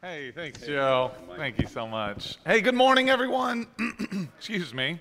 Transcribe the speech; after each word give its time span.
Hey, 0.00 0.30
thanks, 0.30 0.60
Joe. 0.60 1.10
Thank 1.36 1.60
you 1.60 1.66
so 1.66 1.84
much. 1.84 2.38
Hey, 2.46 2.60
good 2.60 2.76
morning, 2.76 3.10
everyone. 3.10 3.66
Excuse 4.38 4.72
me. 4.72 5.00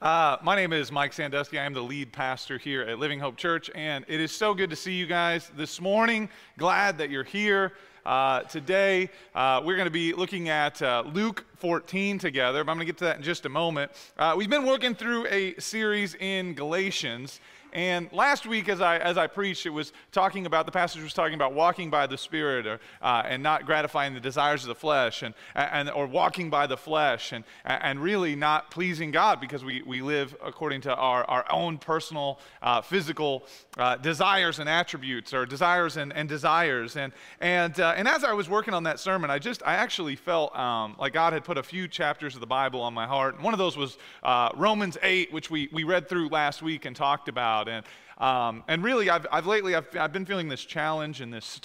Uh, 0.00 0.36
my 0.44 0.54
name 0.54 0.72
is 0.72 0.92
Mike 0.92 1.12
Sandusky. 1.12 1.58
I 1.58 1.64
am 1.64 1.72
the 1.72 1.82
lead 1.82 2.12
pastor 2.12 2.56
here 2.56 2.82
at 2.82 3.00
Living 3.00 3.18
Hope 3.18 3.36
Church, 3.36 3.68
and 3.74 4.04
it 4.06 4.20
is 4.20 4.30
so 4.30 4.54
good 4.54 4.70
to 4.70 4.76
see 4.76 4.92
you 4.92 5.06
guys 5.06 5.50
this 5.56 5.80
morning. 5.80 6.28
Glad 6.56 6.98
that 6.98 7.10
you're 7.10 7.24
here. 7.24 7.72
Uh, 8.06 8.42
today, 8.42 9.10
uh, 9.34 9.60
we're 9.64 9.74
going 9.74 9.86
to 9.86 9.90
be 9.90 10.14
looking 10.14 10.50
at 10.50 10.80
uh, 10.82 11.02
Luke 11.12 11.44
14 11.56 12.20
together, 12.20 12.62
but 12.62 12.70
I'm 12.70 12.76
going 12.76 12.86
to 12.86 12.92
get 12.92 12.98
to 12.98 13.04
that 13.06 13.16
in 13.16 13.24
just 13.24 13.44
a 13.44 13.48
moment. 13.48 13.90
Uh, 14.16 14.34
we've 14.36 14.48
been 14.48 14.64
working 14.64 14.94
through 14.94 15.26
a 15.26 15.56
series 15.58 16.14
in 16.14 16.54
Galatians, 16.54 17.40
and 17.72 18.10
last 18.12 18.46
week, 18.46 18.68
as 18.68 18.80
I, 18.80 18.98
as 18.98 19.18
I 19.18 19.26
preached, 19.26 19.66
it 19.66 19.70
was 19.70 19.92
talking 20.12 20.46
about, 20.46 20.66
the 20.66 20.72
passage 20.72 21.02
was 21.02 21.12
talking 21.12 21.34
about 21.34 21.54
walking 21.54 21.90
by 21.90 22.06
the 22.06 22.16
Spirit 22.16 22.66
or, 22.66 22.80
uh, 23.02 23.22
and 23.24 23.42
not 23.42 23.66
gratifying 23.66 24.14
the 24.14 24.20
desires 24.20 24.62
of 24.62 24.68
the 24.68 24.74
flesh, 24.74 25.22
and, 25.22 25.34
and, 25.54 25.90
or 25.90 26.06
walking 26.06 26.50
by 26.50 26.66
the 26.66 26.76
flesh, 26.76 27.32
and, 27.32 27.44
and 27.64 28.00
really 28.00 28.34
not 28.34 28.70
pleasing 28.70 29.10
God 29.10 29.40
because 29.40 29.64
we, 29.64 29.82
we 29.82 30.00
live 30.00 30.36
according 30.44 30.82
to 30.82 30.94
our, 30.94 31.24
our 31.24 31.44
own 31.50 31.78
personal 31.78 32.40
uh, 32.62 32.80
physical 32.80 33.44
uh, 33.76 33.96
desires 33.96 34.58
and 34.58 34.68
attributes, 34.68 35.34
or 35.34 35.44
desires 35.44 35.96
and, 35.96 36.12
and 36.12 36.28
desires. 36.28 36.96
And, 36.96 37.12
and, 37.40 37.78
uh, 37.78 37.94
and 37.96 38.08
as 38.08 38.24
I 38.24 38.32
was 38.32 38.48
working 38.48 38.74
on 38.74 38.84
that 38.84 39.00
sermon, 39.00 39.30
I 39.30 39.38
just, 39.38 39.62
I 39.66 39.74
actually 39.74 40.16
felt 40.16 40.56
um, 40.56 40.96
like 40.98 41.12
God 41.12 41.32
had 41.32 41.44
put 41.44 41.58
a 41.58 41.62
few 41.62 41.88
chapters 41.88 42.34
of 42.34 42.40
the 42.40 42.46
Bible 42.46 42.80
on 42.80 42.94
my 42.94 43.06
heart. 43.06 43.34
And 43.34 43.44
one 43.44 43.54
of 43.54 43.58
those 43.58 43.76
was 43.76 43.98
uh, 44.22 44.50
Romans 44.54 44.96
8, 45.02 45.32
which 45.32 45.50
we, 45.50 45.68
we 45.72 45.84
read 45.84 46.08
through 46.08 46.28
last 46.28 46.62
week 46.62 46.84
and 46.84 46.94
talked 46.94 47.28
about 47.28 47.57
about. 47.62 47.68
And, 47.68 47.86
um, 48.18 48.64
and 48.68 48.82
really, 48.82 49.10
I've, 49.10 49.26
I've 49.30 49.46
lately, 49.46 49.74
I've, 49.74 49.88
I've 49.96 50.12
been 50.12 50.26
feeling 50.26 50.48
this 50.48 50.64
challenge 50.64 51.20
and 51.20 51.32
this, 51.32 51.60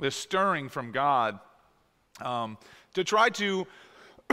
this 0.00 0.16
stirring 0.16 0.68
from 0.68 0.92
God 0.92 1.38
um, 2.20 2.58
to 2.94 3.04
try 3.04 3.28
to 3.30 3.66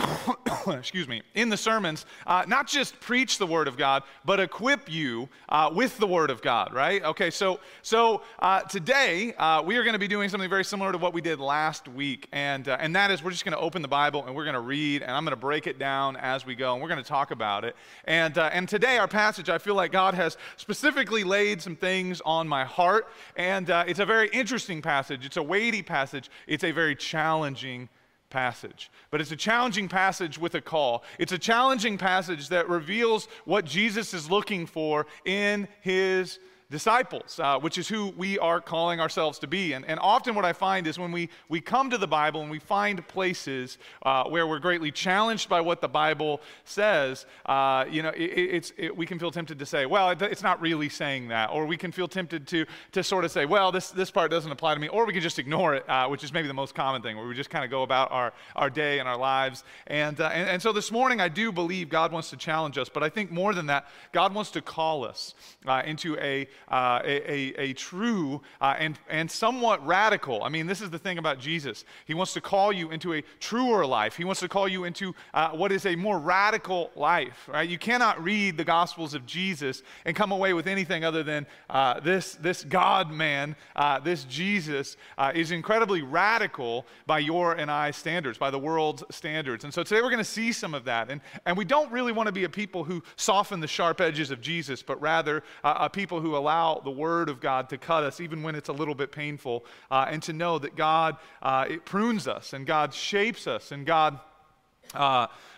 excuse 0.67 1.07
me, 1.07 1.21
in 1.35 1.49
the 1.49 1.57
sermons, 1.57 2.05
uh, 2.27 2.43
not 2.47 2.67
just 2.67 2.99
preach 2.99 3.37
the 3.37 3.45
Word 3.45 3.67
of 3.67 3.77
God, 3.77 4.03
but 4.25 4.39
equip 4.39 4.91
you 4.91 5.29
uh, 5.49 5.69
with 5.73 5.97
the 5.97 6.07
Word 6.07 6.29
of 6.29 6.41
God, 6.41 6.73
right? 6.73 7.03
Okay, 7.03 7.29
so, 7.29 7.59
so 7.81 8.21
uh, 8.39 8.61
today 8.61 9.33
uh, 9.35 9.61
we 9.61 9.77
are 9.77 9.83
going 9.83 9.93
to 9.93 9.99
be 9.99 10.07
doing 10.07 10.29
something 10.29 10.49
very 10.49 10.65
similar 10.65 10.91
to 10.91 10.97
what 10.97 11.13
we 11.13 11.21
did 11.21 11.39
last 11.39 11.87
week, 11.87 12.27
and, 12.31 12.67
uh, 12.67 12.77
and 12.79 12.95
that 12.95 13.11
is 13.11 13.23
we're 13.23 13.31
just 13.31 13.45
going 13.45 13.55
to 13.55 13.59
open 13.59 13.81
the 13.81 13.87
Bible 13.87 14.25
and 14.25 14.35
we're 14.35 14.45
going 14.45 14.53
to 14.53 14.59
read, 14.59 15.01
and 15.01 15.11
I'm 15.11 15.23
going 15.23 15.35
to 15.35 15.41
break 15.41 15.67
it 15.67 15.79
down 15.79 16.15
as 16.17 16.45
we 16.45 16.55
go, 16.55 16.73
and 16.73 16.81
we're 16.81 16.89
going 16.89 17.03
to 17.03 17.07
talk 17.09 17.31
about 17.31 17.65
it. 17.65 17.75
And, 18.05 18.37
uh, 18.37 18.49
and 18.53 18.67
today, 18.67 18.97
our 18.97 19.07
passage, 19.07 19.49
I 19.49 19.57
feel 19.57 19.75
like 19.75 19.91
God 19.91 20.13
has 20.13 20.37
specifically 20.57 21.23
laid 21.23 21.61
some 21.61 21.75
things 21.75 22.21
on 22.25 22.47
my 22.47 22.65
heart, 22.65 23.07
and 23.35 23.69
it's 23.69 23.99
a 23.99 24.05
very 24.05 24.29
interesting 24.29 24.81
passage, 24.81 25.25
it's 25.25 25.37
a 25.37 25.43
weighty 25.43 25.81
passage, 25.81 26.29
it's 26.47 26.63
a 26.63 26.71
very 26.71 26.95
challenging 26.95 27.89
passage. 28.29 28.91
But 29.11 29.21
it's 29.21 29.31
a 29.31 29.35
challenging 29.35 29.87
passage 29.87 30.37
with 30.37 30.55
a 30.55 30.61
call. 30.61 31.03
It's 31.17 31.31
a 31.31 31.37
challenging 31.37 31.97
passage 31.97 32.49
that 32.49 32.69
reveals 32.69 33.27
what 33.45 33.65
Jesus 33.65 34.13
is 34.13 34.29
looking 34.29 34.65
for 34.65 35.07
in 35.25 35.67
his 35.81 36.39
disciples, 36.71 37.39
uh, 37.39 37.57
which 37.59 37.79
is 37.79 37.87
who 37.87 38.13
we 38.15 38.37
are 38.37 38.61
calling 38.61 38.99
ourselves 38.99 39.39
to 39.39 39.47
be. 39.47 39.73
And, 39.73 39.83
and 39.85 39.99
often 39.99 40.35
what 40.35 40.45
I 40.45 40.53
find 40.53 40.85
is 40.85 40.99
when 40.99 41.11
we, 41.11 41.29
we 41.47 41.61
come 41.61 41.89
to 41.89 41.97
the 41.97 42.07
Bible 42.07 42.41
and 42.41 42.51
we 42.51 42.59
find 42.59 43.05
places 43.07 43.79
uh, 44.03 44.25
where 44.25 44.45
we're 44.45 44.59
greatly 44.59 44.91
challenged 44.91 45.49
by 45.49 45.61
what 45.61 45.81
the 45.81 45.87
Bible 45.87 46.41
says, 46.65 47.25
uh, 47.47 47.85
you 47.89 48.03
know, 48.03 48.09
it, 48.09 48.21
it's, 48.21 48.73
it, 48.77 48.95
we 48.95 49.07
can 49.07 49.17
feel 49.17 49.31
tempted 49.31 49.57
to 49.57 49.65
say, 49.65 49.87
well, 49.87 50.11
it, 50.11 50.21
it's 50.21 50.43
not 50.43 50.61
really 50.61 50.89
saying 50.89 51.29
that. 51.29 51.49
Or 51.49 51.65
we 51.65 51.75
can 51.75 51.91
feel 51.91 52.07
tempted 52.07 52.45
to, 52.47 52.67
to 52.91 53.03
sort 53.03 53.25
of 53.25 53.31
say, 53.31 53.45
well, 53.45 53.71
this, 53.71 53.89
this 53.89 54.11
part 54.11 54.29
doesn't 54.29 54.51
apply 54.51 54.75
to 54.75 54.79
me. 54.79 54.89
Or 54.89 55.07
we 55.07 55.13
can 55.13 55.23
just 55.23 55.39
ignore 55.39 55.73
it, 55.73 55.89
uh, 55.89 56.07
which 56.07 56.23
is 56.23 56.31
maybe 56.31 56.47
the 56.47 56.53
most 56.53 56.75
common 56.75 57.01
thing, 57.01 57.17
where 57.17 57.27
we 57.27 57.33
just 57.33 57.49
kind 57.49 57.65
of 57.65 57.71
go 57.71 57.81
about 57.81 58.11
our, 58.11 58.31
our 58.55 58.69
day 58.69 58.99
and 58.99 59.09
our 59.09 59.17
lives. 59.17 59.63
And, 59.87 60.21
uh, 60.21 60.27
and, 60.27 60.47
and 60.47 60.61
so 60.61 60.71
this 60.71 60.91
morning, 60.91 61.19
I 61.19 61.29
do 61.29 61.51
believe 61.51 61.89
God 61.89 62.11
wants 62.11 62.29
to 62.29 62.37
challenge 62.37 62.77
us. 62.77 62.89
But 62.89 63.01
I 63.01 63.09
think 63.09 63.31
more 63.31 63.55
than 63.55 63.65
that, 63.67 63.87
God 64.11 64.35
wants 64.35 64.51
to 64.51 64.61
call 64.61 65.03
us 65.03 65.33
uh, 65.65 65.81
into 65.83 66.15
a 66.17 66.47
uh, 66.69 67.01
a, 67.03 67.31
a, 67.31 67.69
a, 67.69 67.73
true 67.73 68.41
uh, 68.61 68.75
and, 68.77 68.99
and 69.09 69.29
somewhat 69.29 69.85
radical. 69.85 70.43
I 70.43 70.49
mean, 70.49 70.67
this 70.67 70.81
is 70.81 70.89
the 70.89 70.99
thing 70.99 71.17
about 71.17 71.39
Jesus. 71.39 71.85
He 72.05 72.13
wants 72.13 72.33
to 72.33 72.41
call 72.41 72.71
you 72.71 72.91
into 72.91 73.13
a 73.13 73.23
truer 73.39 73.85
life. 73.85 74.15
He 74.15 74.23
wants 74.23 74.39
to 74.41 74.49
call 74.49 74.67
you 74.67 74.83
into 74.83 75.15
uh, 75.33 75.49
what 75.49 75.71
is 75.71 75.85
a 75.85 75.95
more 75.95 76.19
radical 76.19 76.91
life, 76.95 77.49
right? 77.51 77.67
You 77.67 77.77
cannot 77.77 78.23
read 78.23 78.57
the 78.57 78.63
Gospels 78.63 79.13
of 79.13 79.25
Jesus 79.25 79.81
and 80.05 80.15
come 80.15 80.31
away 80.31 80.53
with 80.53 80.67
anything 80.67 81.03
other 81.03 81.23
than 81.23 81.47
uh, 81.69 81.99
this, 81.99 82.35
this 82.35 82.63
God 82.63 83.11
man, 83.11 83.55
uh, 83.75 83.99
this 83.99 84.23
Jesus, 84.25 84.97
is 85.33 85.51
incredibly 85.51 86.01
radical 86.01 86.85
by 87.05 87.19
your 87.19 87.53
and 87.53 87.71
I 87.71 87.91
standards, 87.91 88.37
by 88.37 88.51
the 88.51 88.59
world's 88.59 89.03
standards. 89.09 89.63
And 89.63 89.73
so 89.73 89.83
today 89.83 90.01
we're 90.01 90.09
going 90.09 90.17
to 90.19 90.23
see 90.23 90.51
some 90.51 90.73
of 90.73 90.85
that. 90.85 91.09
And, 91.09 91.21
and 91.45 91.57
we 91.57 91.65
don't 91.65 91.91
really 91.91 92.11
want 92.11 92.27
to 92.27 92.33
be 92.33 92.43
a 92.43 92.49
people 92.49 92.83
who 92.83 93.01
soften 93.15 93.59
the 93.59 93.67
sharp 93.67 94.01
edges 94.01 94.31
of 94.31 94.41
Jesus, 94.41 94.83
but 94.83 95.01
rather 95.01 95.43
a 95.63 95.89
people 95.89 96.19
who 96.19 96.35
allow 96.35 96.48
allow 96.49 96.81
the 96.83 96.89
Word 96.89 97.29
of 97.29 97.39
God 97.39 97.69
to 97.69 97.77
cut 97.77 98.03
us, 98.03 98.19
even 98.19 98.41
when 98.41 98.55
it's 98.55 98.69
a 98.69 98.73
little 98.73 98.95
bit 98.95 99.11
painful, 99.11 99.65
uh, 99.91 100.07
and 100.09 100.23
to 100.23 100.33
know 100.33 100.57
that 100.57 100.75
God 100.75 101.17
uh, 101.43 101.65
it 101.69 101.85
prunes 101.85 102.27
us 102.27 102.53
and 102.53 102.65
God 102.65 102.91
shapes 102.93 103.45
us 103.45 103.71
and 103.71 103.85
God. 103.85 104.19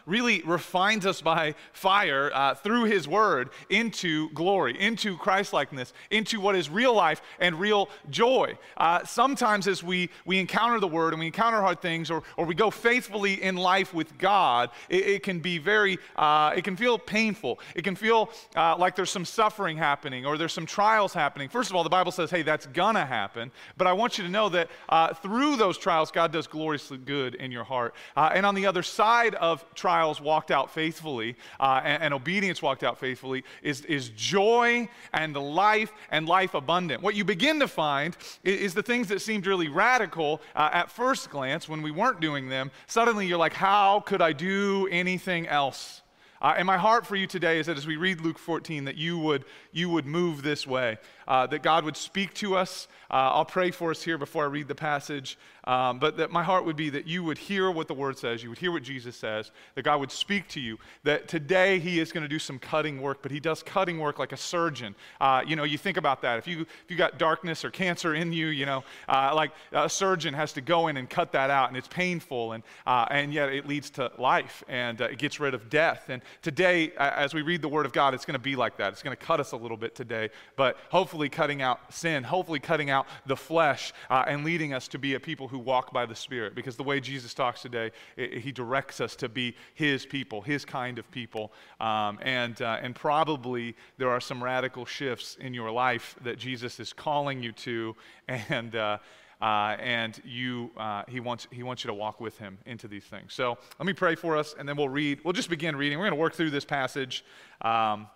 Really 0.06 0.41
refines 0.44 1.06
us 1.06 1.22
by 1.22 1.56
fire 1.73 2.31
uh, 2.34 2.56
through 2.56 2.85
His 2.85 3.07
Word 3.07 3.50
into 3.69 4.29
glory, 4.31 4.79
into 4.79 5.17
Christlikeness, 5.17 5.94
into 6.09 6.39
what 6.39 6.56
is 6.56 6.69
real 6.69 6.94
life 6.94 7.22
and 7.39 7.59
real 7.59 7.89
joy. 8.09 8.57
Uh, 8.78 9.03
sometimes, 9.06 9.67
as 9.67 9.84
we, 9.84 10.09
we 10.25 10.39
encounter 10.39 10.79
the 10.79 10.88
Word 10.88 11.13
and 11.13 11.19
we 11.19 11.28
encounter 11.28 11.62
hard 11.62 11.81
things, 11.81 12.09
or, 12.09 12.23
or 12.38 12.45
we 12.45 12.56
go 12.56 12.72
faithfully 12.72 13.41
in 13.41 13.56
life 13.56 13.94
with 13.94 14.17
God, 14.17 14.69
it, 14.89 15.06
it 15.07 15.23
can 15.23 15.39
be 15.39 15.57
very, 15.57 16.00
uh, 16.16 16.53
it 16.56 16.63
can 16.63 16.75
feel 16.75 16.97
painful. 16.97 17.59
It 17.75 17.83
can 17.83 17.95
feel 17.95 18.31
uh, 18.56 18.75
like 18.78 18.95
there's 18.95 19.12
some 19.12 19.25
suffering 19.25 19.78
happening 19.78 20.25
or 20.25 20.38
there's 20.38 20.53
some 20.53 20.66
trials 20.66 21.13
happening. 21.13 21.50
First 21.50 21.69
of 21.69 21.75
all, 21.75 21.83
the 21.83 21.89
Bible 21.89 22.12
says, 22.12 22.31
hey, 22.31 22.41
that's 22.41 22.66
gonna 22.66 23.06
happen. 23.06 23.51
But 23.78 23.88
I 23.88 23.94
want 23.94 24.18
you 24.18 24.23
to 24.23 24.29
know 24.29 24.50
that 24.50 24.69
uh, 24.89 25.13
through 25.13 25.57
those 25.57 25.78
trials, 25.78 26.12
God 26.12 26.31
does 26.31 26.47
gloriously 26.47 26.97
good 26.97 27.35
in 27.35 27.51
your 27.51 27.63
heart. 27.63 27.94
Uh, 28.16 28.31
and 28.33 28.45
on 28.45 28.56
the 28.56 28.66
other 28.66 28.83
side 28.83 29.35
of 29.35 29.63
trials, 29.75 29.91
trials 29.91 30.22
walked 30.22 30.52
out 30.52 30.72
faithfully 30.72 31.35
uh, 31.59 31.81
and, 31.84 32.03
and, 32.03 32.13
obedience 32.13 32.62
walked 32.62 32.81
out 32.81 32.97
faithfully 32.97 33.44
is, 33.62 33.84
is 33.85 34.07
joy 34.16 34.88
and 35.12 35.35
life 35.35 35.91
and 36.12 36.29
life 36.29 36.53
abundant. 36.53 37.03
What 37.03 37.13
you 37.13 37.25
begin 37.25 37.59
to 37.59 37.68
find 37.68 38.16
is, 38.41 38.62
is 38.62 38.74
the 38.74 38.84
things 38.84 39.09
that 39.09 39.22
seemed 39.22 39.46
really 39.46 39.68
radical 39.68 40.40
uh, 40.56 40.69
at 40.72 40.90
first 40.90 41.30
glance 41.30 41.68
when 41.68 41.81
we 41.81 41.91
weren't 41.91 42.22
doing 42.22 42.47
them. 42.47 42.72
Suddenly 42.88 43.28
you're 43.28 43.38
like, 43.38 43.51
how 43.51 44.00
could 44.00 44.22
I 44.22 44.31
do 44.31 44.88
anything 44.90 45.46
else? 45.47 46.01
Uh, 46.41 46.56
and 46.57 46.66
my 46.66 46.78
heart 46.78 47.06
for 47.06 47.16
you 47.16 47.28
today 47.28 47.59
is 47.59 47.68
that 47.68 47.78
as 47.78 47.85
we 47.85 47.97
read 47.97 48.22
Luke 48.22 48.40
14, 48.40 48.85
that 48.85 48.96
you 48.96 49.19
would, 49.19 49.44
you 49.72 49.90
would 49.90 50.07
move 50.07 50.41
this 50.41 50.66
way, 50.66 50.97
uh, 51.28 51.46
that 51.47 51.62
God 51.62 51.85
would 51.85 51.97
speak 51.97 52.34
to 52.35 52.56
us. 52.56 52.88
Uh, 53.12 53.35
I'll 53.35 53.46
pray 53.46 53.69
for 53.69 53.91
us 53.91 54.01
here 54.01 54.18
before 54.18 54.46
I 54.46 54.47
read 54.47 54.68
the 54.68 54.74
passage. 54.74 55.38
Um, 55.66 56.00
but 56.00 56.18
that 56.18 56.32
my 56.32 56.44
heart 56.44 56.66
would 56.66 56.76
be 56.76 56.90
that 56.90 57.06
you 57.06 57.24
would 57.24 57.38
hear 57.38 57.70
what 57.70 57.88
the 57.88 57.94
word 57.94 58.18
says, 58.18 58.42
you 58.42 58.50
would 58.50 58.58
hear 58.58 58.72
what 58.72 58.82
Jesus 58.82 59.16
says, 59.16 59.52
that 59.76 59.84
God 59.84 60.00
would 60.00 60.12
speak 60.12 60.48
to 60.50 60.60
you, 60.60 60.80
that 61.04 61.28
today 61.28 61.78
he 61.78 62.00
is 62.00 62.12
going 62.12 62.24
to 62.24 62.28
do 62.28 62.40
some 62.40 62.58
cutting 62.58 63.00
work, 63.00 63.20
but 63.22 63.32
he 63.32 63.40
does 63.40 63.62
cutting 63.62 64.00
work 64.00 64.18
like 64.18 64.32
a 64.32 64.38
surgeon. 64.38 64.96
Uh, 65.20 65.44
you 65.46 65.56
know, 65.56 65.64
you 65.64 65.78
think 65.78 65.98
about 65.98 66.22
that. 66.24 66.40
If 66.40 66.48
you, 66.48 66.62
if 66.62 66.90
you 66.90 66.98
got 66.98 67.20
darkness 67.20 67.64
or 67.64 67.70
cancer 67.70 68.16
in 68.16 68.34
you, 68.34 68.48
you 68.48 68.66
know, 68.66 68.84
uh, 69.08 69.34
like 69.36 69.52
a 69.72 69.90
surgeon 69.90 70.34
has 70.34 70.52
to 70.54 70.62
go 70.62 70.88
in 70.88 70.98
and 70.98 71.10
cut 71.10 71.32
that 71.34 71.52
out, 71.52 71.68
and 71.68 71.78
it's 71.78 71.88
painful, 71.88 72.54
and, 72.54 72.64
uh, 72.88 73.06
and 73.12 73.32
yet 73.32 73.50
it 73.50 73.68
leads 73.68 73.92
to 73.92 74.12
life, 74.18 74.64
and 74.68 75.02
uh, 75.02 75.06
it 75.06 75.20
gets 75.20 75.40
rid 75.40 75.54
of 75.54 75.70
death. 75.70 76.06
And 76.10 76.24
today, 76.42 76.92
as 76.98 77.34
we 77.34 77.44
read 77.44 77.62
the 77.62 77.70
word 77.70 77.86
of 77.86 77.94
God, 77.94 78.14
it's 78.14 78.26
going 78.26 78.34
to 78.34 78.40
be 78.40 78.56
like 78.56 78.78
that. 78.78 78.94
It's 78.94 79.04
going 79.04 79.16
to 79.16 79.24
cut 79.24 79.40
us 79.40 79.52
a 79.52 79.58
little 79.58 79.78
bit 79.78 79.94
today, 79.94 80.30
but 80.56 80.78
hopefully 80.90 81.30
cutting 81.30 81.62
out 81.62 81.94
sin, 81.94 82.24
hopefully 82.24 82.60
cutting 82.60 82.90
out 82.90 83.06
the 83.28 83.36
flesh, 83.36 83.94
uh, 84.10 84.24
and 84.28 84.44
leading 84.44 84.74
us 84.74 84.88
to 84.88 84.98
be 84.98 85.14
a 85.14 85.19
people 85.19 85.48
who 85.48 85.60
walk 85.62 85.94
by 85.94 86.06
the 86.06 86.16
Spirit. 86.16 86.56
Because 86.56 86.75
the 86.75 86.84
way 86.84 87.00
Jesus 87.00 87.34
talks 87.34 87.62
today, 87.62 87.92
it, 88.18 88.40
he 88.40 88.52
directs 88.52 89.00
us 89.00 89.16
to 89.18 89.30
be 89.30 89.56
His 89.74 90.06
people, 90.06 90.42
His 90.42 90.66
kind 90.66 91.00
of 91.00 91.10
people. 91.12 91.52
Um, 91.80 92.19
and, 92.22 92.62
uh, 92.62 92.80
and 92.81 92.96
probably 92.96 93.75
there 93.98 94.10
are 94.10 94.22
some 94.22 94.44
radical 94.44 94.86
shifts 94.86 95.38
in 95.40 95.54
your 95.54 95.72
life 95.72 96.16
that 96.24 96.38
Jesus 96.38 96.80
is 96.80 96.94
calling 96.94 97.42
you 97.42 97.52
to. 97.54 97.96
And, 98.50 98.75
uh, 98.75 98.98
uh, 99.42 99.75
and 99.80 100.22
you, 100.24 100.72
uh, 100.78 101.04
he, 101.08 101.19
wants, 101.19 101.48
he 101.52 101.64
wants 101.64 101.84
you 101.84 101.90
to 101.90 101.94
walk 101.94 102.22
with 102.22 102.38
him 102.38 102.57
into 102.66 102.88
these 102.88 103.04
things. 103.04 103.34
So 103.34 103.57
let 103.80 103.86
me 103.86 103.94
pray 103.94 104.16
for 104.16 104.38
us, 104.38 104.56
and 104.57 104.69
then 104.69 104.78
we'll 104.78 104.90
read. 104.90 105.19
We'll 105.24 105.34
just 105.34 105.50
begin 105.50 105.75
reading. 105.75 105.98
We're 105.98 106.06
going 106.06 106.18
to 106.18 106.22
work 106.22 106.34
through 106.34 106.52
this 106.52 106.66
passage. 106.66 107.25
Um, 107.62 108.07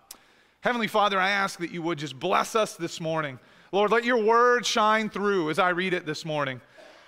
Heavenly 0.61 0.87
Father, 0.87 1.19
I 1.19 1.29
ask 1.29 1.59
that 1.59 1.71
you 1.71 1.81
would 1.81 1.99
just 1.99 2.19
bless 2.19 2.55
us 2.55 2.75
this 2.75 3.01
morning. 3.01 3.39
Lord, 3.71 3.91
let 3.91 4.03
your 4.03 4.23
word 4.23 4.65
shine 4.65 5.09
through 5.09 5.49
as 5.49 5.59
I 5.59 5.69
read 5.69 5.93
it 5.93 6.05
this 6.05 6.25
morning. 6.25 6.61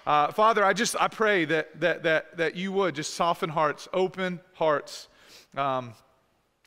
Uh, 0.07 0.31
Father, 0.31 0.63
I 0.63 0.71
just 0.71 0.95
I 1.01 1.09
pray 1.09 1.44
that, 1.44 1.81
that, 1.81 2.04
that, 2.04 2.38
that 2.38 2.56
you 2.56 2.71
would 2.71 2.95
just 2.95 3.15
soften 3.15 3.50
hearts, 3.50 3.89
open 3.92 4.39
hearts. 4.54 5.09
Um, 5.54 5.95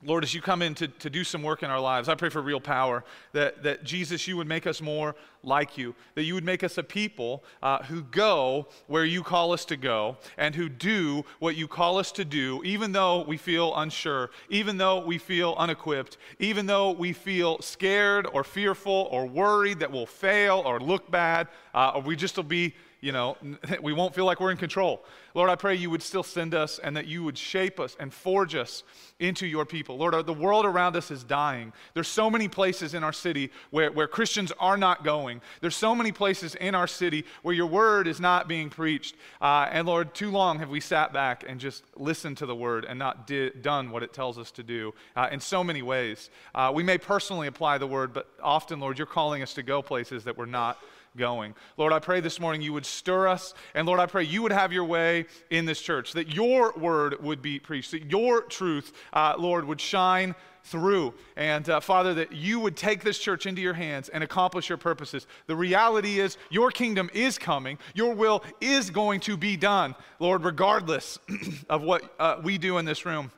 Lord, 0.02 0.24
as 0.24 0.34
you 0.34 0.42
come 0.42 0.60
in 0.60 0.74
to, 0.74 0.88
to 0.88 1.08
do 1.08 1.24
some 1.24 1.42
work 1.42 1.62
in 1.62 1.70
our 1.70 1.80
lives, 1.80 2.10
I 2.10 2.16
pray 2.16 2.28
for 2.28 2.42
real 2.42 2.60
power, 2.60 3.02
that, 3.32 3.62
that 3.62 3.82
Jesus, 3.82 4.28
you 4.28 4.36
would 4.36 4.46
make 4.46 4.66
us 4.66 4.82
more 4.82 5.16
like 5.42 5.78
you, 5.78 5.94
that 6.16 6.24
you 6.24 6.34
would 6.34 6.44
make 6.44 6.62
us 6.62 6.76
a 6.76 6.82
people 6.82 7.42
uh, 7.62 7.82
who 7.84 8.02
go 8.02 8.68
where 8.88 9.06
you 9.06 9.22
call 9.22 9.52
us 9.52 9.64
to 9.66 9.76
go 9.78 10.18
and 10.36 10.54
who 10.54 10.68
do 10.68 11.24
what 11.38 11.56
you 11.56 11.66
call 11.66 11.96
us 11.96 12.12
to 12.12 12.26
do, 12.26 12.60
even 12.62 12.92
though 12.92 13.24
we 13.24 13.38
feel 13.38 13.74
unsure, 13.76 14.30
even 14.50 14.76
though 14.76 15.02
we 15.02 15.16
feel 15.16 15.54
unequipped, 15.56 16.18
even 16.38 16.66
though 16.66 16.90
we 16.90 17.14
feel 17.14 17.58
scared 17.62 18.26
or 18.34 18.44
fearful 18.44 19.08
or 19.10 19.24
worried 19.24 19.80
that 19.80 19.90
we'll 19.90 20.04
fail 20.04 20.62
or 20.66 20.78
look 20.78 21.10
bad, 21.10 21.48
uh, 21.74 21.92
or 21.94 22.02
we 22.02 22.14
just 22.14 22.36
will 22.36 22.44
be 22.44 22.74
you 23.00 23.12
know, 23.12 23.36
we 23.82 23.92
won't 23.92 24.14
feel 24.14 24.24
like 24.24 24.40
we're 24.40 24.50
in 24.50 24.56
control. 24.56 25.04
Lord, 25.34 25.48
I 25.48 25.54
pray 25.54 25.76
you 25.76 25.90
would 25.90 26.02
still 26.02 26.22
send 26.22 26.54
us 26.54 26.78
and 26.78 26.96
that 26.96 27.06
you 27.06 27.22
would 27.22 27.38
shape 27.38 27.78
us 27.78 27.96
and 28.00 28.12
forge 28.12 28.54
us 28.54 28.82
into 29.20 29.46
your 29.46 29.64
people. 29.64 29.96
Lord, 29.96 30.26
the 30.26 30.32
world 30.32 30.64
around 30.64 30.96
us 30.96 31.10
is 31.10 31.22
dying. 31.22 31.72
There's 31.94 32.08
so 32.08 32.30
many 32.30 32.48
places 32.48 32.94
in 32.94 33.04
our 33.04 33.12
city 33.12 33.50
where, 33.70 33.92
where 33.92 34.08
Christians 34.08 34.52
are 34.58 34.76
not 34.76 35.04
going. 35.04 35.40
There's 35.60 35.76
so 35.76 35.94
many 35.94 36.10
places 36.10 36.54
in 36.56 36.74
our 36.74 36.86
city 36.86 37.24
where 37.42 37.54
your 37.54 37.66
word 37.66 38.08
is 38.08 38.18
not 38.18 38.48
being 38.48 38.70
preached. 38.70 39.14
Uh, 39.40 39.68
and 39.70 39.86
Lord, 39.86 40.14
too 40.14 40.30
long 40.30 40.58
have 40.58 40.70
we 40.70 40.80
sat 40.80 41.12
back 41.12 41.44
and 41.46 41.60
just 41.60 41.84
listened 41.96 42.38
to 42.38 42.46
the 42.46 42.56
word 42.56 42.84
and 42.84 42.98
not 42.98 43.26
di- 43.26 43.50
done 43.50 43.90
what 43.90 44.02
it 44.02 44.12
tells 44.12 44.38
us 44.38 44.50
to 44.52 44.62
do 44.62 44.92
uh, 45.14 45.28
in 45.30 45.38
so 45.38 45.62
many 45.62 45.82
ways. 45.82 46.30
Uh, 46.54 46.72
we 46.74 46.82
may 46.82 46.98
personally 46.98 47.46
apply 47.46 47.78
the 47.78 47.86
word, 47.86 48.12
but 48.12 48.28
often, 48.42 48.80
Lord, 48.80 48.98
you're 48.98 49.06
calling 49.06 49.42
us 49.42 49.54
to 49.54 49.62
go 49.62 49.82
places 49.82 50.24
that 50.24 50.36
we're 50.36 50.46
not 50.46 50.78
going. 51.16 51.54
Lord, 51.76 51.92
I 51.92 51.98
pray 51.98 52.20
this 52.20 52.40
morning 52.40 52.62
you 52.62 52.72
would 52.72 52.86
stir 52.86 53.28
us. 53.28 53.54
And 53.74 53.86
Lord, 53.86 54.00
I 54.00 54.06
pray 54.06 54.24
you 54.24 54.42
would 54.42 54.52
have 54.52 54.72
your 54.72 54.84
way 54.84 55.26
in 55.50 55.64
this 55.64 55.80
church, 55.80 56.12
that 56.12 56.34
your 56.34 56.72
word 56.72 57.22
would 57.22 57.42
be 57.42 57.58
preached, 57.58 57.90
that 57.92 58.10
your 58.10 58.42
truth, 58.42 58.92
uh, 59.12 59.34
Lord, 59.38 59.64
would 59.64 59.80
shine 59.80 60.34
through. 60.64 61.14
And 61.36 61.68
uh, 61.68 61.80
Father, 61.80 62.14
that 62.14 62.32
you 62.32 62.60
would 62.60 62.76
take 62.76 63.02
this 63.02 63.18
church 63.18 63.46
into 63.46 63.62
your 63.62 63.74
hands 63.74 64.08
and 64.08 64.22
accomplish 64.22 64.68
your 64.68 64.78
purposes. 64.78 65.26
The 65.46 65.56
reality 65.56 66.20
is, 66.20 66.36
your 66.50 66.70
kingdom 66.70 67.10
is 67.12 67.38
coming, 67.38 67.78
your 67.94 68.14
will 68.14 68.44
is 68.60 68.90
going 68.90 69.20
to 69.20 69.36
be 69.36 69.56
done, 69.56 69.94
Lord, 70.18 70.44
regardless 70.44 71.18
of 71.68 71.82
what 71.82 72.14
uh, 72.18 72.40
we 72.42 72.58
do 72.58 72.78
in 72.78 72.84
this 72.84 73.04
room. 73.04 73.30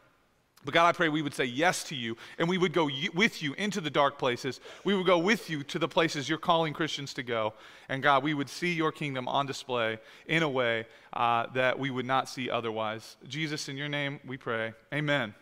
But 0.64 0.75
God, 0.75 0.87
I 0.87 0.93
pray 0.93 1.09
we 1.09 1.23
would 1.23 1.35
say 1.35 1.44
yes 1.44 1.82
to 1.85 1.97
you 1.97 2.17
and 2.38 2.49
we 2.49 2.59
would 2.59 2.73
go 2.73 2.88
with 3.14 3.43
you 3.43 3.55
into 3.55 3.81
the 3.81 3.91
dark 3.91 4.19
places. 4.19 4.61
We 4.85 4.94
would 4.94 5.06
go 5.06 5.19
with 5.19 5.50
you 5.50 5.62
to 5.64 5.79
the 5.79 5.88
places 5.88 6.29
you're 6.29 6.38
calling 6.38 6.73
Christians 6.73 7.14
to 7.14 7.23
go. 7.23 7.55
And 7.88 8.03
God, 8.03 8.23
we 8.23 8.35
would 8.35 8.49
see 8.49 8.73
your 8.73 8.93
kingdom 8.93 9.26
on 9.26 9.47
display 9.47 9.99
in 10.26 10.43
a 10.43 10.49
way 10.49 10.87
uh, 11.12 11.47
that 11.55 11.79
we 11.79 11.91
would 11.91 12.06
not 12.06 12.29
see 12.29 12.49
otherwise. 12.49 13.17
Jesus, 13.29 13.69
in 13.69 13.76
your 13.76 13.88
name 13.88 14.20
we 14.25 14.37
pray. 14.37 14.73
Amen. 14.93 15.35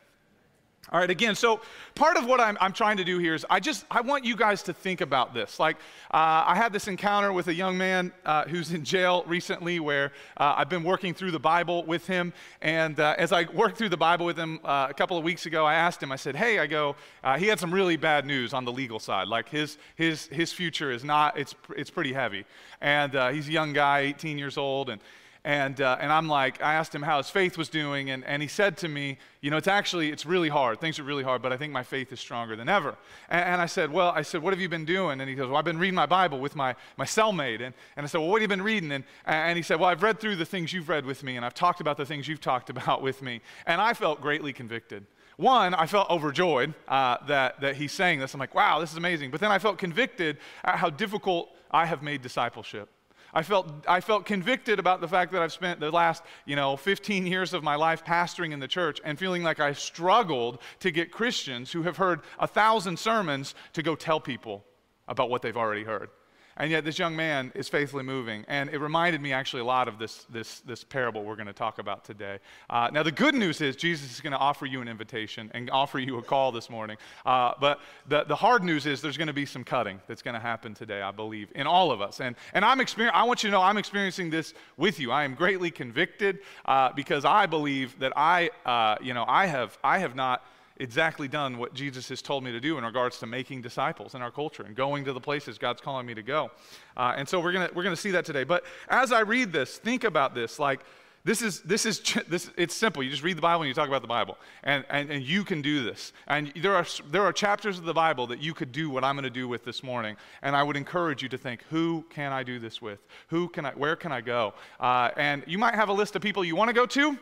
All 0.92 0.98
right, 0.98 1.08
again, 1.08 1.36
so 1.36 1.60
part 1.94 2.16
of 2.16 2.26
what 2.26 2.40
I'm, 2.40 2.58
I'm, 2.60 2.72
trying 2.72 2.96
to 2.96 3.04
do 3.04 3.18
here 3.18 3.36
is 3.36 3.46
I 3.48 3.60
just, 3.60 3.84
I 3.92 4.00
want 4.00 4.24
you 4.24 4.34
guys 4.34 4.60
to 4.64 4.72
think 4.72 5.00
about 5.00 5.32
this. 5.32 5.60
Like, 5.60 5.76
uh, 6.12 6.42
I 6.44 6.56
had 6.56 6.72
this 6.72 6.88
encounter 6.88 7.32
with 7.32 7.46
a 7.46 7.54
young 7.54 7.78
man 7.78 8.10
uh, 8.26 8.44
who's 8.46 8.72
in 8.72 8.84
jail 8.84 9.22
recently 9.28 9.78
where 9.78 10.10
uh, 10.36 10.54
I've 10.56 10.68
been 10.68 10.82
working 10.82 11.14
through 11.14 11.30
the 11.30 11.38
Bible 11.38 11.84
with 11.84 12.08
him. 12.08 12.32
And 12.60 12.98
uh, 12.98 13.14
as 13.18 13.30
I 13.30 13.44
worked 13.54 13.78
through 13.78 13.90
the 13.90 13.96
Bible 13.96 14.26
with 14.26 14.36
him 14.36 14.58
uh, 14.64 14.88
a 14.90 14.94
couple 14.94 15.16
of 15.16 15.22
weeks 15.22 15.46
ago, 15.46 15.64
I 15.64 15.74
asked 15.74 16.02
him, 16.02 16.10
I 16.10 16.16
said, 16.16 16.34
hey, 16.34 16.58
I 16.58 16.66
go, 16.66 16.96
uh, 17.22 17.38
he 17.38 17.46
had 17.46 17.60
some 17.60 17.72
really 17.72 17.96
bad 17.96 18.26
news 18.26 18.52
on 18.52 18.64
the 18.64 18.72
legal 18.72 18.98
side. 18.98 19.28
Like, 19.28 19.48
his, 19.48 19.78
his, 19.94 20.26
his 20.26 20.52
future 20.52 20.90
is 20.90 21.04
not, 21.04 21.38
it's, 21.38 21.54
it's 21.76 21.90
pretty 21.90 22.12
heavy. 22.12 22.44
And 22.80 23.12
he's 23.32 23.46
a 23.46 23.52
young 23.52 23.72
guy, 23.72 24.00
18 24.00 24.38
years 24.38 24.58
old. 24.58 24.90
And 24.90 25.00
and, 25.44 25.80
uh, 25.80 25.96
and 26.00 26.12
I'm 26.12 26.28
like, 26.28 26.62
I 26.62 26.74
asked 26.74 26.94
him 26.94 27.00
how 27.00 27.16
his 27.16 27.30
faith 27.30 27.56
was 27.56 27.70
doing, 27.70 28.10
and, 28.10 28.22
and 28.24 28.42
he 28.42 28.48
said 28.48 28.76
to 28.78 28.88
me, 28.88 29.16
you 29.40 29.50
know, 29.50 29.56
it's 29.56 29.68
actually, 29.68 30.10
it's 30.10 30.26
really 30.26 30.50
hard. 30.50 30.80
Things 30.80 30.98
are 30.98 31.02
really 31.02 31.22
hard, 31.22 31.40
but 31.40 31.50
I 31.50 31.56
think 31.56 31.72
my 31.72 31.82
faith 31.82 32.12
is 32.12 32.20
stronger 32.20 32.56
than 32.56 32.68
ever. 32.68 32.94
And, 33.30 33.42
and 33.42 33.62
I 33.62 33.66
said, 33.66 33.90
well, 33.90 34.10
I 34.10 34.20
said, 34.20 34.42
what 34.42 34.52
have 34.52 34.60
you 34.60 34.68
been 34.68 34.84
doing? 34.84 35.18
And 35.18 35.30
he 35.30 35.34
goes, 35.34 35.48
well, 35.48 35.56
I've 35.56 35.64
been 35.64 35.78
reading 35.78 35.94
my 35.94 36.04
Bible 36.04 36.40
with 36.40 36.54
my, 36.54 36.74
my 36.98 37.06
cellmate. 37.06 37.62
And, 37.62 37.74
and 37.96 38.04
I 38.04 38.06
said, 38.06 38.18
well, 38.18 38.28
what 38.28 38.42
have 38.42 38.50
you 38.50 38.54
been 38.54 38.62
reading? 38.62 38.92
And, 38.92 39.04
and 39.24 39.56
he 39.56 39.62
said, 39.62 39.80
well, 39.80 39.88
I've 39.88 40.02
read 40.02 40.20
through 40.20 40.36
the 40.36 40.44
things 40.44 40.74
you've 40.74 40.90
read 40.90 41.06
with 41.06 41.22
me, 41.22 41.36
and 41.36 41.44
I've 41.44 41.54
talked 41.54 41.80
about 41.80 41.96
the 41.96 42.06
things 42.06 42.28
you've 42.28 42.42
talked 42.42 42.68
about 42.76 43.00
with 43.00 43.22
me. 43.22 43.40
And 43.66 43.80
I 43.80 43.94
felt 43.94 44.20
greatly 44.20 44.52
convicted. 44.52 45.06
One, 45.38 45.72
I 45.72 45.86
felt 45.86 46.10
overjoyed 46.10 46.74
uh, 46.86 47.16
that, 47.28 47.62
that 47.62 47.76
he's 47.76 47.92
saying 47.92 48.20
this. 48.20 48.34
I'm 48.34 48.40
like, 48.40 48.54
wow, 48.54 48.78
this 48.78 48.90
is 48.90 48.98
amazing. 48.98 49.30
But 49.30 49.40
then 49.40 49.50
I 49.50 49.58
felt 49.58 49.78
convicted 49.78 50.36
at 50.64 50.76
how 50.76 50.90
difficult 50.90 51.48
I 51.70 51.86
have 51.86 52.02
made 52.02 52.20
discipleship. 52.20 52.90
I 53.32 53.42
felt, 53.42 53.68
I 53.86 54.00
felt 54.00 54.26
convicted 54.26 54.78
about 54.78 55.00
the 55.00 55.08
fact 55.08 55.32
that 55.32 55.42
I've 55.42 55.52
spent 55.52 55.80
the 55.80 55.90
last, 55.90 56.22
you 56.46 56.56
know, 56.56 56.76
15 56.76 57.26
years 57.26 57.54
of 57.54 57.62
my 57.62 57.76
life 57.76 58.04
pastoring 58.04 58.52
in 58.52 58.60
the 58.60 58.68
church 58.68 59.00
and 59.04 59.18
feeling 59.18 59.42
like 59.42 59.60
I 59.60 59.72
struggled 59.72 60.60
to 60.80 60.90
get 60.90 61.12
Christians 61.12 61.70
who 61.70 61.82
have 61.82 61.96
heard 61.96 62.20
a 62.38 62.46
thousand 62.46 62.98
sermons 62.98 63.54
to 63.74 63.82
go 63.82 63.94
tell 63.94 64.20
people 64.20 64.64
about 65.06 65.30
what 65.30 65.42
they've 65.42 65.56
already 65.56 65.84
heard. 65.84 66.10
And 66.56 66.70
yet, 66.70 66.84
this 66.84 66.98
young 66.98 67.16
man 67.16 67.52
is 67.54 67.68
faithfully 67.68 68.02
moving. 68.02 68.44
And 68.48 68.70
it 68.70 68.78
reminded 68.78 69.20
me 69.20 69.32
actually 69.32 69.60
a 69.60 69.64
lot 69.64 69.88
of 69.88 69.98
this, 69.98 70.26
this, 70.30 70.60
this 70.60 70.84
parable 70.84 71.24
we're 71.24 71.36
going 71.36 71.46
to 71.46 71.52
talk 71.52 71.78
about 71.78 72.04
today. 72.04 72.38
Uh, 72.68 72.90
now, 72.92 73.02
the 73.02 73.12
good 73.12 73.34
news 73.34 73.60
is 73.60 73.76
Jesus 73.76 74.12
is 74.12 74.20
going 74.20 74.32
to 74.32 74.38
offer 74.38 74.66
you 74.66 74.80
an 74.80 74.88
invitation 74.88 75.50
and 75.54 75.70
offer 75.70 75.98
you 75.98 76.18
a 76.18 76.22
call 76.22 76.52
this 76.52 76.68
morning. 76.68 76.96
Uh, 77.24 77.52
but 77.60 77.80
the, 78.08 78.24
the 78.24 78.36
hard 78.36 78.62
news 78.62 78.86
is 78.86 79.00
there's 79.00 79.16
going 79.16 79.28
to 79.28 79.32
be 79.32 79.46
some 79.46 79.64
cutting 79.64 80.00
that's 80.06 80.22
going 80.22 80.34
to 80.34 80.40
happen 80.40 80.74
today, 80.74 81.00
I 81.00 81.12
believe, 81.12 81.50
in 81.54 81.66
all 81.66 81.92
of 81.92 82.00
us. 82.00 82.20
And, 82.20 82.36
and 82.52 82.64
I'm 82.64 82.78
exper- 82.78 83.10
I 83.12 83.22
want 83.24 83.42
you 83.42 83.50
to 83.50 83.52
know 83.52 83.62
I'm 83.62 83.78
experiencing 83.78 84.30
this 84.30 84.52
with 84.76 84.98
you. 84.98 85.12
I 85.12 85.24
am 85.24 85.34
greatly 85.34 85.70
convicted 85.70 86.40
uh, 86.64 86.92
because 86.92 87.24
I 87.24 87.46
believe 87.46 87.98
that 88.00 88.12
I, 88.16 88.50
uh, 88.66 88.96
you 89.00 89.14
know, 89.14 89.24
I 89.26 89.46
have, 89.46 89.78
I 89.82 89.98
have 89.98 90.14
not 90.14 90.44
exactly 90.80 91.28
done 91.28 91.58
what 91.58 91.74
Jesus 91.74 92.08
has 92.08 92.22
told 92.22 92.42
me 92.42 92.52
to 92.52 92.60
do 92.60 92.78
in 92.78 92.84
regards 92.84 93.18
to 93.20 93.26
making 93.26 93.62
disciples 93.62 94.14
in 94.14 94.22
our 94.22 94.30
culture 94.30 94.62
and 94.62 94.74
going 94.74 95.04
to 95.04 95.12
the 95.12 95.20
places 95.20 95.58
God's 95.58 95.80
calling 95.80 96.06
me 96.06 96.14
to 96.14 96.22
go. 96.22 96.50
Uh, 96.96 97.14
and 97.16 97.28
so 97.28 97.38
we're 97.38 97.52
going 97.52 97.68
we're 97.74 97.84
gonna 97.84 97.96
see 97.96 98.10
that 98.12 98.24
today. 98.24 98.44
But 98.44 98.64
as 98.88 99.12
I 99.12 99.20
read 99.20 99.52
this, 99.52 99.78
think 99.78 100.04
about 100.04 100.34
this. 100.34 100.58
Like, 100.58 100.80
this 101.22 101.42
is, 101.42 101.60
this 101.62 101.84
is, 101.84 102.00
this, 102.28 102.50
it's 102.56 102.74
simple. 102.74 103.02
You 103.02 103.10
just 103.10 103.22
read 103.22 103.36
the 103.36 103.42
Bible 103.42 103.62
and 103.62 103.68
you 103.68 103.74
talk 103.74 103.88
about 103.88 104.02
the 104.02 104.08
Bible. 104.08 104.38
And, 104.62 104.84
and, 104.88 105.10
and 105.10 105.22
you 105.22 105.44
can 105.44 105.62
do 105.62 105.84
this. 105.84 106.12
And 106.26 106.52
there 106.56 106.74
are, 106.74 106.86
there 107.10 107.22
are 107.22 107.32
chapters 107.32 107.78
of 107.78 107.84
the 107.84 107.94
Bible 107.94 108.26
that 108.28 108.40
you 108.40 108.54
could 108.54 108.72
do 108.72 108.90
what 108.90 109.04
I'm 109.04 109.14
going 109.14 109.24
to 109.24 109.30
do 109.30 109.48
with 109.48 109.64
this 109.64 109.82
morning. 109.82 110.16
And 110.42 110.56
I 110.56 110.62
would 110.62 110.76
encourage 110.76 111.22
you 111.22 111.28
to 111.28 111.38
think, 111.38 111.62
who 111.70 112.04
can 112.10 112.32
I 112.32 112.42
do 112.42 112.58
this 112.58 112.80
with? 112.80 113.00
Who 113.28 113.48
can 113.48 113.66
I, 113.66 113.72
where 113.72 113.96
can 113.96 114.12
I 114.12 114.20
go? 114.20 114.54
Uh, 114.78 115.10
and 115.16 115.44
you 115.46 115.58
might 115.58 115.74
have 115.74 115.88
a 115.88 115.92
list 115.92 116.16
of 116.16 116.22
people 116.22 116.44
you 116.44 116.56
want 116.56 116.68
to 116.68 116.74
go 116.74 116.86
to 116.86 117.18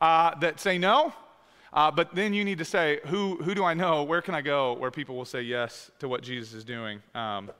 uh, 0.00 0.34
that 0.40 0.60
say 0.60 0.78
no. 0.78 1.12
Uh, 1.72 1.90
but 1.90 2.14
then 2.14 2.32
you 2.32 2.44
need 2.44 2.58
to 2.58 2.64
say, 2.64 3.00
who, 3.06 3.36
who 3.36 3.54
do 3.54 3.64
I 3.64 3.74
know? 3.74 4.02
Where 4.02 4.22
can 4.22 4.34
I 4.34 4.40
go 4.40 4.74
where 4.74 4.90
people 4.90 5.16
will 5.16 5.24
say 5.24 5.42
yes 5.42 5.90
to 5.98 6.08
what 6.08 6.22
Jesus 6.22 6.54
is 6.54 6.64
doing? 6.64 7.00
Um, 7.14 7.50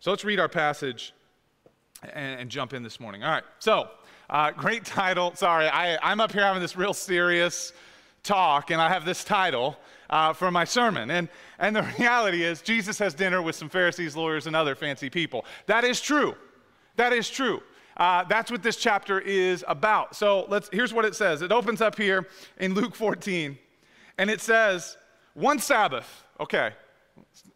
so 0.00 0.10
let's 0.10 0.24
read 0.24 0.38
our 0.38 0.48
passage 0.48 1.14
and, 2.02 2.40
and, 2.40 2.50
jump 2.50 2.74
in 2.74 2.82
this 2.82 3.00
morning. 3.00 3.24
All 3.24 3.30
right. 3.30 3.44
So, 3.58 3.88
uh, 4.28 4.50
great 4.50 4.84
title. 4.84 5.34
Sorry, 5.34 5.66
I, 5.66 5.98
I'm 6.02 6.20
up 6.20 6.32
here 6.32 6.42
having 6.42 6.60
this 6.60 6.76
real 6.76 6.92
serious 6.92 7.72
talk, 8.22 8.70
and 8.70 8.80
I 8.80 8.88
have 8.88 9.04
this 9.04 9.24
title 9.24 9.76
uh, 10.10 10.32
for 10.32 10.50
my 10.50 10.64
sermon. 10.64 11.10
And, 11.10 11.28
and 11.58 11.74
the 11.74 11.82
reality 11.98 12.42
is, 12.42 12.60
Jesus 12.60 12.98
has 12.98 13.14
dinner 13.14 13.40
with 13.40 13.56
some 13.56 13.68
Pharisees, 13.68 14.16
lawyers, 14.16 14.46
and 14.46 14.54
other 14.54 14.74
fancy 14.74 15.08
people. 15.08 15.44
That 15.66 15.84
is 15.84 16.00
true. 16.00 16.34
That 16.96 17.12
is 17.12 17.30
true. 17.30 17.62
Uh, 17.96 18.24
that's 18.24 18.50
what 18.50 18.62
this 18.62 18.76
chapter 18.76 19.18
is 19.20 19.64
about. 19.66 20.14
So 20.14 20.46
let's, 20.48 20.68
here's 20.72 20.92
what 20.92 21.04
it 21.04 21.14
says. 21.14 21.42
It 21.42 21.52
opens 21.52 21.80
up 21.80 21.96
here 21.96 22.28
in 22.58 22.74
Luke 22.74 22.94
14, 22.94 23.58
and 24.18 24.30
it 24.30 24.40
says, 24.40 24.96
one 25.34 25.58
Sabbath. 25.58 26.24
Okay, 26.38 26.72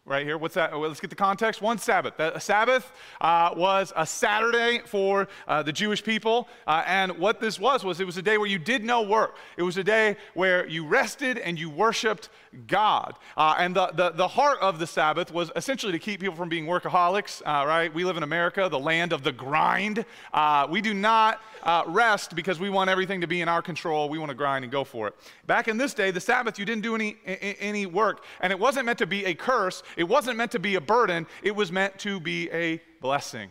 right 0.05 0.25
here. 0.25 0.37
What's 0.37 0.55
that? 0.55 0.71
Well, 0.71 0.81
let's 0.81 0.99
get 0.99 1.09
the 1.09 1.15
context. 1.15 1.61
One 1.61 1.77
Sabbath. 1.77 2.19
A 2.19 2.39
Sabbath 2.39 2.91
uh, 3.21 3.53
was 3.55 3.93
a 3.95 4.05
Saturday 4.05 4.81
for 4.85 5.27
uh, 5.47 5.63
the 5.63 5.71
Jewish 5.71 6.03
people. 6.03 6.47
Uh, 6.67 6.83
and 6.85 7.17
what 7.17 7.39
this 7.39 7.59
was, 7.59 7.83
was 7.83 7.99
it 7.99 8.05
was 8.05 8.17
a 8.17 8.21
day 8.21 8.37
where 8.37 8.47
you 8.47 8.59
did 8.59 8.83
no 8.83 9.03
work. 9.03 9.37
It 9.57 9.63
was 9.63 9.77
a 9.77 9.83
day 9.83 10.17
where 10.33 10.67
you 10.67 10.85
rested 10.85 11.37
and 11.37 11.59
you 11.59 11.69
worshiped 11.69 12.29
God. 12.67 13.15
Uh, 13.37 13.55
and 13.59 13.75
the, 13.75 13.87
the, 13.93 14.09
the, 14.11 14.27
heart 14.27 14.57
of 14.61 14.79
the 14.79 14.87
Sabbath 14.87 15.31
was 15.31 15.51
essentially 15.55 15.93
to 15.93 15.99
keep 15.99 16.19
people 16.19 16.35
from 16.35 16.49
being 16.49 16.65
workaholics, 16.65 17.41
uh, 17.45 17.65
right? 17.65 17.93
We 17.93 18.03
live 18.03 18.17
in 18.17 18.23
America, 18.23 18.67
the 18.69 18.79
land 18.79 19.13
of 19.13 19.23
the 19.23 19.31
grind. 19.31 20.03
Uh, 20.33 20.67
we 20.69 20.81
do 20.81 20.93
not 20.93 21.41
rest 21.87 22.35
because 22.35 22.59
we 22.59 22.69
want 22.69 22.89
everything 22.89 23.21
to 23.21 23.27
be 23.27 23.41
in 23.41 23.47
our 23.47 23.61
control. 23.61 24.09
We 24.09 24.17
want 24.17 24.29
to 24.29 24.35
grind 24.35 24.65
and 24.65 24.71
go 24.71 24.83
for 24.83 25.07
it. 25.07 25.15
Back 25.47 25.67
in 25.67 25.77
this 25.77 25.93
day, 25.93 26.11
the 26.11 26.19
Sabbath, 26.19 26.59
you 26.59 26.65
didn't 26.65 26.83
do 26.83 26.95
any, 26.95 27.17
any 27.25 27.85
work. 27.85 28.25
And 28.41 28.51
it 28.51 28.59
wasn't 28.59 28.85
meant 28.85 28.99
to 28.99 29.07
be 29.07 29.25
a 29.25 29.33
curse. 29.33 29.50
It 29.97 30.03
wasn't 30.03 30.37
meant 30.37 30.51
to 30.51 30.59
be 30.59 30.75
a 30.75 30.81
burden, 30.81 31.27
it 31.43 31.55
was 31.55 31.71
meant 31.71 31.99
to 31.99 32.19
be 32.19 32.49
a 32.51 32.81
blessing. 33.01 33.49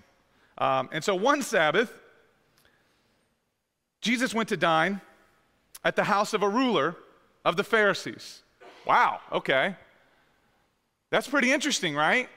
Um, 0.58 0.88
and 0.92 1.02
so 1.02 1.14
one 1.14 1.42
Sabbath, 1.42 1.92
Jesus 4.00 4.34
went 4.34 4.48
to 4.50 4.56
dine 4.56 5.00
at 5.84 5.96
the 5.96 6.04
house 6.04 6.34
of 6.34 6.42
a 6.42 6.48
ruler 6.48 6.96
of 7.44 7.56
the 7.56 7.64
Pharisees. 7.64 8.42
Wow, 8.86 9.20
okay. 9.32 9.76
That's 11.10 11.28
pretty 11.28 11.52
interesting, 11.52 11.94
right? 11.94 12.28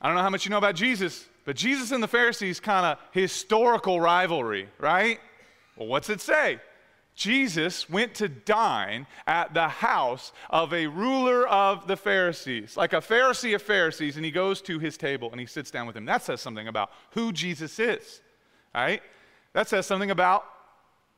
I 0.00 0.06
don't 0.06 0.16
know 0.16 0.22
how 0.22 0.30
much 0.30 0.44
you 0.44 0.50
know 0.50 0.58
about 0.58 0.74
Jesus, 0.74 1.28
but 1.44 1.56
Jesus 1.56 1.92
and 1.92 2.02
the 2.02 2.08
Pharisees 2.08 2.60
kind 2.60 2.86
of 2.86 2.98
historical 3.12 4.00
rivalry, 4.00 4.68
right? 4.78 5.20
Well, 5.76 5.88
what's 5.88 6.10
it 6.10 6.20
say? 6.20 6.60
Jesus 7.14 7.90
went 7.90 8.14
to 8.16 8.28
dine 8.28 9.06
at 9.26 9.52
the 9.52 9.68
house 9.68 10.32
of 10.48 10.72
a 10.72 10.86
ruler 10.86 11.46
of 11.46 11.86
the 11.86 11.96
Pharisees, 11.96 12.76
like 12.76 12.94
a 12.94 13.00
Pharisee 13.00 13.54
of 13.54 13.62
Pharisees, 13.62 14.16
and 14.16 14.24
he 14.24 14.30
goes 14.30 14.62
to 14.62 14.78
his 14.78 14.96
table 14.96 15.30
and 15.30 15.38
he 15.38 15.46
sits 15.46 15.70
down 15.70 15.86
with 15.86 15.96
him. 15.96 16.06
That 16.06 16.22
says 16.22 16.40
something 16.40 16.68
about 16.68 16.90
who 17.10 17.32
Jesus 17.32 17.78
is, 17.78 18.20
right? 18.74 19.02
That 19.52 19.68
says 19.68 19.86
something 19.86 20.10
about 20.10 20.44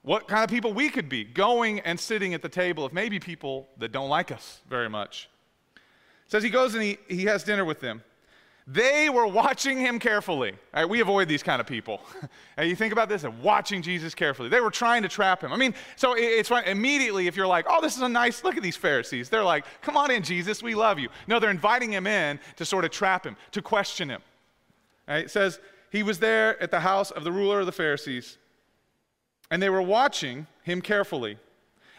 what 0.02 0.28
kind 0.28 0.44
of 0.44 0.50
people 0.50 0.72
we 0.72 0.90
could 0.90 1.08
be 1.08 1.24
going 1.24 1.80
and 1.80 1.98
sitting 1.98 2.34
at 2.34 2.42
the 2.42 2.48
table 2.48 2.84
of 2.84 2.92
maybe 2.92 3.20
people 3.20 3.68
that 3.78 3.92
don't 3.92 4.10
like 4.10 4.32
us 4.32 4.60
very 4.68 4.90
much. 4.90 5.30
It 6.26 6.32
says 6.32 6.42
he 6.42 6.50
goes 6.50 6.74
and 6.74 6.82
he, 6.82 6.98
he 7.08 7.24
has 7.24 7.44
dinner 7.44 7.64
with 7.64 7.80
them. 7.80 8.02
They 8.66 9.10
were 9.10 9.26
watching 9.26 9.78
him 9.78 9.98
carefully. 9.98 10.54
Right, 10.72 10.88
we 10.88 11.00
avoid 11.00 11.28
these 11.28 11.42
kind 11.42 11.60
of 11.60 11.66
people. 11.66 12.00
and 12.56 12.68
you 12.68 12.74
think 12.74 12.92
about 12.92 13.10
this 13.10 13.24
and 13.24 13.42
watching 13.42 13.82
Jesus 13.82 14.14
carefully. 14.14 14.48
They 14.48 14.60
were 14.60 14.70
trying 14.70 15.02
to 15.02 15.08
trap 15.08 15.42
him. 15.42 15.52
I 15.52 15.56
mean, 15.56 15.74
so 15.96 16.14
it's 16.16 16.48
fine. 16.48 16.64
Immediately, 16.64 17.26
if 17.26 17.36
you're 17.36 17.46
like, 17.46 17.66
oh, 17.68 17.82
this 17.82 17.94
is 17.94 18.02
a 18.02 18.08
nice, 18.08 18.42
look 18.42 18.56
at 18.56 18.62
these 18.62 18.76
Pharisees. 18.76 19.28
They're 19.28 19.44
like, 19.44 19.66
come 19.82 19.98
on 19.98 20.10
in, 20.10 20.22
Jesus, 20.22 20.62
we 20.62 20.74
love 20.74 20.98
you. 20.98 21.10
No, 21.26 21.38
they're 21.38 21.50
inviting 21.50 21.92
him 21.92 22.06
in 22.06 22.40
to 22.56 22.64
sort 22.64 22.86
of 22.86 22.90
trap 22.90 23.26
him, 23.26 23.36
to 23.52 23.60
question 23.60 24.08
him. 24.08 24.22
Right, 25.06 25.24
it 25.24 25.30
says, 25.30 25.60
he 25.90 26.02
was 26.02 26.18
there 26.18 26.60
at 26.62 26.70
the 26.70 26.80
house 26.80 27.10
of 27.10 27.22
the 27.22 27.30
ruler 27.30 27.60
of 27.60 27.66
the 27.66 27.72
Pharisees, 27.72 28.38
and 29.50 29.62
they 29.62 29.68
were 29.68 29.82
watching 29.82 30.46
him 30.62 30.80
carefully. 30.80 31.36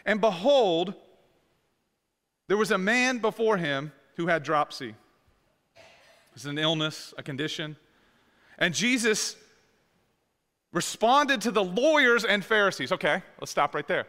And 0.04 0.20
behold, 0.20 0.94
there 2.48 2.56
was 2.56 2.72
a 2.72 2.78
man 2.78 3.18
before 3.18 3.56
him 3.56 3.92
who 4.16 4.26
had 4.26 4.42
dropsy. 4.42 4.96
It's 6.36 6.44
an 6.44 6.58
illness, 6.58 7.14
a 7.16 7.22
condition. 7.22 7.76
And 8.58 8.74
Jesus 8.74 9.36
responded 10.70 11.40
to 11.40 11.50
the 11.50 11.64
lawyers 11.64 12.26
and 12.26 12.44
Pharisees. 12.44 12.92
Okay, 12.92 13.22
let's 13.40 13.50
stop 13.50 13.74
right 13.74 13.88
there. 13.88 14.06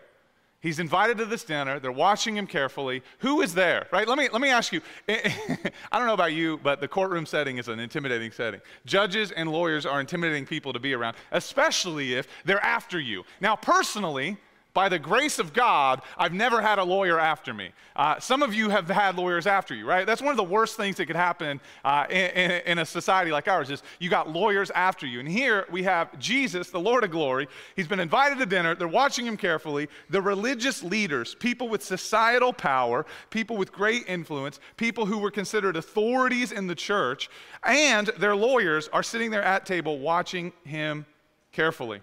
He's 0.59 0.79
invited 0.79 1.17
to 1.19 1.25
this 1.25 1.43
dinner. 1.45 1.79
They're 1.79 1.91
watching 1.91 2.35
him 2.35 2.45
carefully. 2.45 3.01
Who 3.19 3.41
is 3.41 3.53
there, 3.53 3.87
right? 3.91 4.07
Let 4.07 4.17
me, 4.17 4.27
let 4.27 4.41
me 4.41 4.49
ask 4.49 4.73
you. 4.73 4.81
I 5.07 5.71
don't 5.93 6.07
know 6.07 6.13
about 6.13 6.33
you, 6.33 6.59
but 6.63 6.81
the 6.81 6.87
courtroom 6.87 7.25
setting 7.25 7.59
is 7.59 7.69
an 7.69 7.79
intimidating 7.79 8.31
setting. 8.31 8.59
Judges 8.85 9.31
and 9.31 9.49
lawyers 9.49 9.85
are 9.85 10.01
intimidating 10.01 10.45
people 10.45 10.73
to 10.73 10.79
be 10.79 10.93
around, 10.93 11.15
especially 11.31 12.15
if 12.15 12.27
they're 12.43 12.63
after 12.63 12.99
you. 12.99 13.23
Now, 13.39 13.55
personally, 13.55 14.37
by 14.77 14.89
the 14.89 14.99
grace 14.99 15.39
of 15.39 15.53
God, 15.53 16.03
I've 16.19 16.33
never 16.33 16.61
had 16.61 16.77
a 16.77 16.83
lawyer 16.83 17.19
after 17.19 17.51
me. 17.51 17.71
Uh, 17.95 18.19
some 18.19 18.43
of 18.43 18.53
you 18.53 18.69
have 18.69 18.87
had 18.87 19.15
lawyers 19.15 19.47
after 19.47 19.73
you, 19.73 19.87
right? 19.87 20.05
That's 20.05 20.21
one 20.21 20.29
of 20.29 20.37
the 20.37 20.43
worst 20.43 20.77
things 20.77 20.97
that 20.97 21.07
could 21.07 21.15
happen 21.15 21.59
uh, 21.83 22.05
in, 22.11 22.29
in, 22.29 22.51
in, 22.51 22.77
a 22.77 22.85
society 22.85 23.31
like 23.31 23.47
ours 23.47 23.71
is 23.71 23.81
you 23.97 24.07
got 24.07 24.29
lawyers 24.29 24.69
after 24.69 25.07
you. 25.07 25.19
And 25.19 25.27
here 25.27 25.65
we 25.71 25.81
have 25.81 26.19
Jesus, 26.19 26.69
the 26.69 26.79
Lord 26.79 27.03
of 27.03 27.09
glory. 27.09 27.47
He's 27.75 27.87
been 27.87 27.99
invited 27.99 28.37
to 28.37 28.45
dinner. 28.45 28.75
They're 28.75 28.87
watching 28.87 29.25
him 29.25 29.35
carefully. 29.35 29.89
The 30.11 30.21
religious 30.21 30.83
leaders, 30.83 31.33
people 31.33 31.69
with 31.69 31.83
societal 31.83 32.53
power, 32.53 33.07
people 33.31 33.57
with 33.57 33.71
great 33.71 34.03
influence, 34.07 34.59
people 34.75 35.07
who 35.07 35.17
were 35.17 35.31
considered 35.31 35.75
authorities 35.75 36.51
in 36.51 36.67
the 36.67 36.75
church, 36.75 37.31
and 37.63 38.05
their 38.19 38.35
lawyers 38.35 38.89
are 38.93 39.01
sitting 39.01 39.31
there 39.31 39.43
at 39.43 39.65
table 39.65 39.97
watching 39.97 40.53
him 40.65 41.07
carefully. 41.51 42.01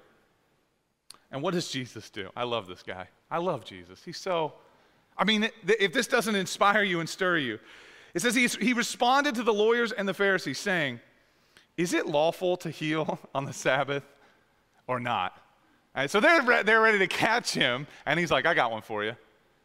And 1.35 1.43
what 1.43 1.53
does 1.53 1.69
Jesus 1.69 2.11
do? 2.11 2.31
I 2.37 2.45
love 2.45 2.69
this 2.69 2.85
guy. 2.85 3.09
I 3.29 3.39
love 3.39 3.65
Jesus. 3.65 4.01
He's 4.05 4.19
so, 4.19 4.53
I 5.19 5.25
mean, 5.25 5.51
if 5.67 5.93
this 5.93 6.07
doesn't 6.07 6.37
inspire 6.37 6.85
you 6.85 7.01
and 7.01 7.09
stir 7.09 7.39
you, 7.39 7.59
it 8.15 8.23
says 8.23 8.37
he 8.37 8.73
responded 8.73 9.35
to 9.35 9.43
the 9.43 9.53
lawyers 9.53 9.91
and 9.91 10.07
the 10.07 10.15
Pharisees, 10.15 10.61
saying, 10.61 11.01
Is 11.77 11.93
it 11.93 12.07
lawful 12.07 12.57
to 12.59 12.71
heal 12.71 13.19
on 13.35 13.47
the 13.47 13.53
Sabbath 13.53 14.05
or 14.87 15.01
not? 15.01 15.37
Right, 15.97 16.09
so 16.09 16.21
they're, 16.21 16.63
they're 16.63 16.81
ready 16.81 16.99
to 16.99 17.09
catch 17.09 17.53
him, 17.53 17.89
and 18.07 18.21
he's 18.21 18.31
like, 18.31 18.47
I 18.47 18.55
got 18.55 18.71
one 18.71 18.83
for 18.83 19.03
you. 19.03 19.17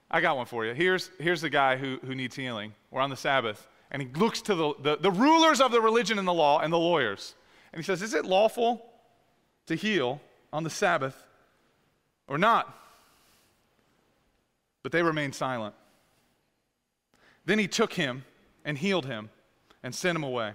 I 0.09 0.21
got 0.21 0.37
one 0.37 0.47
for 0.47 0.65
you. 0.65 0.73
Here's, 0.73 1.11
here's 1.19 1.41
the 1.41 1.51
guy 1.51 1.77
who, 1.77 1.99
who 2.03 2.15
needs 2.15 2.35
healing. 2.35 2.73
We're 2.89 3.01
on 3.01 3.11
the 3.11 3.15
Sabbath. 3.15 3.67
And 3.91 4.01
he 4.01 4.07
looks 4.15 4.41
to 4.43 4.55
the, 4.55 4.73
the, 4.81 4.95
the 4.97 5.11
rulers 5.11 5.61
of 5.61 5.71
the 5.71 5.81
religion 5.81 6.17
and 6.17 6.27
the 6.27 6.33
law 6.33 6.61
and 6.61 6.73
the 6.73 6.79
lawyers. 6.79 7.35
And 7.71 7.79
he 7.79 7.85
says, 7.85 8.01
Is 8.01 8.15
it 8.15 8.25
lawful 8.25 8.83
to 9.67 9.75
heal 9.75 10.19
on 10.51 10.63
the 10.63 10.71
Sabbath 10.71 11.27
or 12.29 12.37
not. 12.37 12.73
But 14.83 14.93
they 14.93 15.03
remained 15.03 15.35
silent. 15.35 15.75
Then 17.45 17.59
he 17.59 17.67
took 17.67 17.93
him 17.93 18.23
and 18.63 18.77
healed 18.77 19.07
him 19.07 19.29
and 19.83 19.93
sent 19.93 20.15
him 20.15 20.23
away. 20.23 20.53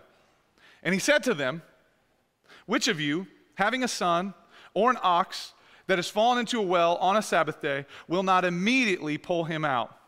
And 0.82 0.94
he 0.94 1.00
said 1.00 1.22
to 1.24 1.34
them, 1.34 1.62
Which 2.66 2.88
of 2.88 3.00
you, 3.00 3.26
having 3.56 3.82
a 3.82 3.88
son 3.88 4.32
or 4.72 4.90
an 4.90 4.98
ox 5.02 5.52
that 5.86 5.98
has 5.98 6.08
fallen 6.08 6.38
into 6.38 6.58
a 6.58 6.62
well 6.62 6.96
on 6.96 7.16
a 7.16 7.22
Sabbath 7.22 7.60
day, 7.60 7.84
will 8.08 8.22
not 8.22 8.44
immediately 8.44 9.18
pull 9.18 9.44
him 9.44 9.64
out? 9.64 9.98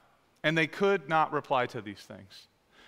And 0.42 0.56
they 0.56 0.66
could 0.66 1.08
not 1.08 1.32
reply 1.32 1.66
to 1.66 1.80
these 1.80 2.00
things. 2.00 2.46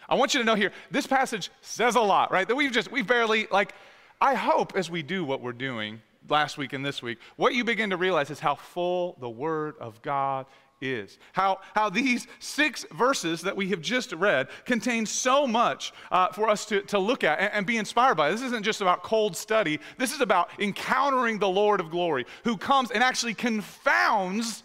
I 0.09 0.15
want 0.15 0.33
you 0.33 0.41
to 0.41 0.47
know 0.47 0.55
here, 0.55 0.73
this 0.91 1.07
passage 1.07 1.51
says 1.61 1.97
a 1.97 2.01
lot, 2.01 2.31
right? 2.31 2.47
That 2.47 2.55
we've 2.55 2.73
just, 2.73 2.91
we've 2.91 3.07
barely, 3.07 3.47
like, 3.51 3.75
I 4.21 4.35
hope 4.35 4.75
as 4.77 4.89
we 4.89 5.03
do 5.03 5.25
what 5.25 5.43
we're 5.43 5.53
doing, 5.53 6.01
last 6.29 6.59
week 6.59 6.73
and 6.73 6.85
this 6.85 7.03
week, 7.03 7.19
what 7.37 7.55
you 7.55 7.65
begin 7.65 7.91
to 7.91 7.97
realize 7.97 8.31
is 8.31 8.41
how 8.41 8.55
full 8.55 9.17
the 9.21 9.29
Word 9.29 9.75
of 9.81 10.01
God 10.03 10.47
is. 10.81 11.19
How, 11.33 11.61
how 11.75 11.91
these 11.91 12.27
six 12.39 12.87
verses 12.93 13.43
that 13.43 13.57
we 13.57 13.69
have 13.71 13.81
just 13.81 14.13
read 14.13 14.49
contain 14.65 15.07
so 15.07 15.47
much 15.47 15.93
uh, 16.11 16.29
for 16.33 16.49
us 16.49 16.65
to, 16.67 16.83
to 16.83 16.99
look 16.99 17.25
at 17.25 17.39
and, 17.41 17.53
and, 17.53 17.67
be 17.67 17.77
inspired 17.77 18.17
by. 18.17 18.31
This 18.31 18.43
isn't 18.43 18.63
just 18.63 18.81
about 18.81 19.03
cold 19.03 19.37
study, 19.37 19.81
this 19.97 20.13
is 20.13 20.21
about 20.21 20.51
encountering 20.61 21.39
the 21.39 21.49
Lord 21.49 21.81
of 21.81 21.91
glory 21.91 22.27
who 22.45 22.57
comes 22.57 22.91
and 22.91 23.03
actually 23.03 23.35
confounds, 23.35 24.63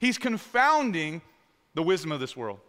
he's 0.00 0.18
confounding 0.18 1.20
the 1.74 1.82
wisdom 1.82 2.12
of 2.12 2.20
this 2.20 2.36
world. 2.36 2.60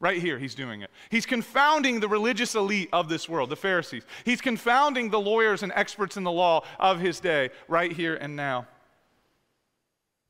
Right 0.00 0.20
here, 0.20 0.38
he's 0.38 0.54
doing 0.54 0.80
it. 0.80 0.90
He's 1.10 1.26
confounding 1.26 2.00
the 2.00 2.08
religious 2.08 2.54
elite 2.54 2.88
of 2.90 3.10
this 3.10 3.28
world, 3.28 3.50
the 3.50 3.56
Pharisees. 3.56 4.04
He's 4.24 4.40
confounding 4.40 5.10
the 5.10 5.20
lawyers 5.20 5.62
and 5.62 5.70
experts 5.76 6.16
in 6.16 6.24
the 6.24 6.32
law 6.32 6.64
of 6.78 7.00
his 7.00 7.20
day, 7.20 7.50
right 7.68 7.92
here 7.92 8.14
and 8.14 8.34
now. 8.34 8.66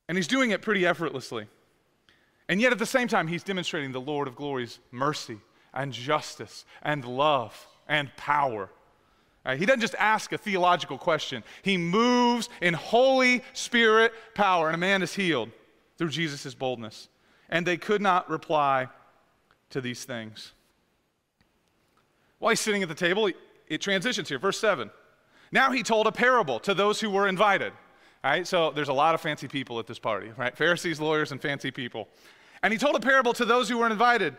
And 0.08 0.18
he's 0.18 0.26
doing 0.26 0.50
it 0.50 0.60
pretty 0.60 0.84
effortlessly. 0.84 1.46
And 2.48 2.60
yet, 2.60 2.72
at 2.72 2.80
the 2.80 2.86
same 2.86 3.06
time, 3.06 3.28
he's 3.28 3.44
demonstrating 3.44 3.92
the 3.92 4.00
Lord 4.00 4.26
of 4.26 4.34
glory's 4.34 4.80
mercy 4.90 5.38
and 5.72 5.92
justice 5.92 6.64
and 6.82 7.04
love 7.04 7.68
and 7.88 8.10
power. 8.16 8.70
Right? 9.46 9.56
He 9.56 9.66
doesn't 9.66 9.82
just 9.82 9.94
ask 10.00 10.32
a 10.32 10.38
theological 10.38 10.98
question, 10.98 11.44
he 11.62 11.76
moves 11.76 12.48
in 12.60 12.74
Holy 12.74 13.44
Spirit 13.52 14.12
power, 14.34 14.66
and 14.66 14.74
a 14.74 14.78
man 14.78 15.02
is 15.02 15.14
healed 15.14 15.50
through 15.96 16.08
Jesus' 16.08 16.54
boldness. 16.54 17.08
And 17.48 17.64
they 17.64 17.76
could 17.76 18.02
not 18.02 18.28
reply 18.28 18.88
to 19.70 19.80
these 19.80 20.04
things. 20.04 20.52
While 22.38 22.50
he's 22.50 22.60
sitting 22.60 22.82
at 22.82 22.88
the 22.88 22.94
table, 22.94 23.30
it 23.68 23.80
transitions 23.80 24.28
here. 24.28 24.38
Verse 24.38 24.58
7. 24.58 24.90
Now 25.52 25.72
he 25.72 25.82
told 25.82 26.06
a 26.06 26.12
parable 26.12 26.60
to 26.60 26.74
those 26.74 27.00
who 27.00 27.10
were 27.10 27.28
invited. 27.28 27.72
All 28.22 28.30
right, 28.30 28.46
so 28.46 28.70
there's 28.70 28.88
a 28.88 28.92
lot 28.92 29.14
of 29.14 29.20
fancy 29.20 29.48
people 29.48 29.78
at 29.78 29.86
this 29.86 29.98
party, 29.98 30.30
right? 30.36 30.56
Pharisees, 30.56 31.00
lawyers, 31.00 31.32
and 31.32 31.40
fancy 31.40 31.70
people. 31.70 32.08
And 32.62 32.72
he 32.72 32.78
told 32.78 32.96
a 32.96 33.00
parable 33.00 33.32
to 33.34 33.44
those 33.44 33.68
who 33.68 33.78
were 33.78 33.86
invited. 33.86 34.36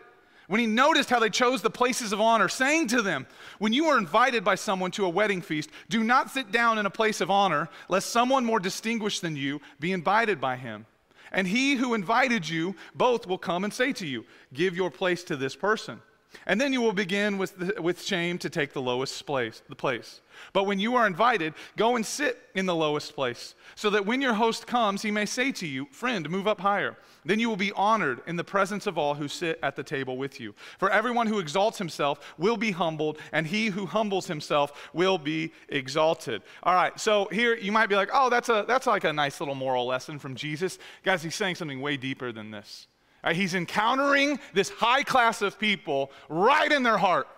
When 0.48 0.60
he 0.60 0.66
noticed 0.66 1.10
how 1.10 1.18
they 1.18 1.30
chose 1.30 1.62
the 1.62 1.70
places 1.70 2.12
of 2.12 2.20
honor, 2.20 2.48
saying 2.48 2.88
to 2.88 3.02
them, 3.02 3.26
When 3.58 3.72
you 3.72 3.86
are 3.86 3.98
invited 3.98 4.44
by 4.44 4.54
someone 4.54 4.90
to 4.92 5.04
a 5.04 5.08
wedding 5.08 5.40
feast, 5.40 5.70
do 5.88 6.04
not 6.04 6.30
sit 6.30 6.52
down 6.52 6.78
in 6.78 6.86
a 6.86 6.90
place 6.90 7.20
of 7.20 7.30
honor, 7.30 7.68
lest 7.88 8.10
someone 8.10 8.44
more 8.44 8.60
distinguished 8.60 9.22
than 9.22 9.36
you 9.36 9.60
be 9.80 9.92
invited 9.92 10.40
by 10.40 10.56
him. 10.56 10.86
And 11.32 11.48
he 11.48 11.74
who 11.74 11.94
invited 11.94 12.48
you 12.48 12.76
both 12.94 13.26
will 13.26 13.38
come 13.38 13.64
and 13.64 13.72
say 13.72 13.92
to 13.94 14.06
you, 14.06 14.24
Give 14.52 14.76
your 14.76 14.90
place 14.90 15.24
to 15.24 15.36
this 15.36 15.56
person. 15.56 16.00
And 16.46 16.60
then 16.60 16.72
you 16.72 16.80
will 16.80 16.92
begin 16.92 17.38
with, 17.38 17.56
the, 17.58 17.80
with 17.80 18.02
shame 18.02 18.38
to 18.38 18.50
take 18.50 18.72
the 18.72 18.82
lowest 18.82 19.24
place, 19.26 19.62
the 19.68 19.76
place. 19.76 20.20
But 20.52 20.64
when 20.64 20.80
you 20.80 20.96
are 20.96 21.06
invited, 21.06 21.54
go 21.76 21.96
and 21.96 22.04
sit 22.04 22.38
in 22.54 22.66
the 22.66 22.74
lowest 22.74 23.14
place, 23.14 23.54
so 23.74 23.90
that 23.90 24.06
when 24.06 24.20
your 24.20 24.34
host 24.34 24.66
comes, 24.66 25.02
he 25.02 25.10
may 25.10 25.26
say 25.26 25.52
to 25.52 25.66
you, 25.66 25.86
Friend, 25.90 26.28
move 26.28 26.48
up 26.48 26.60
higher. 26.60 26.96
Then 27.24 27.38
you 27.38 27.48
will 27.48 27.56
be 27.56 27.72
honored 27.72 28.20
in 28.26 28.36
the 28.36 28.44
presence 28.44 28.86
of 28.86 28.98
all 28.98 29.14
who 29.14 29.28
sit 29.28 29.58
at 29.62 29.76
the 29.76 29.84
table 29.84 30.16
with 30.16 30.40
you. 30.40 30.54
For 30.78 30.90
everyone 30.90 31.26
who 31.28 31.38
exalts 31.38 31.78
himself 31.78 32.34
will 32.38 32.56
be 32.56 32.72
humbled, 32.72 33.18
and 33.32 33.46
he 33.46 33.66
who 33.66 33.86
humbles 33.86 34.26
himself 34.26 34.90
will 34.92 35.18
be 35.18 35.52
exalted. 35.68 36.42
All 36.62 36.74
right, 36.74 36.98
so 36.98 37.28
here 37.30 37.54
you 37.56 37.70
might 37.70 37.88
be 37.88 37.94
like, 37.94 38.10
oh, 38.12 38.28
that's, 38.28 38.48
a, 38.48 38.64
that's 38.66 38.86
like 38.86 39.04
a 39.04 39.12
nice 39.12 39.40
little 39.40 39.54
moral 39.54 39.86
lesson 39.86 40.18
from 40.18 40.34
Jesus. 40.34 40.78
Guys, 41.04 41.22
he's 41.22 41.34
saying 41.34 41.54
something 41.54 41.80
way 41.80 41.96
deeper 41.96 42.32
than 42.32 42.50
this. 42.50 42.88
Right, 43.24 43.36
he's 43.36 43.54
encountering 43.54 44.40
this 44.52 44.68
high 44.68 45.04
class 45.04 45.42
of 45.42 45.58
people 45.58 46.10
right 46.28 46.70
in 46.70 46.82
their 46.82 46.98
heart. 46.98 47.28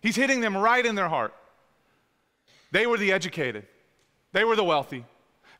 He's 0.00 0.16
hitting 0.16 0.40
them 0.40 0.56
right 0.56 0.84
in 0.84 0.94
their 0.94 1.08
heart. 1.08 1.34
They 2.70 2.86
were 2.86 2.98
the 2.98 3.12
educated, 3.12 3.66
they 4.32 4.44
were 4.44 4.56
the 4.56 4.64
wealthy, 4.64 5.04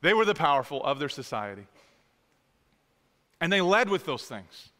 they 0.00 0.14
were 0.14 0.24
the 0.24 0.34
powerful 0.34 0.82
of 0.84 0.98
their 0.98 1.08
society. 1.08 1.66
And 3.40 3.52
they 3.52 3.60
led 3.60 3.88
with 3.88 4.04
those 4.04 4.24
things. 4.24 4.70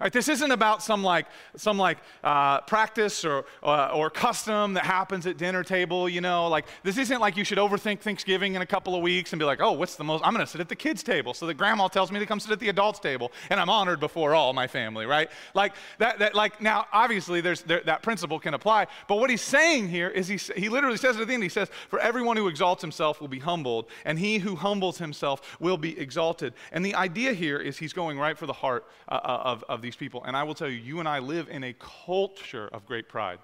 Right, 0.00 0.12
this 0.12 0.28
isn't 0.28 0.50
about 0.50 0.82
some 0.82 1.04
like 1.04 1.26
some 1.56 1.78
like 1.78 1.98
uh, 2.24 2.62
practice 2.62 3.24
or 3.24 3.44
uh, 3.62 3.92
or 3.94 4.10
custom 4.10 4.74
that 4.74 4.84
happens 4.84 5.24
at 5.24 5.36
dinner 5.36 5.62
table. 5.62 6.08
You 6.08 6.20
know, 6.20 6.48
like 6.48 6.66
this 6.82 6.98
isn't 6.98 7.20
like 7.20 7.36
you 7.36 7.44
should 7.44 7.58
overthink 7.58 8.00
Thanksgiving 8.00 8.56
in 8.56 8.62
a 8.62 8.66
couple 8.66 8.96
of 8.96 9.02
weeks 9.02 9.32
and 9.32 9.38
be 9.38 9.44
like, 9.44 9.60
oh, 9.60 9.70
what's 9.70 9.94
the 9.94 10.02
most? 10.02 10.24
I'm 10.26 10.34
going 10.34 10.44
to 10.44 10.50
sit 10.50 10.60
at 10.60 10.68
the 10.68 10.74
kids' 10.74 11.04
table, 11.04 11.32
so 11.32 11.46
that 11.46 11.54
grandma 11.54 11.86
tells 11.86 12.10
me 12.10 12.18
to 12.18 12.26
come 12.26 12.40
sit 12.40 12.50
at 12.50 12.58
the 12.58 12.70
adults' 12.70 12.98
table, 12.98 13.30
and 13.50 13.60
I'm 13.60 13.70
honored 13.70 14.00
before 14.00 14.34
all 14.34 14.52
my 14.52 14.66
family. 14.66 15.06
Right? 15.06 15.30
Like 15.54 15.74
that. 15.98 16.18
That 16.18 16.34
like 16.34 16.60
now, 16.60 16.86
obviously, 16.92 17.40
there's 17.40 17.62
there, 17.62 17.82
that 17.84 18.02
principle 18.02 18.40
can 18.40 18.54
apply. 18.54 18.88
But 19.06 19.16
what 19.20 19.30
he's 19.30 19.42
saying 19.42 19.90
here 19.90 20.08
is 20.08 20.26
he 20.26 20.38
he 20.56 20.68
literally 20.68 20.96
says 20.96 21.20
at 21.20 21.28
the 21.28 21.34
end, 21.34 21.44
he 21.44 21.48
says, 21.48 21.70
for 21.88 22.00
everyone 22.00 22.36
who 22.36 22.48
exalts 22.48 22.82
himself 22.82 23.20
will 23.20 23.28
be 23.28 23.38
humbled, 23.38 23.86
and 24.04 24.18
he 24.18 24.38
who 24.38 24.56
humbles 24.56 24.98
himself 24.98 25.56
will 25.60 25.78
be 25.78 25.96
exalted. 25.96 26.52
And 26.72 26.84
the 26.84 26.96
idea 26.96 27.32
here 27.32 27.58
is 27.58 27.78
he's 27.78 27.92
going 27.92 28.18
right 28.18 28.36
for 28.36 28.46
the 28.46 28.52
heart 28.52 28.86
uh, 29.08 29.20
uh 29.22 29.42
of 29.44 29.62
of 29.68 29.83
these 29.84 29.96
people. 29.96 30.22
And 30.24 30.36
I 30.36 30.42
will 30.42 30.54
tell 30.54 30.68
you, 30.68 30.76
you 30.76 30.98
and 30.98 31.08
I 31.08 31.20
live 31.20 31.48
in 31.48 31.62
a 31.62 31.74
culture 32.06 32.68
of 32.72 32.86
great 32.86 33.08
pride. 33.08 33.38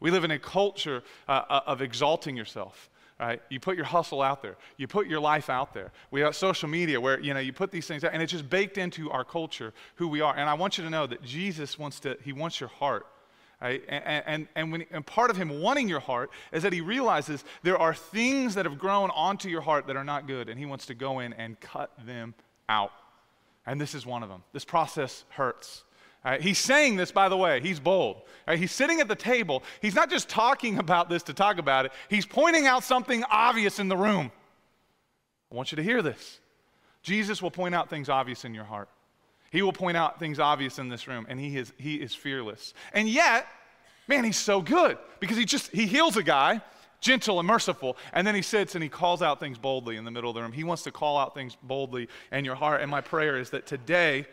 We 0.00 0.10
live 0.10 0.24
in 0.24 0.30
a 0.30 0.38
culture 0.38 1.02
uh, 1.28 1.42
uh, 1.48 1.60
of 1.66 1.82
exalting 1.82 2.36
yourself. 2.36 2.90
Right? 3.20 3.42
You 3.48 3.58
put 3.58 3.74
your 3.76 3.84
hustle 3.84 4.22
out 4.22 4.42
there. 4.42 4.56
You 4.76 4.86
put 4.86 5.08
your 5.08 5.18
life 5.18 5.50
out 5.50 5.74
there. 5.74 5.90
We 6.12 6.20
have 6.20 6.36
social 6.36 6.68
media 6.68 7.00
where 7.00 7.18
you 7.18 7.34
know 7.34 7.40
you 7.40 7.52
put 7.52 7.72
these 7.72 7.84
things 7.84 8.04
out, 8.04 8.12
and 8.12 8.22
it's 8.22 8.30
just 8.30 8.48
baked 8.48 8.78
into 8.78 9.10
our 9.10 9.24
culture 9.24 9.74
who 9.96 10.06
we 10.06 10.20
are. 10.20 10.36
And 10.36 10.48
I 10.48 10.54
want 10.54 10.78
you 10.78 10.84
to 10.84 10.90
know 10.90 11.04
that 11.08 11.22
Jesus 11.22 11.78
wants 11.80 11.98
to. 12.00 12.16
He 12.22 12.32
wants 12.32 12.60
your 12.60 12.68
heart. 12.68 13.06
Right? 13.60 13.82
And, 13.88 14.24
and, 14.24 14.48
and, 14.54 14.70
when, 14.70 14.84
and 14.92 15.04
part 15.04 15.30
of 15.30 15.36
him 15.36 15.60
wanting 15.60 15.88
your 15.88 15.98
heart 15.98 16.30
is 16.52 16.62
that 16.62 16.72
he 16.72 16.80
realizes 16.80 17.44
there 17.64 17.76
are 17.76 17.92
things 17.92 18.54
that 18.54 18.66
have 18.66 18.78
grown 18.78 19.10
onto 19.10 19.48
your 19.48 19.62
heart 19.62 19.88
that 19.88 19.96
are 19.96 20.04
not 20.04 20.28
good, 20.28 20.48
and 20.48 20.56
he 20.56 20.64
wants 20.64 20.86
to 20.86 20.94
go 20.94 21.18
in 21.18 21.32
and 21.32 21.58
cut 21.58 21.90
them 22.06 22.34
out. 22.68 22.92
And 23.68 23.78
this 23.78 23.94
is 23.94 24.06
one 24.06 24.22
of 24.22 24.30
them. 24.30 24.42
This 24.54 24.64
process 24.64 25.24
hurts. 25.28 25.84
Right, 26.24 26.40
he's 26.40 26.58
saying 26.58 26.96
this, 26.96 27.12
by 27.12 27.28
the 27.28 27.36
way, 27.36 27.60
he's 27.60 27.78
bold. 27.78 28.22
Right, 28.46 28.58
he's 28.58 28.72
sitting 28.72 29.00
at 29.00 29.08
the 29.08 29.14
table. 29.14 29.62
He's 29.82 29.94
not 29.94 30.08
just 30.10 30.28
talking 30.28 30.78
about 30.84 31.10
this 31.10 31.22
to 31.24 31.34
talk 31.34 31.58
about 31.58 31.84
it, 31.84 31.92
he's 32.08 32.26
pointing 32.26 32.66
out 32.66 32.82
something 32.82 33.22
obvious 33.30 33.78
in 33.78 33.88
the 33.88 33.96
room. 33.96 34.32
I 35.52 35.54
want 35.54 35.70
you 35.70 35.76
to 35.76 35.82
hear 35.82 36.02
this. 36.02 36.40
Jesus 37.02 37.40
will 37.40 37.50
point 37.50 37.74
out 37.74 37.88
things 37.88 38.08
obvious 38.08 38.44
in 38.44 38.54
your 38.54 38.64
heart. 38.64 38.88
He 39.50 39.62
will 39.62 39.72
point 39.72 39.96
out 39.96 40.18
things 40.18 40.38
obvious 40.38 40.78
in 40.78 40.88
this 40.88 41.06
room, 41.06 41.26
and 41.28 41.38
he 41.38 41.56
is, 41.56 41.72
he 41.78 41.96
is 41.96 42.14
fearless. 42.14 42.74
And 42.92 43.08
yet, 43.08 43.46
man, 44.08 44.24
he's 44.24 44.36
so 44.36 44.60
good 44.62 44.98
because 45.20 45.36
he 45.36 45.44
just 45.44 45.70
he 45.70 45.86
heals 45.86 46.16
a 46.16 46.22
guy 46.22 46.62
gentle 47.00 47.38
and 47.38 47.46
merciful. 47.46 47.96
And 48.12 48.26
then 48.26 48.34
he 48.34 48.42
sits 48.42 48.74
and 48.74 48.82
he 48.82 48.88
calls 48.88 49.22
out 49.22 49.40
things 49.40 49.58
boldly 49.58 49.96
in 49.96 50.04
the 50.04 50.10
middle 50.10 50.30
of 50.30 50.34
the 50.34 50.42
room. 50.42 50.52
He 50.52 50.64
wants 50.64 50.82
to 50.84 50.90
call 50.90 51.16
out 51.16 51.34
things 51.34 51.56
boldly 51.62 52.08
in 52.32 52.44
your 52.44 52.54
heart. 52.54 52.80
And 52.80 52.90
my 52.90 53.00
prayer 53.00 53.38
is 53.38 53.50
that 53.50 53.66
today 53.66 54.26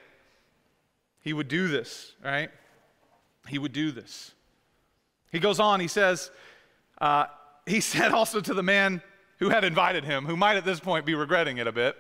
he 1.22 1.34
would 1.34 1.48
do 1.48 1.67
this, 1.67 2.13
right? 2.24 2.50
He 3.48 3.57
would 3.57 3.74
do 3.74 3.91
this. 3.91 4.31
He 5.31 5.39
goes 5.39 5.60
on, 5.60 5.79
he 5.79 5.88
says, 5.88 6.31
uh, 7.00 7.25
he 7.65 7.79
said 7.81 8.12
also 8.12 8.41
to 8.41 8.53
the 8.53 8.63
man 8.63 9.01
who 9.39 9.50
had 9.50 9.63
invited 9.63 10.05
him, 10.05 10.25
who 10.25 10.38
might 10.38 10.55
at 10.55 10.65
this 10.65 10.79
point 10.79 11.05
be 11.05 11.13
regretting 11.13 11.57
it 11.57 11.67
a 11.67 11.72
bit, 11.72 11.95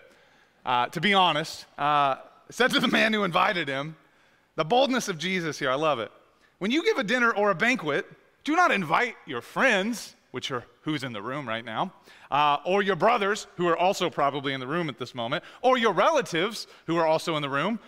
uh, 0.65 0.87
to 0.87 1.01
be 1.01 1.13
honest, 1.13 1.65
uh, 1.77 2.15
said 2.49 2.71
to 2.71 2.79
the 2.79 2.87
man 2.87 3.13
who 3.13 3.23
invited 3.23 3.67
him, 3.67 3.95
the 4.55 4.63
boldness 4.63 5.09
of 5.09 5.17
Jesus 5.17 5.59
here, 5.59 5.69
I 5.69 5.75
love 5.75 5.99
it. 5.99 6.11
When 6.59 6.71
you 6.71 6.83
give 6.83 6.97
a 6.97 7.03
dinner 7.03 7.31
or 7.31 7.51
a 7.51 7.55
banquet, 7.55 8.05
do 8.45 8.55
not 8.55 8.71
invite 8.71 9.15
your 9.25 9.41
friends 9.41 10.15
which 10.35 10.51
are 10.51 10.65
who's 10.81 11.05
in 11.05 11.13
the 11.13 11.21
room 11.21 11.47
right 11.47 11.63
now, 11.63 11.93
uh, 12.29 12.57
or 12.65 12.81
your 12.81 12.97
brothers, 12.97 13.47
who 13.55 13.69
are 13.69 13.77
also 13.77 14.09
probably 14.09 14.51
in 14.51 14.59
the 14.59 14.67
room 14.67 14.89
at 14.89 14.99
this 14.99 15.15
moment, 15.15 15.41
or 15.61 15.77
your 15.77 15.93
relatives, 15.93 16.67
who 16.87 16.97
are 16.97 17.07
also 17.07 17.37
in 17.37 17.41
the 17.41 17.47
room, 17.47 17.79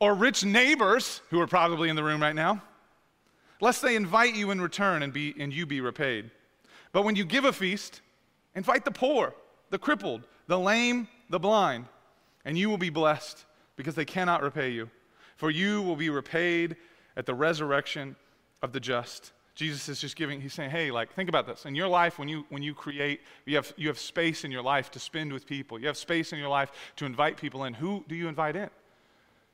or 0.00 0.12
rich 0.12 0.44
neighbors, 0.44 1.20
who 1.30 1.40
are 1.40 1.46
probably 1.46 1.88
in 1.88 1.94
the 1.94 2.02
room 2.02 2.20
right 2.20 2.34
now, 2.34 2.60
lest 3.60 3.82
they 3.82 3.94
invite 3.94 4.34
you 4.34 4.50
in 4.50 4.60
return 4.60 5.04
and, 5.04 5.12
be, 5.12 5.32
and 5.38 5.54
you 5.54 5.64
be 5.64 5.80
repaid. 5.80 6.28
But 6.90 7.04
when 7.04 7.14
you 7.14 7.24
give 7.24 7.44
a 7.44 7.52
feast, 7.52 8.00
invite 8.56 8.84
the 8.84 8.90
poor, 8.90 9.32
the 9.70 9.78
crippled, 9.78 10.22
the 10.48 10.58
lame, 10.58 11.06
the 11.30 11.38
blind, 11.38 11.84
and 12.44 12.58
you 12.58 12.68
will 12.68 12.78
be 12.78 12.90
blessed 12.90 13.44
because 13.76 13.94
they 13.94 14.04
cannot 14.04 14.42
repay 14.42 14.70
you. 14.70 14.90
For 15.36 15.52
you 15.52 15.82
will 15.82 15.94
be 15.94 16.10
repaid 16.10 16.74
at 17.16 17.26
the 17.26 17.34
resurrection 17.34 18.16
of 18.60 18.72
the 18.72 18.80
just. 18.80 19.30
Jesus 19.54 19.88
is 19.88 20.00
just 20.00 20.16
giving, 20.16 20.40
he's 20.40 20.54
saying, 20.54 20.70
hey, 20.70 20.90
like, 20.90 21.12
think 21.12 21.28
about 21.28 21.46
this. 21.46 21.66
In 21.66 21.74
your 21.74 21.88
life, 21.88 22.18
when 22.18 22.26
you, 22.26 22.46
when 22.48 22.62
you 22.62 22.72
create, 22.72 23.20
you 23.44 23.56
have, 23.56 23.72
you 23.76 23.88
have 23.88 23.98
space 23.98 24.44
in 24.44 24.50
your 24.50 24.62
life 24.62 24.90
to 24.92 24.98
spend 24.98 25.32
with 25.32 25.46
people. 25.46 25.78
You 25.78 25.88
have 25.88 25.96
space 25.98 26.32
in 26.32 26.38
your 26.38 26.48
life 26.48 26.72
to 26.96 27.04
invite 27.04 27.36
people 27.36 27.64
in. 27.64 27.74
Who 27.74 28.02
do 28.08 28.14
you 28.14 28.28
invite 28.28 28.56
in? 28.56 28.70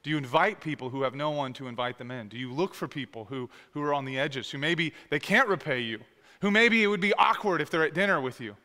Do 0.05 0.11
you 0.11 0.17
invite 0.17 0.61
people 0.61 0.91
who 0.91 1.03
have 1.03 1.17
no 1.17 1.31
one 1.31 1.53
to 1.55 1.67
invite 1.67 1.99
them 1.99 2.13
in? 2.13 2.29
Do 2.29 2.39
you 2.39 2.53
look 2.53 2.75
for 2.75 2.87
people 2.87 3.25
who, 3.25 3.51
who 3.73 3.83
are 3.83 3.93
on 3.93 4.05
the 4.05 4.19
edges, 4.19 4.49
who 4.51 4.59
maybe 4.59 4.93
they 5.11 5.19
can't 5.19 5.49
repay 5.49 5.81
you, 5.81 5.99
who 6.41 6.53
maybe 6.53 6.85
it 6.85 6.87
would 6.87 7.01
be 7.01 7.13
awkward 7.15 7.61
if 7.61 7.69
they're 7.69 7.85
at 7.85 7.95
dinner 7.95 8.21
with 8.21 8.41
you? 8.41 8.57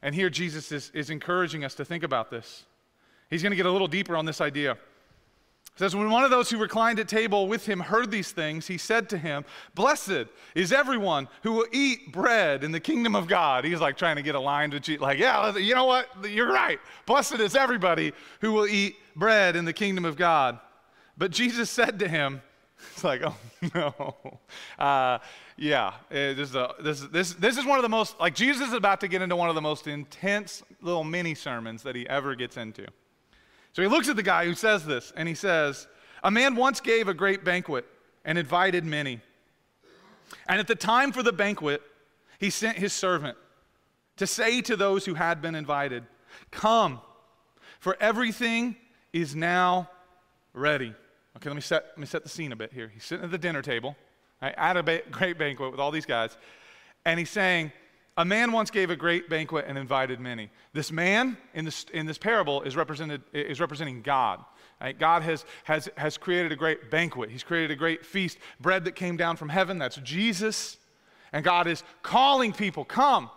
And 0.00 0.14
here 0.14 0.30
Jesus 0.30 0.72
is, 0.72 0.90
is 0.94 1.10
encouraging 1.10 1.64
us 1.64 1.74
to 1.74 1.84
think 1.84 2.02
about 2.02 2.30
this. 2.30 2.64
He's 3.28 3.42
going 3.42 3.50
to 3.50 3.56
get 3.56 3.66
a 3.66 3.70
little 3.70 3.88
deeper 3.88 4.16
on 4.16 4.24
this 4.24 4.40
idea. 4.40 4.78
It 5.78 5.82
says, 5.82 5.94
When 5.94 6.10
one 6.10 6.24
of 6.24 6.32
those 6.32 6.50
who 6.50 6.58
reclined 6.58 6.98
at 6.98 7.06
table 7.06 7.46
with 7.46 7.64
him 7.64 7.78
heard 7.78 8.10
these 8.10 8.32
things, 8.32 8.66
he 8.66 8.78
said 8.78 9.08
to 9.10 9.16
him, 9.16 9.44
Blessed 9.76 10.26
is 10.56 10.72
everyone 10.72 11.28
who 11.44 11.52
will 11.52 11.66
eat 11.70 12.10
bread 12.10 12.64
in 12.64 12.72
the 12.72 12.80
kingdom 12.80 13.14
of 13.14 13.28
God. 13.28 13.64
He's 13.64 13.80
like 13.80 13.96
trying 13.96 14.16
to 14.16 14.22
get 14.22 14.34
aligned 14.34 14.72
with 14.72 14.88
you, 14.88 14.98
like, 14.98 15.20
yeah, 15.20 15.56
you 15.56 15.76
know 15.76 15.84
what? 15.84 16.08
You're 16.28 16.52
right. 16.52 16.80
Blessed 17.06 17.38
is 17.38 17.54
everybody 17.54 18.12
who 18.40 18.52
will 18.52 18.66
eat 18.66 18.96
bread 19.14 19.54
in 19.54 19.64
the 19.64 19.72
kingdom 19.72 20.04
of 20.04 20.16
God. 20.16 20.58
But 21.16 21.30
Jesus 21.30 21.70
said 21.70 22.00
to 22.00 22.08
him, 22.08 22.42
It's 22.92 23.04
like, 23.04 23.22
oh 23.24 23.36
no. 23.72 24.40
Uh, 24.84 25.18
yeah, 25.56 25.92
this 26.10 26.50
is, 26.50 26.56
a, 26.56 26.74
this, 26.82 27.02
this, 27.02 27.34
this 27.34 27.56
is 27.56 27.64
one 27.64 27.78
of 27.78 27.84
the 27.84 27.88
most, 27.88 28.18
like, 28.18 28.34
Jesus 28.34 28.66
is 28.66 28.74
about 28.74 28.98
to 29.02 29.06
get 29.06 29.22
into 29.22 29.36
one 29.36 29.48
of 29.48 29.54
the 29.54 29.60
most 29.60 29.86
intense 29.86 30.64
little 30.82 31.04
mini 31.04 31.36
sermons 31.36 31.84
that 31.84 31.94
he 31.94 32.08
ever 32.08 32.34
gets 32.34 32.56
into. 32.56 32.84
So 33.72 33.82
he 33.82 33.88
looks 33.88 34.08
at 34.08 34.16
the 34.16 34.22
guy 34.22 34.44
who 34.44 34.54
says 34.54 34.84
this 34.84 35.12
and 35.16 35.28
he 35.28 35.34
says, 35.34 35.86
A 36.22 36.30
man 36.30 36.56
once 36.56 36.80
gave 36.80 37.08
a 37.08 37.14
great 37.14 37.44
banquet 37.44 37.86
and 38.24 38.38
invited 38.38 38.84
many. 38.84 39.20
And 40.48 40.60
at 40.60 40.66
the 40.66 40.74
time 40.74 41.12
for 41.12 41.22
the 41.22 41.32
banquet, 41.32 41.82
he 42.38 42.50
sent 42.50 42.78
his 42.78 42.92
servant 42.92 43.36
to 44.16 44.26
say 44.26 44.60
to 44.62 44.76
those 44.76 45.04
who 45.04 45.14
had 45.14 45.40
been 45.40 45.54
invited, 45.54 46.04
Come, 46.50 47.00
for 47.78 47.96
everything 48.00 48.76
is 49.12 49.34
now 49.34 49.88
ready. 50.52 50.94
Okay, 51.36 51.48
let 51.48 51.54
me 51.54 51.62
set, 51.62 51.84
let 51.90 51.98
me 51.98 52.06
set 52.06 52.22
the 52.22 52.28
scene 52.28 52.52
a 52.52 52.56
bit 52.56 52.72
here. 52.72 52.90
He's 52.92 53.04
sitting 53.04 53.24
at 53.24 53.30
the 53.30 53.38
dinner 53.38 53.62
table 53.62 53.96
right, 54.42 54.54
at 54.56 54.76
a 54.76 54.82
ba- 54.82 55.02
great 55.10 55.38
banquet 55.38 55.70
with 55.70 55.80
all 55.80 55.90
these 55.90 56.06
guys, 56.06 56.36
and 57.04 57.18
he's 57.18 57.30
saying, 57.30 57.72
a 58.18 58.24
man 58.24 58.50
once 58.50 58.72
gave 58.72 58.90
a 58.90 58.96
great 58.96 59.30
banquet 59.30 59.66
and 59.68 59.78
invited 59.78 60.18
many. 60.18 60.50
This 60.72 60.90
man 60.90 61.38
in 61.54 61.64
this, 61.64 61.86
in 61.94 62.04
this 62.04 62.18
parable 62.18 62.62
is, 62.62 62.74
represented, 62.74 63.22
is 63.32 63.60
representing 63.60 64.02
God. 64.02 64.44
Right? 64.80 64.98
God 64.98 65.22
has, 65.22 65.44
has, 65.62 65.88
has 65.96 66.18
created 66.18 66.50
a 66.50 66.56
great 66.56 66.90
banquet, 66.90 67.30
He's 67.30 67.44
created 67.44 67.70
a 67.70 67.76
great 67.76 68.04
feast, 68.04 68.38
bread 68.60 68.84
that 68.86 68.96
came 68.96 69.16
down 69.16 69.36
from 69.36 69.48
heaven. 69.48 69.78
That's 69.78 69.96
Jesus. 69.98 70.78
And 71.32 71.44
God 71.44 71.68
is 71.68 71.84
calling 72.02 72.52
people, 72.52 72.84
Come, 72.84 73.30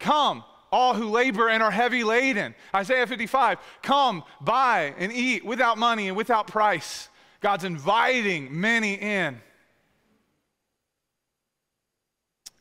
come, 0.00 0.42
all 0.72 0.94
who 0.94 1.10
labor 1.10 1.48
and 1.48 1.62
are 1.62 1.70
heavy 1.70 2.02
laden. 2.02 2.56
Isaiah 2.74 3.06
55, 3.06 3.58
come, 3.82 4.24
buy 4.40 4.94
and 4.98 5.12
eat 5.12 5.44
without 5.44 5.78
money 5.78 6.08
and 6.08 6.16
without 6.16 6.48
price. 6.48 7.08
God's 7.40 7.62
inviting 7.62 8.60
many 8.60 8.94
in. 8.94 9.40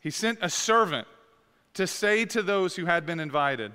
He 0.01 0.11
sent 0.11 0.37
a 0.41 0.49
servant 0.49 1.07
to 1.75 1.87
say 1.87 2.25
to 2.25 2.41
those 2.41 2.75
who 2.75 2.85
had 2.85 3.05
been 3.05 3.19
invited, 3.19 3.71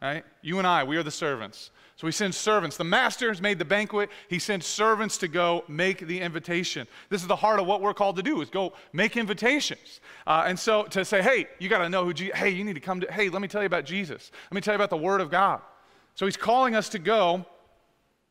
right? 0.00 0.24
You 0.42 0.58
and 0.58 0.66
I, 0.66 0.84
we 0.84 0.96
are 0.96 1.02
the 1.02 1.10
servants. 1.10 1.70
So 1.96 2.06
he 2.06 2.12
sends 2.12 2.36
servants. 2.36 2.78
The 2.78 2.84
master 2.84 3.28
has 3.28 3.42
made 3.42 3.58
the 3.58 3.64
banquet. 3.66 4.08
He 4.28 4.38
sends 4.38 4.64
servants 4.64 5.18
to 5.18 5.28
go 5.28 5.64
make 5.68 6.06
the 6.06 6.18
invitation. 6.20 6.86
This 7.10 7.20
is 7.20 7.28
the 7.28 7.36
heart 7.36 7.60
of 7.60 7.66
what 7.66 7.82
we're 7.82 7.92
called 7.92 8.16
to 8.16 8.22
do: 8.22 8.40
is 8.40 8.48
go 8.48 8.72
make 8.94 9.18
invitations. 9.18 10.00
Uh, 10.26 10.44
and 10.46 10.58
so 10.58 10.84
to 10.84 11.04
say, 11.04 11.20
hey, 11.20 11.46
you 11.58 11.68
got 11.68 11.78
to 11.78 11.90
know 11.90 12.04
who. 12.06 12.14
Jesus, 12.14 12.38
hey, 12.38 12.48
you 12.48 12.64
need 12.64 12.72
to 12.72 12.80
come 12.80 13.00
to. 13.02 13.12
Hey, 13.12 13.28
let 13.28 13.42
me 13.42 13.48
tell 13.48 13.60
you 13.60 13.66
about 13.66 13.84
Jesus. 13.84 14.32
Let 14.50 14.54
me 14.54 14.62
tell 14.62 14.72
you 14.72 14.76
about 14.76 14.88
the 14.88 14.96
Word 14.96 15.20
of 15.20 15.30
God. 15.30 15.60
So 16.14 16.24
he's 16.24 16.38
calling 16.38 16.74
us 16.74 16.88
to 16.90 16.98
go 16.98 17.44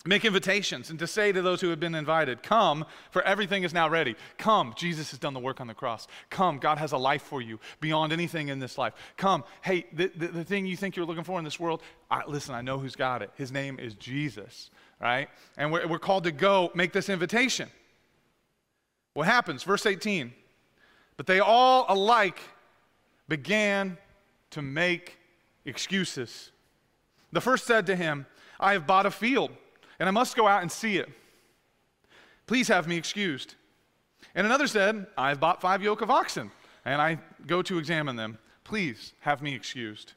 Make 0.05 0.23
invitations 0.23 0.89
and 0.89 0.97
to 0.99 1.07
say 1.07 1.33
to 1.33 1.41
those 1.41 1.59
who 1.59 1.69
have 1.69 1.79
been 1.79 1.93
invited, 1.93 2.41
Come, 2.41 2.85
for 3.11 3.21
everything 3.23 3.63
is 3.63 3.73
now 3.73 3.89
ready. 3.89 4.15
Come, 4.37 4.73
Jesus 4.77 5.09
has 5.11 5.19
done 5.19 5.33
the 5.33 5.41
work 5.41 5.59
on 5.59 5.67
the 5.67 5.73
cross. 5.73 6.07
Come, 6.29 6.57
God 6.57 6.77
has 6.77 6.93
a 6.93 6.97
life 6.97 7.21
for 7.21 7.41
you 7.41 7.59
beyond 7.81 8.13
anything 8.13 8.47
in 8.47 8.59
this 8.59 8.77
life. 8.77 8.93
Come, 9.17 9.43
hey, 9.61 9.85
the, 9.91 10.07
the, 10.15 10.27
the 10.27 10.43
thing 10.45 10.65
you 10.65 10.77
think 10.77 10.95
you're 10.95 11.05
looking 11.05 11.25
for 11.25 11.37
in 11.37 11.43
this 11.43 11.59
world, 11.59 11.81
I, 12.09 12.21
listen, 12.25 12.55
I 12.55 12.61
know 12.61 12.79
who's 12.79 12.95
got 12.95 13.21
it. 13.21 13.31
His 13.35 13.51
name 13.51 13.77
is 13.77 13.93
Jesus, 13.95 14.71
right? 15.01 15.27
And 15.57 15.69
we're, 15.69 15.85
we're 15.85 15.99
called 15.99 16.23
to 16.23 16.31
go 16.31 16.71
make 16.73 16.93
this 16.93 17.09
invitation. 17.09 17.69
What 19.15 19.27
happens? 19.27 19.63
Verse 19.63 19.85
18. 19.85 20.31
But 21.17 21.27
they 21.27 21.41
all 21.41 21.85
alike 21.89 22.39
began 23.27 23.97
to 24.51 24.61
make 24.61 25.17
excuses. 25.65 26.51
The 27.33 27.41
first 27.41 27.65
said 27.65 27.85
to 27.87 27.97
him, 27.97 28.27
I 28.61 28.71
have 28.71 28.87
bought 28.87 29.05
a 29.05 29.11
field 29.11 29.51
and 29.99 30.07
I 30.07 30.11
must 30.11 30.35
go 30.35 30.47
out 30.47 30.61
and 30.61 30.71
see 30.71 30.97
it. 30.97 31.09
Please 32.47 32.67
have 32.67 32.87
me 32.87 32.97
excused. 32.97 33.55
And 34.33 34.45
another 34.45 34.67
said, 34.67 35.05
I 35.17 35.29
have 35.29 35.39
bought 35.39 35.61
five 35.61 35.81
yoke 35.81 36.01
of 36.01 36.09
oxen, 36.09 36.51
and 36.85 37.01
I 37.01 37.19
go 37.45 37.61
to 37.61 37.77
examine 37.77 38.15
them. 38.15 38.37
Please 38.63 39.13
have 39.21 39.41
me 39.41 39.53
excused. 39.53 40.13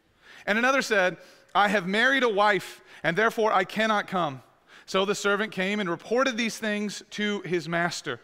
And 0.46 0.58
another 0.58 0.82
said, 0.82 1.16
I 1.54 1.68
have 1.68 1.86
married 1.86 2.22
a 2.22 2.28
wife, 2.28 2.80
and 3.02 3.16
therefore 3.16 3.52
I 3.52 3.64
cannot 3.64 4.06
come. 4.06 4.42
So 4.86 5.04
the 5.04 5.14
servant 5.14 5.52
came 5.52 5.80
and 5.80 5.88
reported 5.88 6.36
these 6.36 6.58
things 6.58 7.02
to 7.10 7.40
his 7.42 7.68
master. 7.68 8.20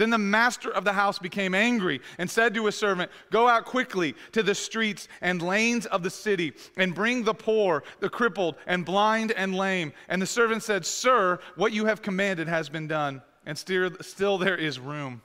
Then 0.00 0.08
the 0.08 0.16
master 0.16 0.70
of 0.70 0.84
the 0.84 0.94
house 0.94 1.18
became 1.18 1.54
angry 1.54 2.00
and 2.16 2.30
said 2.30 2.54
to 2.54 2.64
his 2.64 2.74
servant, 2.74 3.10
Go 3.30 3.46
out 3.46 3.66
quickly 3.66 4.14
to 4.32 4.42
the 4.42 4.54
streets 4.54 5.08
and 5.20 5.42
lanes 5.42 5.84
of 5.84 6.02
the 6.02 6.08
city 6.08 6.54
and 6.78 6.94
bring 6.94 7.22
the 7.22 7.34
poor, 7.34 7.84
the 7.98 8.08
crippled, 8.08 8.54
and 8.66 8.86
blind 8.86 9.30
and 9.32 9.54
lame. 9.54 9.92
And 10.08 10.22
the 10.22 10.26
servant 10.26 10.62
said, 10.62 10.86
Sir, 10.86 11.38
what 11.54 11.72
you 11.72 11.84
have 11.84 12.00
commanded 12.00 12.48
has 12.48 12.70
been 12.70 12.88
done, 12.88 13.20
and 13.44 13.58
still, 13.58 14.38
there 14.38 14.56
is 14.56 14.80
room. 14.80 15.20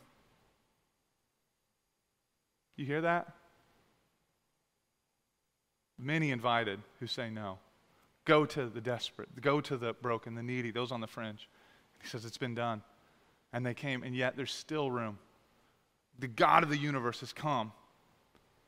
You 2.75 2.85
hear 2.85 2.99
that? 2.99 3.31
Many 5.97 6.31
invited 6.31 6.81
who 6.99 7.07
say 7.07 7.29
no. 7.29 7.59
Go 8.25 8.45
to 8.45 8.67
the 8.67 8.81
desperate, 8.81 9.29
go 9.39 9.61
to 9.61 9.77
the 9.77 9.93
broken, 9.93 10.35
the 10.35 10.43
needy, 10.43 10.71
those 10.71 10.91
on 10.91 10.99
the 10.99 11.07
fringe. 11.07 11.47
He 12.01 12.09
says, 12.09 12.25
It's 12.25 12.37
been 12.37 12.55
done. 12.55 12.81
And 13.55 13.65
they 13.65 13.73
came, 13.73 14.03
and 14.03 14.13
yet 14.13 14.35
there's 14.35 14.51
still 14.51 14.91
room. 14.91 15.17
The 16.19 16.27
God 16.27 16.61
of 16.61 16.69
the 16.69 16.77
universe 16.77 17.21
has 17.21 17.31
come, 17.31 17.71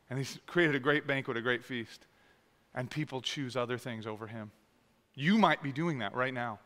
and 0.09 0.17
He's 0.17 0.39
created 0.47 0.75
a 0.75 0.79
great 0.79 1.05
banquet, 1.05 1.35
a 1.35 1.41
great 1.41 1.65
feast, 1.65 2.07
and 2.73 2.89
people 2.89 3.19
choose 3.19 3.57
other 3.57 3.77
things 3.77 4.07
over 4.07 4.27
Him. 4.27 4.49
You 5.13 5.37
might 5.37 5.61
be 5.61 5.73
doing 5.73 5.99
that 5.99 6.15
right 6.15 6.33
now. 6.33 6.59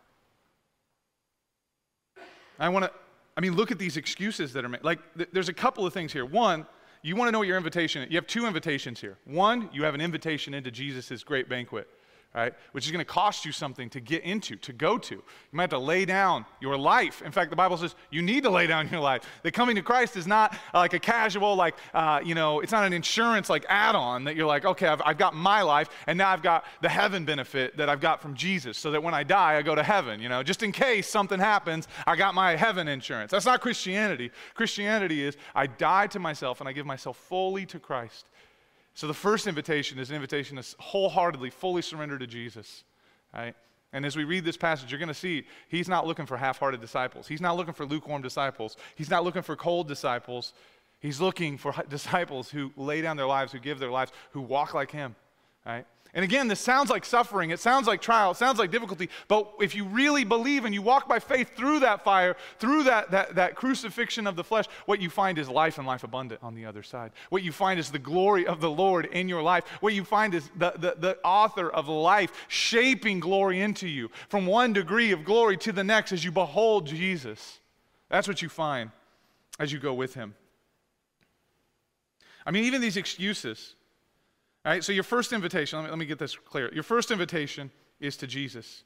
I 2.60 2.70
want 2.70 2.86
to, 2.86 2.92
I 3.36 3.42
mean, 3.42 3.56
look 3.56 3.72
at 3.72 3.80
these 3.80 3.98
excuses 3.98 4.54
that 4.54 4.64
are 4.64 4.70
made. 4.70 4.84
Like, 4.84 5.00
th- 5.18 5.30
there's 5.34 5.50
a 5.50 5.54
couple 5.54 5.88
of 5.88 5.92
things 5.92 6.14
here. 6.14 6.24
One, 6.24 6.68
you 7.02 7.16
want 7.16 7.28
to 7.28 7.32
know 7.32 7.40
what 7.40 7.48
your 7.48 7.58
invitation 7.58 8.04
is. 8.04 8.12
You 8.12 8.18
have 8.18 8.28
two 8.28 8.46
invitations 8.46 9.02
here. 9.02 9.18
One, 9.26 9.68
you 9.74 9.84
have 9.84 9.96
an 9.96 10.02
invitation 10.02 10.54
into 10.54 10.70
Jesus' 10.70 11.24
great 11.24 11.50
banquet 11.50 11.88
right? 12.34 12.54
Which 12.72 12.86
is 12.86 12.92
going 12.92 13.04
to 13.04 13.06
cost 13.06 13.44
you 13.44 13.52
something 13.52 13.90
to 13.90 14.00
get 14.00 14.24
into, 14.24 14.56
to 14.58 14.72
go 14.72 14.98
to. 14.98 15.16
You 15.16 15.24
might 15.52 15.64
have 15.64 15.70
to 15.72 15.80
lay 15.80 16.06
down 16.06 16.46
your 16.62 16.78
life. 16.78 17.22
In 17.22 17.32
fact, 17.32 17.50
the 17.50 17.58
Bible 17.58 17.76
says 17.76 17.94
you 18.10 18.22
need 18.22 18.44
to 18.44 18.50
lay 18.50 18.68
down 18.68 18.88
your 18.90 19.02
life. 19.02 19.24
That 19.44 19.52
coming 19.52 19.76
to 19.76 19.82
Christ 19.82 20.16
is 20.16 20.28
not 20.28 20.56
like 20.74 20.94
a 20.94 21.00
casual, 21.00 21.56
like, 21.56 21.76
uh, 21.94 22.22
you 22.24 22.34
know, 22.34 22.62
it's 22.62 22.72
not 22.72 22.86
an 22.86 22.94
insurance 22.94 23.50
like 23.50 23.66
add 23.68 23.96
on 23.96 24.24
that 24.24 24.38
you're 24.38 24.48
like, 24.48 24.64
okay, 24.64 24.88
I've, 24.88 25.02
I've 25.04 25.18
got 25.18 25.36
my 25.36 25.62
life 25.62 25.90
and 26.08 26.18
now 26.18 26.30
I've 26.30 26.42
got 26.42 26.64
the 26.82 26.90
heaven 26.90 27.26
benefit 27.26 27.76
that 27.76 27.90
I've 27.90 28.02
got 28.02 28.22
from 28.22 28.34
Jesus 28.34 28.78
so 28.78 28.92
that 28.92 29.04
when 29.04 29.14
I 29.14 29.24
die, 29.24 29.58
I 29.58 29.62
go 29.62 29.76
to 29.76 29.84
heaven, 29.84 30.22
you 30.22 30.30
know, 30.30 30.42
just 30.42 30.64
in 30.64 30.72
case 30.72 31.10
something 31.10 31.40
happens, 31.40 31.90
I 32.08 32.16
got 32.16 32.34
my 32.34 32.56
heaven 32.56 32.88
insurance. 32.88 33.32
That's 33.32 33.46
not 33.46 33.60
Christianity. 33.60 34.32
Christianity 34.54 35.24
is 35.26 35.36
I 35.54 35.68
die 35.68 36.08
to 36.08 36.20
myself 36.20 36.62
and 36.62 36.70
I 36.70 36.72
give 36.72 36.86
myself 36.86 37.18
fully 37.18 37.66
to 37.68 37.80
Christ. 37.80 38.28
So 38.94 39.08
the 39.08 39.14
first 39.14 39.48
invitation 39.48 40.00
is 40.00 40.10
an 40.10 40.16
invitation 40.16 40.58
to 40.58 40.76
wholeheartedly, 40.80 41.50
fully 41.50 41.82
surrender 41.82 42.20
to 42.20 42.28
Jesus. 42.28 42.84
Right? 43.34 43.56
And 43.94 44.06
as 44.06 44.16
we 44.16 44.24
read 44.24 44.46
this 44.46 44.58
passage, 44.58 44.92
you're 44.92 45.00
going 45.00 45.10
to 45.10 45.14
see 45.14 45.46
he's 45.68 45.90
not 45.90 46.08
looking 46.08 46.26
for 46.26 46.38
half 46.38 46.60
hearted 46.60 46.82
disciples. 46.82 47.28
He's 47.28 47.42
not 47.42 47.58
looking 47.58 47.74
for 47.74 47.86
lukewarm 47.86 48.22
disciples. 48.22 48.78
He's 48.96 49.10
not 49.10 49.24
looking 49.24 49.42
for 49.42 49.56
cold 49.56 49.88
disciples. 49.88 50.54
He's 51.00 51.20
looking 51.20 51.58
for 51.58 51.74
disciples 51.90 52.50
who 52.50 52.72
lay 52.78 53.02
down 53.02 53.18
their 53.18 53.26
lives, 53.26 53.52
who 53.52 53.60
give 53.60 53.80
their 53.80 53.92
lives, 53.92 54.12
who 54.32 54.42
walk 54.42 54.74
like 54.74 54.92
him. 54.92 55.16
Right? 55.66 55.86
And 56.14 56.26
again, 56.26 56.50
this 56.50 56.60
sounds 56.60 56.90
like 56.90 57.06
suffering, 57.06 57.52
it 57.52 57.60
sounds 57.60 57.88
like 57.88 58.02
trial, 58.02 58.32
it 58.32 58.38
sounds 58.38 58.60
like 58.60 58.70
difficulty, 58.70 59.10
but 59.30 59.54
if 59.62 59.74
you 59.76 59.86
really 59.86 60.26
believe 60.26 60.66
and 60.66 60.74
you 60.74 60.82
walk 60.82 61.08
by 61.08 61.20
faith 61.20 61.56
through 61.56 61.80
that 61.80 62.04
fire, 62.04 62.36
through 62.60 62.84
that, 62.84 63.12
that, 63.12 63.36
that 63.36 63.56
crucifixion 63.56 64.28
of 64.28 64.36
the 64.36 64.44
flesh, 64.44 64.66
what 64.88 65.00
you 65.00 65.10
find 65.10 65.38
is 65.38 65.48
life 65.48 65.78
and 65.78 65.88
life 65.88 66.04
abundant 66.04 66.44
on 66.44 66.54
the 66.54 66.66
other 66.66 66.84
side. 66.84 67.12
What 67.30 67.44
you 67.44 67.54
find 67.54 67.80
is 67.80 67.92
the 67.92 68.00
glory 68.00 68.46
of 68.46 68.60
the 68.60 68.70
Lord 68.70 69.06
in 69.06 69.30
your 69.30 69.42
life. 69.42 69.64
What 69.80 69.94
you 69.94 70.04
find 70.04 70.34
is 70.36 70.50
the, 70.58 70.74
the, 70.76 70.96
the 70.98 71.18
author 71.24 71.70
of 71.70 71.88
life 71.88 72.34
shaping 72.50 73.22
glory 73.22 73.62
into 73.62 73.88
you 73.88 74.10
from 74.28 74.46
one 74.46 74.74
degree 74.74 75.14
of 75.14 75.24
glory 75.24 75.56
to 75.58 75.72
the 75.72 75.84
next 75.84 76.12
as 76.12 76.26
you 76.26 76.32
behold 76.32 76.88
Jesus. 76.88 77.60
That's 78.10 78.28
what 78.28 78.42
you 78.42 78.50
find 78.50 78.92
as 79.60 79.72
you 79.72 79.80
go 79.80 79.94
with 79.94 80.14
him. 80.14 80.36
I 82.46 82.52
mean, 82.52 82.66
even 82.66 82.82
these 82.82 82.98
excuses 82.98 83.76
all 84.64 84.72
right, 84.72 84.84
so 84.84 84.92
your 84.92 85.04
first 85.04 85.34
invitation, 85.34 85.80
let 85.80 85.86
me, 85.86 85.90
let 85.90 86.00
me 86.00 86.06
get 86.06 86.20
this 86.20 86.36
clear. 86.36 86.72
Your 86.74 86.84
first 86.84 87.10
invitation 87.10 87.72
is 88.00 88.16
to 88.18 88.28
Jesus. 88.28 88.84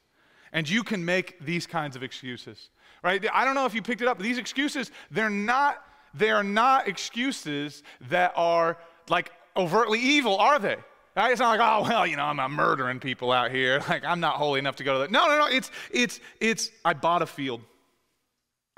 And 0.52 0.68
you 0.68 0.82
can 0.82 1.04
make 1.04 1.38
these 1.44 1.66
kinds 1.66 1.96
of 1.96 2.02
excuses. 2.02 2.70
Right? 3.02 3.24
I 3.32 3.44
don't 3.44 3.54
know 3.54 3.66
if 3.66 3.74
you 3.74 3.82
picked 3.82 4.00
it 4.00 4.08
up, 4.08 4.18
these 4.18 4.38
excuses, 4.38 4.90
they're 5.10 5.28
not, 5.28 5.84
they're 6.14 6.42
not 6.42 6.88
excuses 6.88 7.82
that 8.08 8.32
are 8.36 8.78
like 9.10 9.30
overtly 9.54 10.00
evil, 10.00 10.38
are 10.38 10.58
they? 10.58 10.76
Right? 11.14 11.30
It's 11.30 11.40
not 11.40 11.58
like, 11.58 11.60
oh, 11.60 11.88
well, 11.88 12.06
you 12.06 12.16
know, 12.16 12.24
I'm, 12.24 12.40
I'm 12.40 12.52
murdering 12.52 12.98
people 12.98 13.30
out 13.30 13.50
here. 13.50 13.82
Like, 13.88 14.04
I'm 14.04 14.20
not 14.20 14.36
holy 14.36 14.58
enough 14.58 14.76
to 14.76 14.84
go 14.84 14.94
to 14.94 14.98
that. 15.00 15.10
No, 15.10 15.26
no, 15.26 15.38
no. 15.40 15.46
It's, 15.46 15.70
it's, 15.90 16.20
it's, 16.40 16.70
I 16.84 16.94
bought 16.94 17.20
a 17.20 17.26
field. 17.26 17.60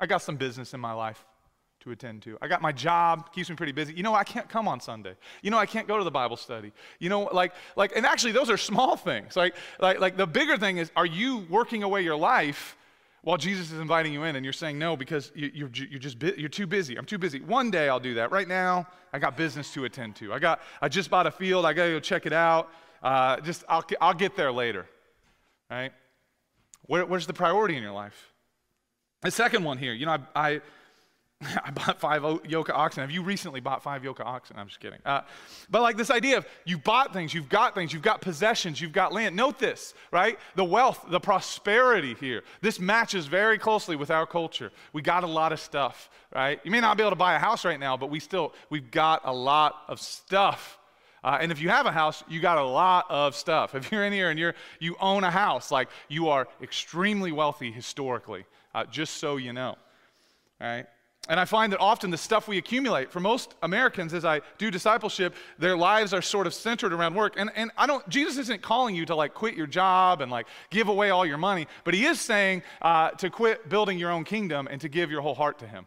I 0.01 0.05
got 0.05 0.21
some 0.21 0.35
business 0.35 0.73
in 0.73 0.81
my 0.81 0.93
life 0.93 1.25
to 1.81 1.91
attend 1.91 2.21
to. 2.23 2.37
I 2.41 2.47
got 2.47 2.61
my 2.61 2.71
job, 2.71 3.31
keeps 3.33 3.49
me 3.49 3.55
pretty 3.55 3.71
busy. 3.71 3.93
You 3.93 4.03
know, 4.03 4.13
I 4.13 4.23
can't 4.23 4.49
come 4.49 4.67
on 4.67 4.79
Sunday. 4.79 5.15
You 5.41 5.51
know, 5.51 5.57
I 5.57 5.65
can't 5.65 5.87
go 5.87 5.97
to 5.97 6.03
the 6.03 6.11
Bible 6.11 6.35
study. 6.35 6.71
You 6.99 7.09
know, 7.09 7.23
like, 7.31 7.53
like, 7.75 7.95
and 7.95 8.05
actually, 8.05 8.33
those 8.33 8.49
are 8.49 8.57
small 8.57 8.95
things. 8.95 9.35
Like, 9.35 9.55
like, 9.79 9.99
like 9.99 10.17
the 10.17 10.27
bigger 10.27 10.57
thing 10.57 10.77
is, 10.77 10.91
are 10.95 11.05
you 11.05 11.45
working 11.49 11.83
away 11.83 12.01
your 12.01 12.17
life 12.17 12.75
while 13.21 13.37
Jesus 13.37 13.71
is 13.71 13.79
inviting 13.79 14.13
you 14.13 14.23
in, 14.23 14.35
and 14.35 14.45
you're 14.45 14.53
saying 14.53 14.79
no 14.79 14.95
because 14.95 15.31
you, 15.35 15.51
you're, 15.53 15.69
you're 15.73 15.99
just 15.99 16.21
you're 16.21 16.49
too 16.49 16.67
busy. 16.67 16.97
I'm 16.97 17.05
too 17.05 17.17
busy. 17.17 17.41
One 17.41 17.69
day 17.69 17.89
I'll 17.89 17.99
do 17.99 18.13
that. 18.15 18.31
Right 18.31 18.47
now, 18.47 18.87
I 19.11 19.19
got 19.19 19.35
business 19.35 19.73
to 19.73 19.85
attend 19.85 20.15
to. 20.17 20.33
I 20.33 20.39
got, 20.39 20.61
I 20.81 20.87
just 20.87 21.09
bought 21.09 21.27
a 21.27 21.31
field. 21.31 21.65
I 21.65 21.73
got 21.73 21.85
to 21.85 21.91
go 21.91 21.99
check 21.99 22.25
it 22.25 22.33
out. 22.33 22.69
Uh, 23.03 23.39
just, 23.41 23.63
I'll, 23.67 23.83
I'll 23.99 24.13
get 24.13 24.35
there 24.35 24.51
later. 24.51 24.85
Right? 25.69 25.91
Where, 26.87 27.05
where's 27.05 27.27
the 27.27 27.33
priority 27.33 27.75
in 27.75 27.83
your 27.83 27.91
life? 27.91 28.33
The 29.21 29.31
second 29.31 29.63
one 29.65 29.77
here, 29.77 29.93
you 29.93 30.05
know, 30.05 30.17
I, 30.33 30.47
I 30.49 30.61
I 31.63 31.71
bought 31.71 31.99
five 31.99 32.23
yoke 32.45 32.69
oxen. 32.69 33.01
Have 33.01 33.11
you 33.11 33.23
recently 33.23 33.61
bought 33.61 33.81
five 33.81 34.03
yoke 34.03 34.19
oxen? 34.19 34.57
I'm 34.59 34.67
just 34.67 34.79
kidding. 34.79 34.99
Uh, 35.05 35.21
but 35.69 35.81
like 35.81 35.95
this 35.95 36.11
idea 36.11 36.37
of 36.37 36.45
you 36.65 36.77
bought 36.77 37.13
things, 37.13 37.33
you've 37.33 37.47
got 37.47 37.73
things, 37.73 37.93
you've 37.93 38.01
got 38.01 38.19
possessions, 38.19 38.81
you've 38.81 38.91
got 38.91 39.13
land. 39.13 39.35
Note 39.35 39.57
this, 39.57 39.93
right? 40.11 40.37
The 40.55 40.65
wealth, 40.65 41.05
the 41.09 41.19
prosperity 41.19 42.15
here. 42.19 42.43
This 42.61 42.79
matches 42.79 43.25
very 43.27 43.57
closely 43.57 43.95
with 43.95 44.11
our 44.11 44.25
culture. 44.25 44.71
We 44.91 45.01
got 45.01 45.23
a 45.23 45.27
lot 45.27 45.53
of 45.53 45.61
stuff, 45.61 46.09
right? 46.35 46.59
You 46.65 46.71
may 46.71 46.81
not 46.81 46.97
be 46.97 47.03
able 47.03 47.11
to 47.11 47.15
buy 47.15 47.35
a 47.35 47.39
house 47.39 47.63
right 47.63 47.79
now, 47.79 47.95
but 47.95 48.09
we 48.09 48.19
still, 48.19 48.53
we've 48.69 48.91
got 48.91 49.21
a 49.23 49.33
lot 49.33 49.83
of 49.87 50.01
stuff. 50.01 50.77
Uh, 51.23 51.37
and 51.39 51.53
if 51.53 51.61
you 51.61 51.69
have 51.69 51.85
a 51.85 51.91
house, 51.91 52.21
you 52.27 52.41
got 52.41 52.57
a 52.57 52.63
lot 52.63 53.05
of 53.09 53.33
stuff. 53.33 53.75
If 53.75 53.91
you're 53.91 54.03
in 54.03 54.11
here 54.11 54.29
and 54.29 54.37
you're, 54.37 54.55
you 54.79 54.97
own 54.99 55.23
a 55.23 55.31
house, 55.31 55.71
like 55.71 55.87
you 56.09 56.29
are 56.29 56.49
extremely 56.61 57.31
wealthy 57.31 57.71
historically, 57.71 58.45
uh, 58.75 58.85
just 58.85 59.15
so 59.15 59.37
you 59.37 59.53
know. 59.53 59.77
Right? 60.59 60.85
And 61.29 61.39
I 61.39 61.45
find 61.45 61.71
that 61.71 61.79
often 61.79 62.09
the 62.09 62.17
stuff 62.17 62.47
we 62.47 62.57
accumulate, 62.57 63.11
for 63.11 63.19
most 63.19 63.53
Americans, 63.61 64.15
as 64.15 64.25
I 64.25 64.41
do 64.57 64.71
discipleship, 64.71 65.35
their 65.59 65.77
lives 65.77 66.11
are 66.11 66.23
sort 66.23 66.47
of 66.47 66.55
centered 66.55 66.91
around 66.91 67.13
work. 67.13 67.35
And, 67.37 67.51
and 67.55 67.69
I 67.77 67.85
don't, 67.85 68.07
Jesus 68.09 68.37
isn't 68.39 68.63
calling 68.63 68.95
you 68.95 69.05
to 69.05 69.15
like 69.15 69.35
quit 69.35 69.53
your 69.53 69.67
job 69.67 70.21
and 70.21 70.31
like 70.31 70.47
give 70.71 70.87
away 70.87 71.11
all 71.11 71.27
your 71.27 71.37
money, 71.37 71.67
but 71.83 71.93
he 71.93 72.05
is 72.05 72.19
saying 72.19 72.63
uh, 72.81 73.11
to 73.11 73.29
quit 73.29 73.69
building 73.69 73.99
your 73.99 74.09
own 74.09 74.23
kingdom 74.23 74.67
and 74.71 74.81
to 74.81 74.89
give 74.89 75.11
your 75.11 75.21
whole 75.21 75.35
heart 75.35 75.59
to 75.59 75.67
him. 75.67 75.85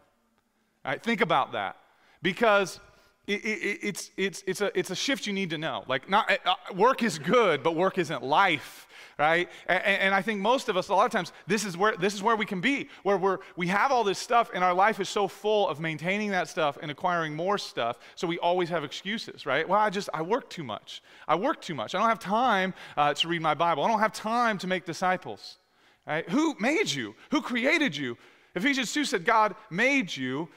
All 0.85 0.93
right, 0.93 1.03
think 1.03 1.19
about 1.19 1.51
that. 1.51 1.75
Because 2.21 2.79
it, 3.27 3.45
it, 3.45 3.79
it's, 3.81 4.11
it's, 4.17 4.43
it's, 4.45 4.61
a, 4.61 4.77
it's 4.77 4.89
a 4.89 4.95
shift 4.95 5.25
you 5.27 5.33
need 5.33 5.51
to 5.51 5.57
know. 5.57 5.83
Like, 5.87 6.09
not, 6.09 6.29
uh, 6.45 6.55
work 6.75 7.03
is 7.03 7.19
good, 7.19 7.63
but 7.63 7.75
work 7.75 7.97
isn't 7.97 8.23
life 8.23 8.87
right? 9.19 9.49
And, 9.67 9.83
and, 9.83 10.15
I 10.15 10.21
think 10.21 10.39
most 10.39 10.69
of 10.69 10.77
us, 10.77 10.89
a 10.89 10.95
lot 10.95 11.05
of 11.05 11.11
times, 11.11 11.33
this 11.45 11.65
is 11.65 11.77
where 11.77 11.95
this 11.95 12.13
is 12.13 12.23
where 12.23 12.35
we 12.35 12.45
can 12.45 12.61
be, 12.61 12.89
where 13.03 13.17
we're 13.17 13.39
we 13.55 13.67
have 13.67 13.91
all 13.91 14.03
this 14.03 14.19
stuff, 14.19 14.49
and 14.53 14.63
our 14.63 14.73
life 14.73 14.99
is 14.99 15.09
so 15.09 15.27
full 15.27 15.67
of 15.67 15.79
maintaining 15.79 16.31
that 16.31 16.47
stuff 16.47 16.77
and 16.81 16.89
acquiring 16.89 17.35
more 17.35 17.57
stuff, 17.57 17.99
so 18.15 18.27
we 18.27 18.39
always 18.39 18.69
have 18.69 18.83
excuses, 18.83 19.45
right? 19.45 19.67
Well, 19.67 19.79
I 19.79 19.89
just 19.89 20.09
I 20.13 20.21
work 20.21 20.49
too 20.49 20.63
much. 20.63 21.01
I 21.27 21.35
work 21.35 21.61
too 21.61 21.75
much. 21.75 21.95
I 21.95 21.99
don't 21.99 22.09
have 22.09 22.19
time 22.19 22.73
uh, 22.97 23.13
to 23.13 23.27
read 23.27 23.41
my 23.41 23.53
Bible. 23.53 23.83
I 23.83 23.87
don't 23.87 23.99
have 23.99 24.13
time 24.13 24.57
to 24.59 24.67
make 24.67 24.85
disciples. 24.85 25.57
Right? 26.05 26.27
Who 26.29 26.55
made 26.59 26.91
you? 26.91 27.15
Who 27.31 27.41
created 27.41 27.95
you? 27.95 28.17
Ephesians 28.55 28.91
2 28.91 29.05
said 29.05 29.25
God 29.25 29.55
made 29.69 30.15
you 30.15 30.49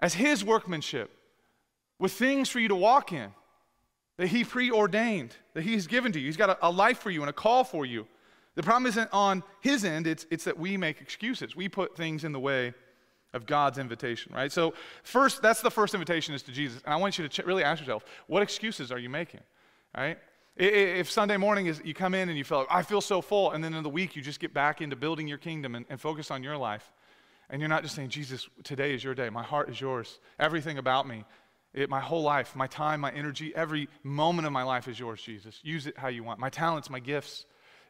as 0.00 0.12
His 0.12 0.44
workmanship 0.44 1.15
with 1.98 2.12
things 2.12 2.48
for 2.48 2.60
you 2.60 2.68
to 2.68 2.76
walk 2.76 3.12
in 3.12 3.30
that 4.18 4.28
He 4.28 4.44
preordained, 4.44 5.34
that 5.54 5.62
He's 5.62 5.86
given 5.86 6.12
to 6.12 6.20
you. 6.20 6.26
He's 6.26 6.36
got 6.36 6.50
a, 6.50 6.66
a, 6.66 6.70
life 6.70 6.98
for 6.98 7.10
you 7.10 7.20
and 7.22 7.30
a 7.30 7.32
call 7.32 7.64
for 7.64 7.84
you. 7.84 8.06
The 8.54 8.62
problem 8.62 8.86
isn't 8.86 9.10
on 9.12 9.42
His 9.60 9.84
end, 9.84 10.06
it's, 10.06 10.26
it's 10.30 10.44
that 10.44 10.58
we 10.58 10.76
make 10.76 11.00
excuses. 11.00 11.54
We 11.54 11.68
put 11.68 11.96
things 11.96 12.24
in 12.24 12.32
the 12.32 12.40
way 12.40 12.74
of 13.34 13.46
God's 13.46 13.78
invitation, 13.78 14.32
right? 14.34 14.50
So, 14.50 14.72
first, 15.02 15.42
that's 15.42 15.60
the 15.60 15.70
first 15.70 15.94
invitation 15.94 16.34
is 16.34 16.42
to 16.44 16.52
Jesus. 16.52 16.80
And 16.84 16.94
I 16.94 16.96
want 16.96 17.18
you 17.18 17.28
to 17.28 17.42
ch- 17.42 17.44
really 17.44 17.64
ask 17.64 17.80
yourself, 17.80 18.04
what 18.26 18.42
excuses 18.42 18.90
are 18.90 18.98
you 18.98 19.10
making, 19.10 19.40
right? 19.96 20.18
If 20.56 21.10
Sunday 21.10 21.36
morning 21.36 21.66
is 21.66 21.82
you 21.84 21.92
come 21.92 22.14
in 22.14 22.30
and 22.30 22.38
you 22.38 22.44
feel 22.44 22.64
I 22.70 22.82
feel 22.82 23.02
so 23.02 23.20
full, 23.20 23.50
and 23.50 23.62
then 23.62 23.74
in 23.74 23.82
the 23.82 23.90
week 23.90 24.16
you 24.16 24.22
just 24.22 24.40
get 24.40 24.54
back 24.54 24.80
into 24.80 24.96
building 24.96 25.28
your 25.28 25.36
kingdom 25.36 25.74
and, 25.74 25.84
and 25.90 26.00
focus 26.00 26.30
on 26.30 26.42
your 26.42 26.56
life, 26.56 26.90
And 27.50 27.60
you're 27.60 27.68
not 27.68 27.82
just 27.82 27.94
saying, 27.94 28.08
Jesus, 28.08 28.48
today 28.64 28.94
is 28.94 29.04
your 29.04 29.14
day. 29.14 29.28
My 29.28 29.42
heart 29.42 29.68
is 29.68 29.78
yours. 29.78 30.18
Everything 30.38 30.78
about 30.78 31.06
me, 31.06 31.24
it, 31.76 31.90
my 31.90 32.00
whole 32.00 32.22
life, 32.22 32.56
my 32.56 32.66
time, 32.66 33.00
my 33.00 33.12
energy, 33.12 33.54
every 33.54 33.88
moment 34.02 34.46
of 34.46 34.52
my 34.52 34.62
life 34.62 34.88
is 34.88 34.98
yours, 34.98 35.20
Jesus. 35.20 35.60
Use 35.62 35.86
it 35.86 35.96
how 35.96 36.08
you 36.08 36.24
want. 36.24 36.40
My 36.40 36.48
talents, 36.48 36.88
my 36.88 36.98
gifts, 36.98 37.44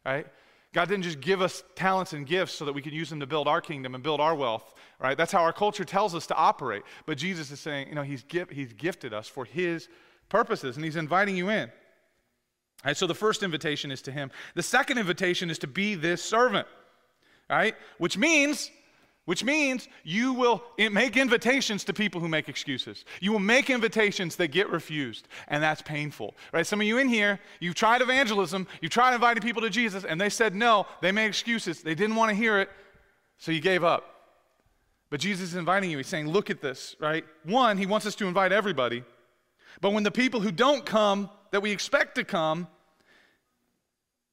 right? 0.04 0.26
God 0.74 0.88
didn't 0.88 1.04
just 1.04 1.20
give 1.20 1.40
us 1.40 1.62
talents 1.76 2.12
and 2.12 2.26
gifts 2.26 2.52
so 2.52 2.64
that 2.64 2.72
we 2.72 2.82
can 2.82 2.92
use 2.92 3.08
them 3.08 3.20
to 3.20 3.26
build 3.26 3.46
our 3.46 3.60
kingdom 3.60 3.94
and 3.94 4.02
build 4.02 4.20
our 4.20 4.34
wealth, 4.34 4.74
right? 5.00 5.16
That's 5.16 5.30
how 5.30 5.40
our 5.40 5.52
culture 5.52 5.84
tells 5.84 6.16
us 6.16 6.26
to 6.26 6.34
operate. 6.34 6.82
But 7.06 7.16
Jesus 7.16 7.50
is 7.52 7.60
saying, 7.60 7.88
you 7.88 7.94
know, 7.94 8.02
He's, 8.02 8.24
he's 8.50 8.72
gifted 8.72 9.14
us 9.14 9.28
for 9.28 9.44
His 9.44 9.88
purposes, 10.28 10.76
and 10.76 10.84
He's 10.84 10.96
inviting 10.96 11.36
you 11.36 11.48
in. 11.48 11.68
All 11.68 12.90
right, 12.90 12.96
so 12.96 13.06
the 13.06 13.14
first 13.14 13.44
invitation 13.44 13.92
is 13.92 14.02
to 14.02 14.12
Him. 14.12 14.32
The 14.54 14.62
second 14.62 14.98
invitation 14.98 15.48
is 15.48 15.58
to 15.60 15.68
be 15.68 15.94
this 15.94 16.22
servant, 16.22 16.66
right? 17.48 17.76
Which 17.98 18.18
means 18.18 18.70
which 19.26 19.44
means 19.44 19.88
you 20.02 20.32
will 20.32 20.64
make 20.78 21.16
invitations 21.16 21.84
to 21.84 21.92
people 21.92 22.20
who 22.20 22.28
make 22.28 22.48
excuses. 22.48 23.04
You 23.20 23.32
will 23.32 23.40
make 23.40 23.68
invitations 23.68 24.36
that 24.36 24.48
get 24.48 24.70
refused, 24.70 25.28
and 25.48 25.62
that's 25.62 25.82
painful. 25.82 26.34
Right? 26.52 26.66
Some 26.66 26.80
of 26.80 26.86
you 26.86 26.98
in 26.98 27.08
here, 27.08 27.38
you've 27.60 27.74
tried 27.74 28.00
evangelism, 28.00 28.66
you've 28.80 28.92
tried 28.92 29.14
inviting 29.14 29.42
people 29.42 29.62
to 29.62 29.70
Jesus, 29.70 30.04
and 30.04 30.20
they 30.20 30.30
said 30.30 30.54
no, 30.54 30.86
they 31.02 31.12
made 31.12 31.26
excuses, 31.26 31.82
they 31.82 31.94
didn't 31.94 32.16
want 32.16 32.30
to 32.30 32.36
hear 32.36 32.58
it, 32.60 32.70
so 33.38 33.52
you 33.52 33.60
gave 33.60 33.84
up. 33.84 34.04
But 35.10 35.20
Jesus 35.20 35.50
is 35.50 35.54
inviting 35.56 35.90
you. 35.90 35.98
He's 35.98 36.08
saying, 36.08 36.28
look 36.28 36.50
at 36.50 36.62
this, 36.62 36.96
right? 36.98 37.24
One, 37.44 37.78
he 37.78 37.86
wants 37.86 38.06
us 38.06 38.14
to 38.16 38.26
invite 38.26 38.52
everybody. 38.52 39.04
But 39.80 39.90
when 39.90 40.02
the 40.02 40.10
people 40.10 40.40
who 40.40 40.50
don't 40.50 40.84
come, 40.86 41.30
that 41.50 41.62
we 41.62 41.70
expect 41.70 42.16
to 42.16 42.24
come, 42.24 42.66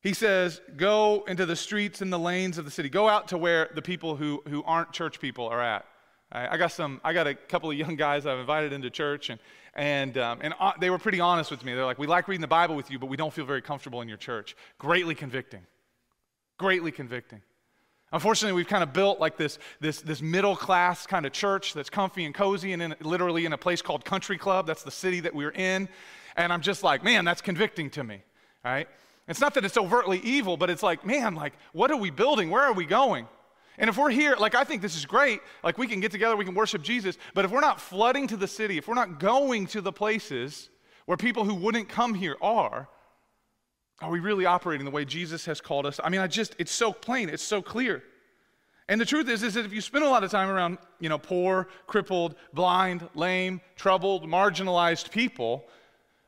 he 0.04 0.14
says, 0.14 0.62
Go 0.76 1.24
into 1.28 1.46
the 1.46 1.56
streets 1.56 2.02
and 2.02 2.12
the 2.12 2.20
lanes 2.20 2.58
of 2.58 2.66
the 2.66 2.72
city. 2.72 2.90
Go 2.90 3.10
out 3.10 3.30
to 3.30 3.38
where 3.38 3.70
the 3.74 3.82
people 3.82 4.16
who, 4.18 4.44
who 4.48 4.62
aren't 4.64 4.92
church 4.92 5.20
people 5.20 5.48
are 5.48 5.62
at. 5.62 5.86
I, 6.32 6.58
got 6.58 6.72
some, 6.72 7.00
I 7.04 7.14
got 7.14 7.28
a 7.28 7.36
couple 7.36 7.70
of 7.70 7.78
young 7.78 7.96
guys 7.96 8.26
I've 8.26 8.40
invited 8.40 8.74
into 8.74 8.90
church, 8.90 9.30
and, 9.30 9.40
and, 9.76 10.18
um, 10.18 10.40
and 10.42 10.56
uh, 10.60 10.72
they 10.80 10.90
were 10.90 10.98
pretty 10.98 11.20
honest 11.20 11.52
with 11.52 11.64
me. 11.64 11.76
They're 11.76 11.86
like, 11.86 12.00
We 12.00 12.08
like 12.08 12.28
reading 12.28 12.42
the 12.42 12.48
Bible 12.48 12.76
with 12.76 12.92
you, 12.92 13.00
but 13.00 13.08
we 13.08 13.18
don't 13.18 13.32
feel 13.32 13.46
very 13.46 13.62
comfortable 13.62 14.02
in 14.02 14.08
your 14.08 14.18
church. 14.18 14.56
Greatly 14.78 15.16
convicting. 15.16 15.62
Greatly 16.58 16.92
convicting. 16.92 17.42
Unfortunately, 18.12 18.56
we've 18.56 18.68
kind 18.68 18.84
of 18.84 18.94
built 18.94 19.20
like 19.20 19.38
this, 19.38 19.58
this, 19.80 20.02
this 20.02 20.22
middle 20.22 20.56
class 20.56 21.08
kind 21.08 21.26
of 21.26 21.32
church 21.32 21.74
that's 21.74 21.90
comfy 21.90 22.26
and 22.26 22.36
cozy 22.36 22.74
and 22.74 22.82
in, 22.82 22.96
literally 23.02 23.46
in 23.46 23.54
a 23.54 23.58
place 23.58 23.82
called 23.82 24.06
Country 24.06 24.38
Club. 24.38 24.68
That's 24.68 24.84
the 24.84 24.92
city 24.92 25.20
that 25.22 25.34
we're 25.34 25.52
in. 25.52 25.88
And 26.36 26.54
I'm 26.54 26.62
just 26.62 26.84
like, 26.84 27.04
man, 27.04 27.26
that's 27.26 27.42
convicting 27.42 27.90
to 27.92 28.04
me, 28.04 28.22
right? 28.64 28.88
It's 29.28 29.40
not 29.40 29.54
that 29.54 29.64
it's 29.64 29.78
overtly 29.78 30.20
evil, 30.20 30.58
but 30.58 30.70
it's 30.70 30.84
like, 30.84 31.06
man, 31.06 31.36
like, 31.36 31.54
what 31.72 31.92
are 31.92 31.98
we 31.98 32.10
building? 32.10 32.50
Where 32.50 32.64
are 32.64 32.74
we 32.74 32.86
going? 32.86 33.28
And 33.78 33.90
if 33.90 33.98
we're 33.98 34.12
here, 34.12 34.36
like, 34.38 34.54
I 34.54 34.64
think 34.64 34.82
this 34.82 34.96
is 34.96 35.06
great. 35.06 35.40
Like, 35.64 35.78
we 35.78 35.88
can 35.88 36.00
get 36.00 36.12
together, 36.12 36.36
we 36.36 36.46
can 36.46 36.54
worship 36.54 36.84
Jesus. 36.84 37.18
But 37.34 37.46
if 37.46 37.52
we're 37.52 37.62
not 37.62 37.82
flooding 37.82 38.28
to 38.28 38.38
the 38.38 38.48
city, 38.48 38.78
if 38.78 38.88
we're 38.88 38.94
not 38.94 39.20
going 39.20 39.66
to 39.68 39.82
the 39.82 39.92
places 39.92 40.70
where 41.06 41.18
people 41.18 41.46
who 41.46 41.56
wouldn't 41.56 41.90
come 41.90 42.14
here 42.14 42.38
are, 42.42 42.88
are 44.02 44.10
we 44.10 44.20
really 44.20 44.46
operating 44.46 44.86
the 44.86 44.92
way 44.92 45.06
Jesus 45.06 45.46
has 45.46 45.62
called 45.62 45.86
us? 45.86 46.00
I 46.04 46.10
mean, 46.10 46.22
I 46.22 46.28
just, 46.28 46.56
it's 46.60 46.72
so 46.72 46.92
plain, 46.92 47.30
it's 47.30 47.44
so 47.44 47.62
clear. 47.62 48.04
And 48.90 49.00
the 49.00 49.06
truth 49.06 49.30
is, 49.30 49.44
is 49.44 49.54
that 49.54 49.66
if 49.66 49.72
you 49.72 49.80
spend 49.80 50.04
a 50.04 50.10
lot 50.10 50.24
of 50.24 50.32
time 50.32 50.50
around, 50.50 50.78
you 51.00 51.08
know, 51.08 51.18
poor, 51.18 51.70
crippled, 51.88 52.36
blind, 52.54 53.08
lame, 53.16 53.62
troubled, 53.78 54.28
marginalized 54.28 55.10
people, 55.10 55.66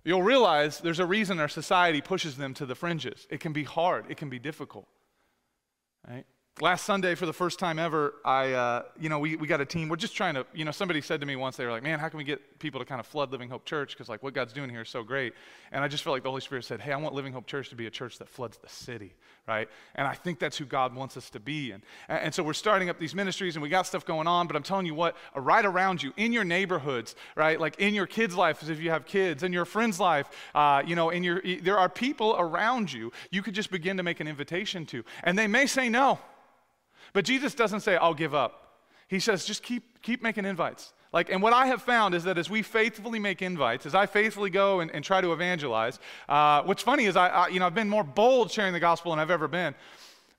you'll 0.05 0.23
realize 0.23 0.79
there's 0.79 0.99
a 0.99 1.05
reason 1.05 1.39
our 1.39 1.49
society 1.49 1.99
pushes 1.99 2.37
them 2.37 2.53
to 2.53 2.65
the 2.65 2.75
fringes. 2.75 3.27
It 3.29 3.41
can 3.41 3.51
be 3.51 3.63
hard, 3.63 4.05
it 4.09 4.15
can 4.15 4.29
be 4.29 4.39
difficult. 4.39 4.87
Right? 6.07 6.25
Last 6.61 6.85
Sunday, 6.85 7.15
for 7.15 7.25
the 7.25 7.33
first 7.33 7.59
time 7.59 7.77
ever, 7.79 8.13
I, 8.23 8.53
uh, 8.53 8.83
you 8.97 9.09
know, 9.09 9.19
we, 9.19 9.35
we 9.35 9.45
got 9.45 9.59
a 9.59 9.65
team. 9.65 9.89
We're 9.89 9.97
just 9.97 10.15
trying 10.15 10.35
to, 10.35 10.45
you 10.53 10.63
know, 10.63 10.71
somebody 10.71 11.01
said 11.01 11.19
to 11.19 11.25
me 11.25 11.35
once, 11.35 11.57
they 11.57 11.65
were 11.65 11.71
like, 11.71 11.83
man, 11.83 11.99
how 11.99 12.07
can 12.07 12.17
we 12.17 12.23
get 12.23 12.59
people 12.59 12.79
to 12.79 12.85
kind 12.85 13.01
of 13.01 13.05
flood 13.05 13.29
Living 13.29 13.49
Hope 13.49 13.65
Church? 13.65 13.91
Because, 13.91 14.07
like, 14.07 14.23
what 14.23 14.33
God's 14.33 14.53
doing 14.53 14.69
here 14.69 14.83
is 14.83 14.87
so 14.87 15.03
great. 15.03 15.33
And 15.73 15.83
I 15.83 15.89
just 15.89 16.01
felt 16.01 16.13
like 16.13 16.23
the 16.23 16.29
Holy 16.29 16.39
Spirit 16.39 16.63
said, 16.63 16.79
hey, 16.79 16.93
I 16.93 16.97
want 16.97 17.13
Living 17.13 17.33
Hope 17.33 17.45
Church 17.45 17.67
to 17.71 17.75
be 17.75 17.87
a 17.87 17.89
church 17.89 18.19
that 18.19 18.29
floods 18.29 18.57
the 18.57 18.69
city, 18.69 19.15
right? 19.47 19.69
And 19.93 20.07
I 20.07 20.13
think 20.13 20.39
that's 20.39 20.57
who 20.57 20.65
God 20.65 20.95
wants 20.95 21.17
us 21.17 21.29
to 21.31 21.39
be. 21.39 21.71
And, 21.71 21.83
and 22.09 22.33
so 22.33 22.43
we're 22.43 22.53
starting 22.53 22.89
up 22.89 22.99
these 22.99 23.13
ministries 23.13 23.55
and 23.55 23.63
we 23.63 23.69
got 23.69 23.85
stuff 23.85 24.05
going 24.05 24.27
on, 24.27 24.47
but 24.47 24.55
I'm 24.55 24.63
telling 24.63 24.85
you 24.85 24.95
what, 24.95 25.15
right 25.35 25.65
around 25.65 26.01
you, 26.01 26.13
in 26.17 26.33
your 26.33 26.43
neighborhoods, 26.43 27.15
right? 27.35 27.59
Like 27.59 27.79
in 27.79 27.93
your 27.93 28.07
kids' 28.07 28.35
lives, 28.35 28.67
if 28.69 28.79
you 28.79 28.89
have 28.89 29.05
kids, 29.05 29.43
in 29.43 29.53
your 29.53 29.65
friend's 29.65 29.99
life, 29.99 30.27
uh, 30.55 30.81
you 30.85 30.95
know, 30.95 31.11
in 31.11 31.23
your, 31.23 31.41
there 31.61 31.77
are 31.77 31.89
people 31.89 32.35
around 32.37 32.91
you 32.91 33.11
you 33.29 33.41
could 33.41 33.53
just 33.53 33.71
begin 33.71 33.97
to 33.97 34.03
make 34.03 34.19
an 34.19 34.27
invitation 34.27 34.85
to. 34.87 35.03
And 35.23 35.37
they 35.37 35.47
may 35.47 35.67
say 35.67 35.89
no. 35.89 36.19
But 37.13 37.25
Jesus 37.25 37.53
doesn't 37.53 37.81
say, 37.81 37.95
I'll 37.95 38.13
give 38.13 38.33
up. 38.33 38.79
He 39.07 39.19
says, 39.19 39.45
just 39.45 39.61
keep, 39.61 40.01
keep 40.01 40.23
making 40.23 40.45
invites. 40.45 40.93
Like, 41.15 41.29
and 41.29 41.41
what 41.41 41.53
I 41.53 41.67
have 41.67 41.81
found 41.81 42.13
is 42.13 42.25
that 42.25 42.37
as 42.37 42.49
we 42.49 42.61
faithfully 42.61 43.19
make 43.19 43.41
invites, 43.41 43.85
as 43.85 43.95
I 43.95 44.05
faithfully 44.05 44.49
go 44.49 44.81
and, 44.81 44.91
and 44.91 45.01
try 45.01 45.21
to 45.21 45.31
evangelize, 45.31 45.97
uh, 46.27 46.61
what's 46.63 46.83
funny 46.83 47.05
is 47.05 47.15
I, 47.15 47.29
I, 47.29 47.47
you 47.47 47.61
know, 47.61 47.65
I've 47.65 47.73
been 47.73 47.87
more 47.87 48.03
bold 48.03 48.51
sharing 48.51 48.73
the 48.73 48.81
gospel 48.81 49.13
than 49.13 49.19
I've 49.19 49.31
ever 49.31 49.47
been. 49.47 49.73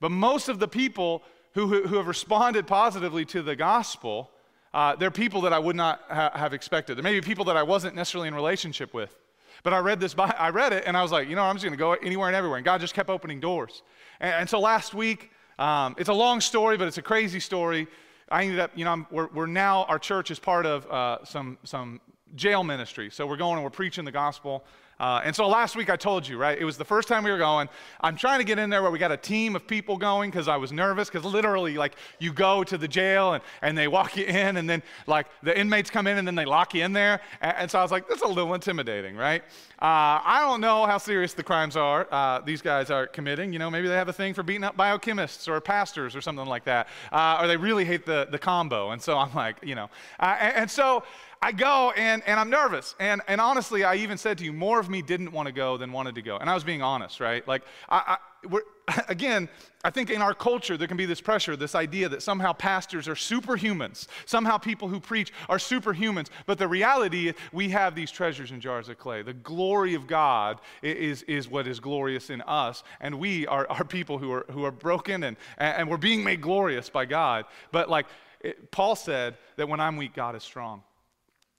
But 0.00 0.10
most 0.10 0.50
of 0.50 0.58
the 0.58 0.68
people 0.68 1.22
who, 1.54 1.66
who, 1.66 1.86
who 1.88 1.96
have 1.96 2.06
responded 2.06 2.66
positively 2.66 3.24
to 3.24 3.40
the 3.40 3.56
gospel, 3.56 4.30
uh, 4.74 4.94
they're 4.96 5.10
people 5.10 5.40
that 5.40 5.54
I 5.54 5.58
would 5.58 5.76
not 5.76 6.02
ha- 6.10 6.32
have 6.34 6.52
expected. 6.52 6.98
There 6.98 7.02
may 7.02 7.14
be 7.14 7.22
people 7.22 7.46
that 7.46 7.56
I 7.56 7.62
wasn't 7.62 7.94
necessarily 7.94 8.28
in 8.28 8.34
relationship 8.34 8.92
with. 8.92 9.16
But 9.62 9.72
I 9.72 9.78
read 9.78 9.98
this, 9.98 10.12
by, 10.12 10.26
I 10.38 10.50
read 10.50 10.74
it, 10.74 10.84
and 10.86 10.94
I 10.94 11.00
was 11.00 11.10
like, 11.10 11.26
you 11.26 11.36
know, 11.36 11.44
I'm 11.44 11.54
just 11.54 11.64
going 11.64 11.72
to 11.72 11.78
go 11.78 11.94
anywhere 11.94 12.28
and 12.28 12.36
everywhere. 12.36 12.58
And 12.58 12.66
God 12.66 12.82
just 12.82 12.92
kept 12.92 13.08
opening 13.08 13.40
doors. 13.40 13.82
And, 14.20 14.34
and 14.34 14.50
so 14.50 14.60
last 14.60 14.92
week, 14.92 15.30
um, 15.58 15.94
it's 15.96 16.10
a 16.10 16.14
long 16.14 16.42
story, 16.42 16.76
but 16.76 16.86
it's 16.86 16.98
a 16.98 17.02
crazy 17.02 17.40
story. 17.40 17.88
I 18.28 18.42
ended 18.42 18.58
up, 18.58 18.72
you 18.74 18.84
know, 18.84 19.06
we're, 19.10 19.28
we're, 19.28 19.46
now, 19.46 19.84
our 19.84 19.98
church 19.98 20.32
is 20.32 20.38
part 20.38 20.66
of 20.66 20.90
uh, 20.90 21.24
some, 21.24 21.58
some 21.62 22.00
jail 22.34 22.64
ministry. 22.64 23.08
So 23.10 23.26
we're 23.26 23.36
going 23.36 23.54
and 23.54 23.62
we're 23.62 23.70
preaching 23.70 24.04
the 24.04 24.12
gospel. 24.12 24.64
Uh, 24.98 25.20
and 25.24 25.36
so 25.36 25.46
last 25.46 25.76
week 25.76 25.90
I 25.90 25.96
told 25.96 26.26
you, 26.26 26.38
right? 26.38 26.58
It 26.58 26.64
was 26.64 26.78
the 26.78 26.84
first 26.84 27.08
time 27.08 27.24
we 27.24 27.30
were 27.30 27.38
going. 27.38 27.68
I'm 28.00 28.16
trying 28.16 28.38
to 28.38 28.44
get 28.44 28.58
in 28.58 28.70
there 28.70 28.82
where 28.82 28.90
we 28.90 28.98
got 28.98 29.12
a 29.12 29.16
team 29.16 29.54
of 29.54 29.66
people 29.66 29.96
going 29.96 30.30
because 30.30 30.48
I 30.48 30.56
was 30.56 30.72
nervous 30.72 31.08
because 31.10 31.24
literally, 31.24 31.76
like, 31.76 31.96
you 32.18 32.32
go 32.32 32.64
to 32.64 32.78
the 32.78 32.88
jail 32.88 33.34
and, 33.34 33.44
and 33.62 33.76
they 33.76 33.88
walk 33.88 34.16
you 34.16 34.24
in, 34.24 34.56
and 34.56 34.68
then, 34.68 34.82
like, 35.06 35.26
the 35.42 35.58
inmates 35.58 35.90
come 35.90 36.06
in 36.06 36.18
and 36.18 36.26
then 36.26 36.34
they 36.34 36.46
lock 36.46 36.74
you 36.74 36.84
in 36.84 36.92
there. 36.92 37.20
And, 37.40 37.56
and 37.56 37.70
so 37.70 37.78
I 37.78 37.82
was 37.82 37.90
like, 37.90 38.08
that's 38.08 38.22
a 38.22 38.28
little 38.28 38.54
intimidating, 38.54 39.16
right? 39.16 39.42
Uh, 39.82 40.24
I 40.24 40.40
don't 40.40 40.62
know 40.62 40.86
how 40.86 40.96
serious 40.96 41.34
the 41.34 41.42
crimes 41.42 41.76
are 41.76 42.08
uh, 42.10 42.40
these 42.40 42.62
guys 42.62 42.90
are 42.90 43.06
committing. 43.06 43.52
You 43.52 43.58
know, 43.58 43.70
maybe 43.70 43.88
they 43.88 43.94
have 43.94 44.08
a 44.08 44.12
thing 44.12 44.32
for 44.32 44.42
beating 44.42 44.64
up 44.64 44.76
biochemists 44.76 45.48
or 45.48 45.60
pastors 45.60 46.16
or 46.16 46.22
something 46.22 46.46
like 46.46 46.64
that. 46.64 46.88
Uh, 47.12 47.38
or 47.40 47.46
they 47.46 47.56
really 47.56 47.84
hate 47.84 48.06
the, 48.06 48.26
the 48.30 48.38
combo. 48.38 48.90
And 48.90 49.02
so 49.02 49.18
I'm 49.18 49.34
like, 49.34 49.56
you 49.62 49.74
know. 49.74 49.90
Uh, 50.18 50.36
and, 50.40 50.56
and 50.56 50.70
so 50.70 51.02
I 51.42 51.52
go 51.52 51.92
and, 51.96 52.22
and 52.26 52.40
I'm 52.40 52.50
nervous. 52.50 52.94
And, 52.98 53.20
and 53.28 53.40
honestly, 53.40 53.84
I 53.84 53.96
even 53.96 54.18
said 54.18 54.38
to 54.38 54.44
you, 54.44 54.52
more 54.52 54.80
of 54.80 54.88
me 54.88 55.02
didn't 55.02 55.32
want 55.32 55.46
to 55.46 55.52
go 55.52 55.76
than 55.76 55.92
wanted 55.92 56.14
to 56.16 56.22
go. 56.22 56.36
And 56.36 56.48
I 56.48 56.54
was 56.54 56.64
being 56.64 56.82
honest, 56.82 57.20
right? 57.20 57.46
Like, 57.46 57.62
I, 57.88 58.16
I 58.44 58.60
again, 59.08 59.48
I 59.84 59.90
think 59.90 60.10
in 60.10 60.22
our 60.22 60.34
culture, 60.34 60.76
there 60.76 60.88
can 60.88 60.96
be 60.96 61.06
this 61.06 61.20
pressure, 61.20 61.56
this 61.56 61.74
idea 61.74 62.08
that 62.08 62.22
somehow 62.22 62.52
pastors 62.52 63.08
are 63.08 63.14
superhumans. 63.14 64.06
Somehow 64.24 64.58
people 64.58 64.88
who 64.88 65.00
preach 65.00 65.32
are 65.48 65.58
superhumans. 65.58 66.28
But 66.46 66.58
the 66.58 66.68
reality 66.68 67.28
is, 67.28 67.34
we 67.52 67.70
have 67.70 67.94
these 67.94 68.10
treasures 68.10 68.50
in 68.50 68.60
jars 68.60 68.88
of 68.88 68.98
clay. 68.98 69.22
The 69.22 69.32
glory 69.32 69.94
of 69.94 70.06
God 70.06 70.60
is, 70.82 71.22
is 71.22 71.48
what 71.48 71.66
is 71.66 71.80
glorious 71.80 72.30
in 72.30 72.42
us. 72.42 72.82
And 73.00 73.18
we 73.18 73.46
are, 73.46 73.66
are 73.68 73.84
people 73.84 74.18
who 74.18 74.32
are, 74.32 74.46
who 74.50 74.64
are 74.64 74.72
broken 74.72 75.24
and, 75.24 75.36
and 75.58 75.88
we're 75.88 75.96
being 75.96 76.22
made 76.24 76.40
glorious 76.40 76.88
by 76.88 77.04
God. 77.04 77.44
But 77.72 77.90
like 77.90 78.06
it, 78.40 78.70
Paul 78.70 78.96
said, 78.96 79.36
that 79.56 79.68
when 79.68 79.80
I'm 79.80 79.96
weak, 79.96 80.14
God 80.14 80.36
is 80.36 80.42
strong. 80.42 80.82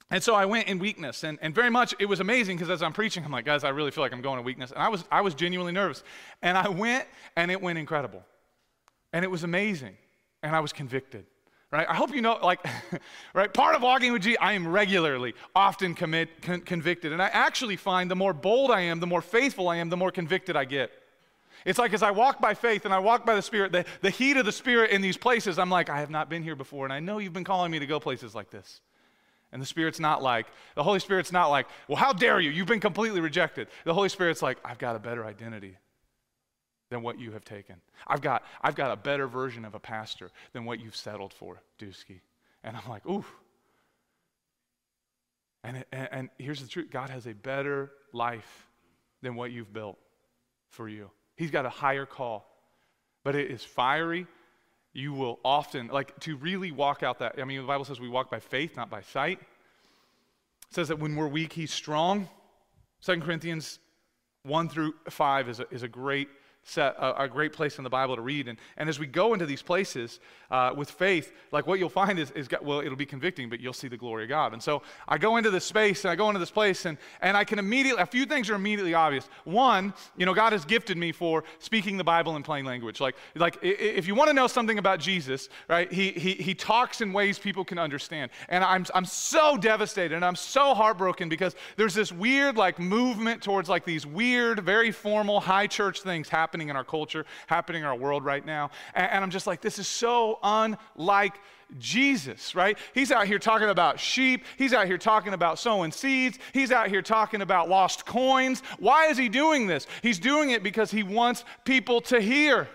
And 0.09 0.23
so 0.23 0.35
I 0.35 0.45
went 0.45 0.69
in 0.69 0.79
weakness, 0.79 1.23
and, 1.23 1.37
and 1.41 1.53
very 1.53 1.69
much 1.69 1.93
it 1.99 2.05
was 2.05 2.21
amazing 2.21 2.55
because 2.55 2.69
as 2.69 2.81
I'm 2.81 2.93
preaching, 2.93 3.25
I'm 3.25 3.31
like, 3.31 3.43
guys, 3.43 3.65
I 3.65 3.69
really 3.69 3.91
feel 3.91 4.03
like 4.03 4.13
I'm 4.13 4.21
going 4.21 4.39
in 4.39 4.45
weakness. 4.45 4.71
And 4.71 4.81
I 4.81 4.87
was, 4.87 5.03
I 5.11 5.19
was 5.19 5.35
genuinely 5.35 5.73
nervous. 5.73 6.01
And 6.41 6.57
I 6.57 6.69
went, 6.69 7.05
and 7.35 7.51
it 7.51 7.61
went 7.61 7.77
incredible. 7.77 8.23
And 9.11 9.25
it 9.25 9.27
was 9.27 9.43
amazing. 9.43 9.97
And 10.43 10.55
I 10.55 10.61
was 10.61 10.71
convicted, 10.71 11.25
right? 11.71 11.85
I 11.89 11.93
hope 11.93 12.15
you 12.15 12.21
know, 12.21 12.39
like, 12.41 12.65
right? 13.33 13.53
Part 13.53 13.75
of 13.75 13.81
walking 13.81 14.13
with 14.13 14.21
Jesus, 14.21 14.37
I 14.41 14.53
am 14.53 14.65
regularly, 14.65 15.33
often 15.53 15.93
commit, 15.93 16.41
con- 16.41 16.61
convicted. 16.61 17.11
And 17.11 17.21
I 17.21 17.27
actually 17.27 17.75
find 17.75 18.09
the 18.09 18.15
more 18.15 18.33
bold 18.33 18.71
I 18.71 18.81
am, 18.81 19.01
the 19.01 19.07
more 19.07 19.21
faithful 19.21 19.67
I 19.67 19.77
am, 19.77 19.89
the 19.89 19.97
more 19.97 20.11
convicted 20.11 20.55
I 20.55 20.63
get. 20.63 20.89
It's 21.65 21.79
like 21.79 21.91
as 21.91 22.01
I 22.01 22.11
walk 22.11 22.39
by 22.39 22.53
faith 22.53 22.85
and 22.85 22.93
I 22.93 22.99
walk 22.99 23.25
by 23.25 23.35
the 23.35 23.41
Spirit, 23.41 23.73
the, 23.73 23.83
the 24.01 24.09
heat 24.09 24.37
of 24.37 24.45
the 24.45 24.53
Spirit 24.53 24.91
in 24.91 25.01
these 25.01 25.17
places, 25.17 25.59
I'm 25.59 25.69
like, 25.69 25.89
I 25.89 25.99
have 25.99 26.09
not 26.09 26.29
been 26.29 26.43
here 26.43 26.55
before, 26.55 26.85
and 26.85 26.93
I 26.93 27.01
know 27.01 27.17
you've 27.17 27.33
been 27.33 27.43
calling 27.43 27.71
me 27.71 27.79
to 27.79 27.85
go 27.85 27.99
places 27.99 28.33
like 28.33 28.49
this. 28.51 28.79
And 29.51 29.62
the 29.62 29.65
Spirit's 29.65 29.99
not 29.99 30.21
like, 30.21 30.47
the 30.75 30.83
Holy 30.83 30.99
Spirit's 30.99 31.31
not 31.31 31.47
like, 31.47 31.67
well, 31.88 31.95
how 31.95 32.12
dare 32.12 32.39
you? 32.39 32.49
You've 32.49 32.67
been 32.67 32.79
completely 32.79 33.21
rejected. 33.21 33.67
The 33.86 33.93
Holy 33.93 34.10
Spirit's 34.10 34.41
like, 34.41 34.57
I've 34.63 34.77
got 34.77 34.95
a 34.95 34.99
better 34.99 35.25
identity 35.25 35.77
than 36.89 37.01
what 37.01 37.19
you 37.19 37.31
have 37.31 37.45
taken. 37.45 37.75
I've 38.05 38.21
got, 38.21 38.43
I've 38.62 38.75
got 38.75 38.91
a 38.91 38.95
better 38.95 39.27
version 39.27 39.65
of 39.65 39.75
a 39.75 39.79
pastor 39.79 40.31
than 40.53 40.65
what 40.65 40.79
you've 40.79 40.95
settled 40.95 41.33
for, 41.33 41.62
Dusky. 41.77 42.21
And 42.63 42.75
I'm 42.75 42.89
like, 42.89 43.05
ooh. 43.05 43.25
And, 45.63 45.83
and, 45.91 46.10
and 46.12 46.29
here's 46.38 46.62
the 46.62 46.67
truth 46.67 46.89
God 46.91 47.10
has 47.10 47.25
a 47.25 47.33
better 47.33 47.91
life 48.13 48.67
than 49.21 49.36
what 49.36 49.51
you've 49.51 49.73
built 49.73 49.97
for 50.69 50.88
you. 50.88 51.10
He's 51.36 51.51
got 51.51 51.65
a 51.65 51.69
higher 51.69 52.05
call, 52.05 52.49
but 53.23 53.36
it 53.36 53.51
is 53.51 53.63
fiery 53.63 54.27
you 54.97 55.13
will 55.13 55.39
often, 55.45 55.89
like, 55.89 56.19
to 56.21 56.36
really 56.38 56.71
walk 56.71 57.03
out 57.03 57.19
that. 57.19 57.36
I 57.39 57.43
mean, 57.43 57.62
the 57.62 57.67
Bible 57.67 57.86
says 57.86 57.99
we 57.99 58.10
walk 58.10 58.31
by 58.31 58.39
faith, 58.39 58.75
not 58.75 58.89
by 58.89 59.01
sight. 59.01 59.39
It 59.39 60.73
says 60.73 60.88
that 60.88 60.97
when 60.97 61.15
we're 61.15 61.27
weak, 61.27 61.53
he's 61.53 61.71
strong. 61.71 62.27
2 63.03 63.21
Corinthians 63.21 63.77
1 64.41 64.69
through 64.69 64.95
5 65.07 65.49
is 65.49 65.60
a, 65.60 65.69
is 65.69 65.83
a 65.83 65.88
great 65.88 66.29
set, 66.67 66.95
a, 66.97 67.23
a, 67.23 67.27
great 67.27 67.53
place 67.53 67.77
in 67.77 67.84
the 67.84 67.89
Bible 67.89 68.15
to 68.15 68.21
read. 68.21 68.47
And, 68.47 68.58
and 68.75 68.89
as 68.89 68.99
we 68.99 69.08
go 69.08 69.34
into 69.34 69.45
these 69.45 69.62
places 69.62 70.19
uh, 70.51 70.73
with 70.75 70.91
faith, 70.91 71.32
like 71.51 71.65
what 71.65 71.80
you'll 71.80 71.89
find 71.89 72.19
is, 72.19 72.32
is, 72.32 72.47
well, 72.62 72.82
it'll 72.82 72.97
be 72.97 73.06
convicting, 73.06 73.49
but 73.49 73.60
you'll 73.60 73.73
see 73.73 73.88
the 73.88 73.97
glory 73.97 74.23
of 74.23 74.30
God. 74.30 74.53
And 74.53 74.62
so 74.62 74.82
I 75.08 75.17
go 75.17 75.38
into 75.38 75.49
this 75.49 75.63
space 75.63 76.03
and 76.03 76.12
I 76.12 76.15
go 76.15 76.27
into 76.27 76.39
this 76.39 76.51
place 76.51 76.86
and, 76.86 76.97
and 77.21 77.38
I 77.38 77.45
can 77.45 77.58
immediately, 77.58 78.01
a 78.01 78.06
few 78.06 78.25
things 78.25 78.49
are 78.49 78.56
immediately 78.56 78.93
obvious. 78.93 79.30
One, 79.45 79.93
you 80.17 80.25
know, 80.25 80.34
God 80.34 80.51
has 80.51 80.65
gifted 80.65 80.97
me 80.97 81.12
for 81.12 81.43
speaking 81.60 81.97
the 81.97 82.03
Bible 82.03 82.36
in 82.36 82.43
plain 82.43 82.65
language. 82.65 82.99
Like, 82.99 83.15
like 83.36 83.58
if 83.62 84.06
you 84.06 84.15
want 84.15 84.27
to 84.30 84.34
know 84.34 84.47
something 84.47 84.77
about 84.77 84.99
Jesus, 84.99 85.47
right, 85.69 85.91
he, 85.91 86.12
he, 86.12 86.34
he 86.34 86.53
talks 86.53 86.99
in 87.01 87.13
ways 87.13 87.39
people 87.39 87.63
can 87.63 87.80
understand. 87.80 88.32
And 88.49 88.63
I'm, 88.63 88.86
I'm 88.93 89.06
so 89.06 89.58
devastated 89.58 90.15
and 90.15 90.25
I'm 90.25 90.36
so 90.36 90.73
heartbroken 90.73 91.30
because 91.30 91.56
there's 91.77 91.93
this 91.93 92.12
weird 92.12 92.58
like 92.58 92.77
movement 92.77 93.41
towards 93.41 93.69
like 93.69 93.86
these 93.86 94.06
weird, 94.06 94.60
very 94.60 94.91
formal 94.91 95.39
high 95.39 95.67
church 95.67 96.01
things 96.01 96.27
happening 96.27 96.56
happening 96.57 96.69
in 96.69 96.75
our 96.75 96.83
culture, 96.83 97.23
happening 97.45 97.83
in 97.83 97.87
our 97.87 97.95
world 97.95 98.25
right 98.25 98.43
now. 98.43 98.71
And, 98.95 99.11
and 99.11 99.23
I'm 99.23 99.29
just 99.29 99.45
like, 99.45 99.61
this 99.61 99.77
is 99.77 99.87
so 99.87 100.39
unlike 100.41 101.39
Jesus, 101.77 102.55
right? 102.55 102.77
He's 102.95 103.11
out 103.11 103.27
here 103.27 103.37
talking 103.37 103.69
about 103.69 103.99
sheep. 103.99 104.43
He's 104.57 104.73
out 104.73 104.87
here 104.87 104.97
talking 104.97 105.33
about 105.33 105.59
sowing 105.59 105.91
seeds. 105.91 106.39
He's 106.51 106.71
out 106.71 106.87
here 106.87 107.03
talking 107.03 107.43
about 107.43 107.69
lost 107.69 108.07
coins. 108.07 108.63
Why 108.79 109.07
is 109.07 109.17
he 109.19 109.29
doing 109.29 109.67
this? 109.67 109.85
He's 110.01 110.17
doing 110.17 110.49
it 110.49 110.63
because 110.63 110.89
he 110.89 111.03
wants 111.03 111.43
people 111.63 112.01
to 112.01 112.19
hear, 112.19 112.67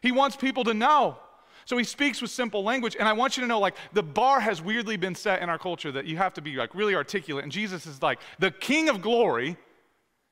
he 0.00 0.10
wants 0.10 0.36
people 0.36 0.64
to 0.64 0.72
know. 0.72 1.18
So 1.66 1.76
he 1.76 1.84
speaks 1.84 2.22
with 2.22 2.30
simple 2.30 2.64
language. 2.64 2.96
And 2.98 3.06
I 3.06 3.12
want 3.12 3.36
you 3.36 3.42
to 3.42 3.46
know, 3.46 3.60
like, 3.60 3.74
the 3.92 4.02
bar 4.02 4.40
has 4.40 4.62
weirdly 4.62 4.96
been 4.96 5.14
set 5.14 5.42
in 5.42 5.50
our 5.50 5.58
culture 5.58 5.92
that 5.92 6.06
you 6.06 6.16
have 6.16 6.32
to 6.34 6.40
be, 6.40 6.54
like, 6.54 6.74
really 6.74 6.94
articulate. 6.94 7.42
And 7.42 7.52
Jesus 7.52 7.84
is 7.84 8.00
like, 8.00 8.20
the 8.38 8.50
king 8.50 8.88
of 8.88 9.02
glory 9.02 9.58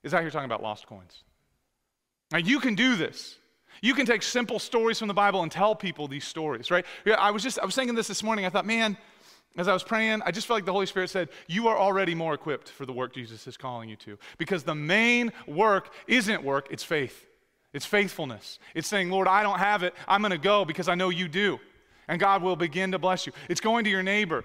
is 0.02 0.14
out 0.14 0.22
here 0.22 0.30
talking 0.30 0.46
about 0.46 0.62
lost 0.62 0.86
coins. 0.86 1.24
Now, 2.32 2.38
you 2.38 2.60
can 2.60 2.74
do 2.74 2.96
this. 2.96 3.36
You 3.82 3.94
can 3.94 4.06
take 4.06 4.22
simple 4.22 4.58
stories 4.58 4.98
from 4.98 5.08
the 5.08 5.14
Bible 5.14 5.42
and 5.42 5.52
tell 5.52 5.74
people 5.74 6.08
these 6.08 6.24
stories, 6.24 6.70
right? 6.70 6.84
I 7.18 7.30
was 7.30 7.42
just, 7.42 7.58
I 7.58 7.64
was 7.64 7.74
thinking 7.74 7.94
this 7.94 8.08
this 8.08 8.22
morning. 8.22 8.44
I 8.46 8.48
thought, 8.48 8.66
man, 8.66 8.96
as 9.58 9.68
I 9.68 9.72
was 9.72 9.82
praying, 9.82 10.22
I 10.24 10.30
just 10.30 10.46
felt 10.46 10.58
like 10.58 10.64
the 10.64 10.72
Holy 10.72 10.86
Spirit 10.86 11.08
said, 11.08 11.28
You 11.46 11.68
are 11.68 11.78
already 11.78 12.14
more 12.14 12.34
equipped 12.34 12.68
for 12.68 12.84
the 12.84 12.92
work 12.92 13.14
Jesus 13.14 13.46
is 13.46 13.56
calling 13.56 13.88
you 13.88 13.96
to. 13.96 14.18
Because 14.38 14.64
the 14.64 14.74
main 14.74 15.32
work 15.46 15.92
isn't 16.06 16.42
work, 16.42 16.68
it's 16.70 16.82
faith. 16.82 17.26
It's 17.72 17.86
faithfulness. 17.86 18.58
It's 18.74 18.88
saying, 18.88 19.10
Lord, 19.10 19.28
I 19.28 19.42
don't 19.42 19.58
have 19.58 19.82
it. 19.82 19.94
I'm 20.08 20.20
going 20.20 20.30
to 20.30 20.38
go 20.38 20.64
because 20.64 20.88
I 20.88 20.94
know 20.94 21.10
you 21.10 21.28
do. 21.28 21.58
And 22.08 22.20
God 22.20 22.42
will 22.42 22.56
begin 22.56 22.92
to 22.92 22.98
bless 22.98 23.26
you. 23.26 23.32
It's 23.48 23.60
going 23.60 23.84
to 23.84 23.90
your 23.90 24.02
neighbor 24.02 24.44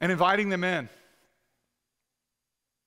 and 0.00 0.10
inviting 0.10 0.48
them 0.48 0.64
in. 0.64 0.88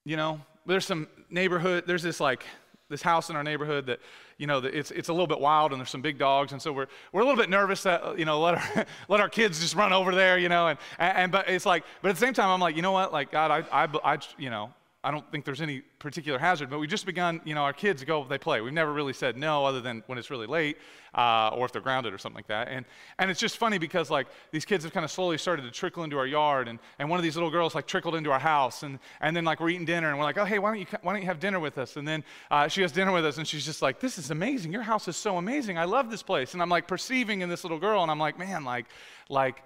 You 0.04 0.17
know, 0.17 0.41
there's 0.65 0.86
some 0.86 1.08
neighborhood, 1.30 1.84
there's 1.86 2.04
this 2.04 2.20
like 2.20 2.44
this 2.91 3.01
house 3.01 3.30
in 3.30 3.36
our 3.36 3.43
neighborhood 3.43 3.88
that, 3.88 3.99
you 4.38 4.47
know, 4.47 4.60
it's, 4.60 4.91
it's 4.91 5.10
a 5.10 5.13
little 5.13 5.27
bit 5.27 5.39
wild 5.39 5.71
and 5.71 5.80
there's 5.80 5.89
some 5.89 6.01
big 6.01 6.17
dogs. 6.17 6.51
And 6.51 6.62
so 6.62 6.71
we're, 6.71 6.88
we're 7.12 7.21
a 7.21 7.25
little 7.25 7.41
bit 7.41 7.49
nervous 7.49 7.84
that, 7.84 8.19
you 8.19 8.25
know, 8.25 8.39
let 8.39 8.56
our, 8.56 8.86
let 9.08 9.19
our 9.19 9.30
kids 9.30 9.60
just 9.60 9.75
run 9.75 9.93
over 9.93 10.13
there, 10.13 10.38
you 10.38 10.49
know. 10.49 10.67
And, 10.67 10.80
and, 10.99 11.32
but 11.32 11.49
it's 11.49 11.65
like, 11.65 11.84
but 12.01 12.10
at 12.10 12.15
the 12.15 12.19
same 12.19 12.34
time, 12.34 12.49
I'm 12.49 12.60
like, 12.60 12.75
you 12.75 12.82
know 12.82 12.91
what? 12.91 13.12
Like, 13.12 13.32
God, 13.32 13.49
I, 13.49 13.86
I, 13.86 14.13
I 14.13 14.17
you 14.38 14.49
know, 14.49 14.71
I 15.03 15.09
don't 15.09 15.29
think 15.31 15.45
there's 15.45 15.61
any 15.61 15.81
particular 15.81 16.37
hazard, 16.37 16.69
but 16.69 16.77
we 16.77 16.85
just 16.85 17.07
begun, 17.07 17.41
you 17.43 17.55
know, 17.55 17.63
our 17.63 17.73
kids 17.73 18.03
go, 18.03 18.23
they 18.23 18.37
play. 18.37 18.61
We've 18.61 18.71
never 18.71 18.93
really 18.93 19.13
said 19.13 19.35
no 19.35 19.65
other 19.65 19.81
than 19.81 20.03
when 20.05 20.19
it's 20.19 20.29
really 20.29 20.45
late 20.45 20.77
uh, 21.15 21.49
or 21.55 21.65
if 21.65 21.71
they're 21.71 21.81
grounded 21.81 22.13
or 22.13 22.19
something 22.19 22.35
like 22.35 22.47
that. 22.47 22.67
And, 22.67 22.85
and 23.17 23.31
it's 23.31 23.39
just 23.39 23.57
funny 23.57 23.79
because, 23.79 24.11
like, 24.11 24.27
these 24.51 24.63
kids 24.63 24.83
have 24.83 24.93
kind 24.93 25.03
of 25.03 25.09
slowly 25.09 25.39
started 25.39 25.63
to 25.63 25.71
trickle 25.71 26.03
into 26.03 26.19
our 26.19 26.27
yard. 26.27 26.67
And, 26.67 26.77
and 26.99 27.09
one 27.09 27.17
of 27.17 27.23
these 27.23 27.35
little 27.35 27.49
girls, 27.49 27.73
like, 27.73 27.87
trickled 27.87 28.13
into 28.13 28.31
our 28.31 28.39
house. 28.39 28.83
And, 28.83 28.99
and 29.21 29.35
then, 29.35 29.43
like, 29.43 29.59
we're 29.59 29.69
eating 29.69 29.85
dinner 29.85 30.09
and 30.09 30.19
we're 30.19 30.23
like, 30.23 30.37
oh, 30.37 30.45
hey, 30.45 30.59
why 30.59 30.69
don't 30.69 30.79
you, 30.79 30.85
why 31.01 31.13
don't 31.13 31.21
you 31.23 31.27
have 31.27 31.39
dinner 31.39 31.59
with 31.59 31.79
us? 31.79 31.97
And 31.97 32.07
then 32.07 32.23
uh, 32.51 32.67
she 32.67 32.83
has 32.83 32.91
dinner 32.91 33.11
with 33.11 33.25
us 33.25 33.39
and 33.39 33.47
she's 33.47 33.65
just 33.65 33.81
like, 33.81 33.99
this 33.99 34.19
is 34.19 34.29
amazing. 34.29 34.71
Your 34.71 34.83
house 34.83 35.07
is 35.07 35.17
so 35.17 35.37
amazing. 35.37 35.79
I 35.79 35.85
love 35.85 36.11
this 36.11 36.21
place. 36.21 36.53
And 36.53 36.61
I'm 36.61 36.69
like 36.69 36.87
perceiving 36.87 37.41
in 37.41 37.49
this 37.49 37.63
little 37.63 37.79
girl 37.79 38.03
and 38.03 38.11
I'm 38.11 38.19
like, 38.19 38.37
man, 38.37 38.63
like, 38.63 38.85
like, 39.29 39.63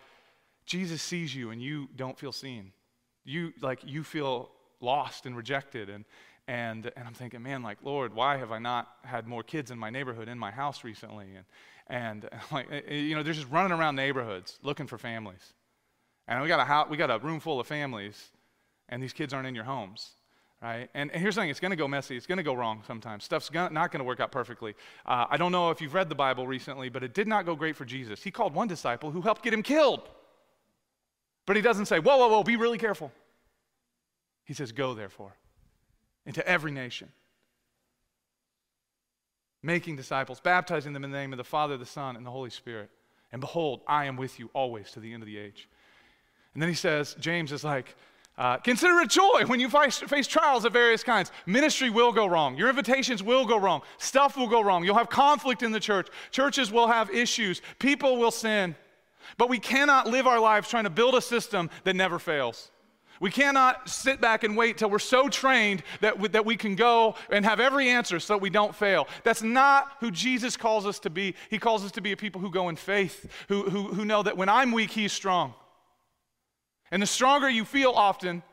Jesus 0.65 1.01
sees 1.01 1.35
you 1.35 1.49
and 1.49 1.61
you 1.61 1.89
don't 1.93 2.17
feel 2.17 2.31
seen. 2.31 2.71
You, 3.25 3.51
like, 3.61 3.81
you 3.83 4.03
feel 4.03 4.49
lost 4.85 5.25
and 5.25 5.35
rejected. 5.35 5.89
And, 5.89 6.05
and, 6.47 6.91
and 6.95 7.07
I'm 7.07 7.13
thinking, 7.13 7.41
man, 7.43 7.63
like, 7.63 7.79
Lord, 7.83 8.13
why 8.13 8.37
have 8.37 8.51
I 8.51 8.59
not 8.59 8.87
had 9.03 9.27
more 9.27 9.43
kids 9.43 9.71
in 9.71 9.77
my 9.77 9.89
neighborhood, 9.89 10.29
in 10.29 10.39
my 10.39 10.51
house 10.51 10.83
recently? 10.83 11.27
And, 11.35 11.45
and 11.87 12.29
like, 12.51 12.67
eh, 12.71 12.81
eh, 12.87 12.95
you 12.95 13.15
know, 13.15 13.23
they're 13.23 13.33
just 13.33 13.49
running 13.49 13.71
around 13.71 13.95
neighborhoods 13.95 14.59
looking 14.61 14.87
for 14.87 14.97
families. 14.97 15.53
And 16.27 16.41
we 16.41 16.47
got 16.47 16.59
a, 16.59 16.65
house, 16.65 16.87
we 16.89 16.97
got 16.97 17.11
a 17.11 17.19
room 17.19 17.39
full 17.39 17.59
of 17.59 17.67
families, 17.67 18.29
and 18.89 19.01
these 19.03 19.13
kids 19.13 19.33
aren't 19.33 19.47
in 19.47 19.55
your 19.55 19.65
homes. 19.65 20.11
Right? 20.61 20.89
And, 20.95 21.11
and 21.11 21.21
here's 21.21 21.35
the 21.35 21.41
thing 21.41 21.49
it's 21.49 21.59
going 21.59 21.71
to 21.71 21.77
go 21.77 21.87
messy. 21.87 22.15
It's 22.15 22.25
going 22.25 22.37
to 22.37 22.43
go 22.43 22.53
wrong 22.53 22.81
sometimes. 22.87 23.23
Stuff's 23.23 23.49
gonna, 23.49 23.71
not 23.71 23.91
going 23.91 23.99
to 23.99 24.05
work 24.05 24.19
out 24.19 24.31
perfectly. 24.31 24.73
Uh, 25.05 25.25
I 25.29 25.37
don't 25.37 25.51
know 25.51 25.69
if 25.69 25.81
you've 25.81 25.93
read 25.93 26.09
the 26.09 26.15
Bible 26.15 26.47
recently, 26.47 26.89
but 26.89 27.03
it 27.03 27.13
did 27.13 27.27
not 27.27 27.45
go 27.45 27.55
great 27.55 27.75
for 27.75 27.85
Jesus. 27.85 28.23
He 28.23 28.31
called 28.31 28.55
one 28.55 28.67
disciple 28.67 29.11
who 29.11 29.21
helped 29.21 29.43
get 29.43 29.53
him 29.53 29.61
killed. 29.61 30.09
But 31.45 31.55
he 31.55 31.61
doesn't 31.61 31.85
say, 31.85 31.99
whoa, 31.99 32.17
whoa, 32.17 32.29
whoa, 32.29 32.43
be 32.43 32.55
really 32.55 32.79
careful. 32.79 33.11
He 34.45 34.53
says, 34.53 34.71
Go, 34.71 34.93
therefore, 34.93 35.35
into 36.25 36.47
every 36.47 36.71
nation, 36.71 37.09
making 39.61 39.95
disciples, 39.95 40.39
baptizing 40.39 40.93
them 40.93 41.03
in 41.03 41.11
the 41.11 41.17
name 41.17 41.33
of 41.33 41.37
the 41.37 41.43
Father, 41.43 41.75
the 41.77 41.85
Son, 41.85 42.15
and 42.15 42.25
the 42.25 42.31
Holy 42.31 42.51
Spirit. 42.51 42.89
And 43.31 43.41
behold, 43.41 43.81
I 43.87 44.05
am 44.05 44.15
with 44.15 44.39
you 44.39 44.49
always 44.53 44.91
to 44.91 44.99
the 44.99 45.11
end 45.11 45.23
of 45.23 45.27
the 45.27 45.37
age. 45.37 45.67
And 46.53 46.61
then 46.61 46.69
he 46.69 46.75
says, 46.75 47.15
James 47.19 47.51
is 47.51 47.63
like, 47.63 47.95
uh, 48.37 48.57
consider 48.57 48.99
it 48.99 49.09
joy 49.09 49.43
when 49.47 49.59
you 49.59 49.69
face, 49.69 49.97
face 49.99 50.27
trials 50.27 50.65
of 50.65 50.73
various 50.73 51.03
kinds. 51.03 51.31
Ministry 51.45 51.89
will 51.89 52.11
go 52.11 52.25
wrong. 52.27 52.57
Your 52.57 52.69
invitations 52.69 53.23
will 53.23 53.45
go 53.45 53.57
wrong. 53.57 53.81
Stuff 53.97 54.37
will 54.37 54.47
go 54.47 54.61
wrong. 54.61 54.83
You'll 54.83 54.95
have 54.95 55.09
conflict 55.09 55.63
in 55.63 55.71
the 55.71 55.79
church. 55.79 56.07
Churches 56.31 56.71
will 56.71 56.87
have 56.87 57.09
issues. 57.09 57.61
People 57.79 58.17
will 58.17 58.31
sin. 58.31 58.75
But 59.37 59.49
we 59.49 59.57
cannot 59.57 60.07
live 60.07 60.27
our 60.27 60.39
lives 60.39 60.69
trying 60.69 60.83
to 60.83 60.89
build 60.89 61.15
a 61.15 61.21
system 61.21 61.69
that 61.85 61.95
never 61.95 62.19
fails. 62.19 62.69
We 63.19 63.31
cannot 63.31 63.89
sit 63.89 64.19
back 64.19 64.43
and 64.43 64.57
wait 64.57 64.77
till 64.77 64.89
we're 64.89 64.99
so 64.99 65.29
trained 65.29 65.83
that 66.01 66.19
we, 66.19 66.27
that 66.29 66.45
we 66.45 66.57
can 66.57 66.75
go 66.75 67.15
and 67.29 67.45
have 67.45 67.59
every 67.59 67.89
answer 67.89 68.19
so 68.19 68.37
we 68.37 68.49
don't 68.49 68.75
fail. 68.75 69.07
That's 69.23 69.41
not 69.41 69.93
who 69.99 70.11
Jesus 70.11 70.57
calls 70.57 70.85
us 70.85 70.99
to 70.99 71.09
be. 71.09 71.35
He 71.49 71.57
calls 71.57 71.85
us 71.85 71.91
to 71.93 72.01
be 72.01 72.11
a 72.11 72.17
people 72.17 72.41
who 72.41 72.51
go 72.51 72.69
in 72.69 72.75
faith, 72.75 73.29
who, 73.47 73.69
who, 73.69 73.93
who 73.93 74.05
know 74.05 74.23
that 74.23 74.37
when 74.37 74.49
I'm 74.49 74.71
weak, 74.71 74.91
He's 74.91 75.13
strong. 75.13 75.53
And 76.91 77.01
the 77.01 77.07
stronger 77.07 77.49
you 77.49 77.65
feel 77.65 77.91
often, 77.91 78.43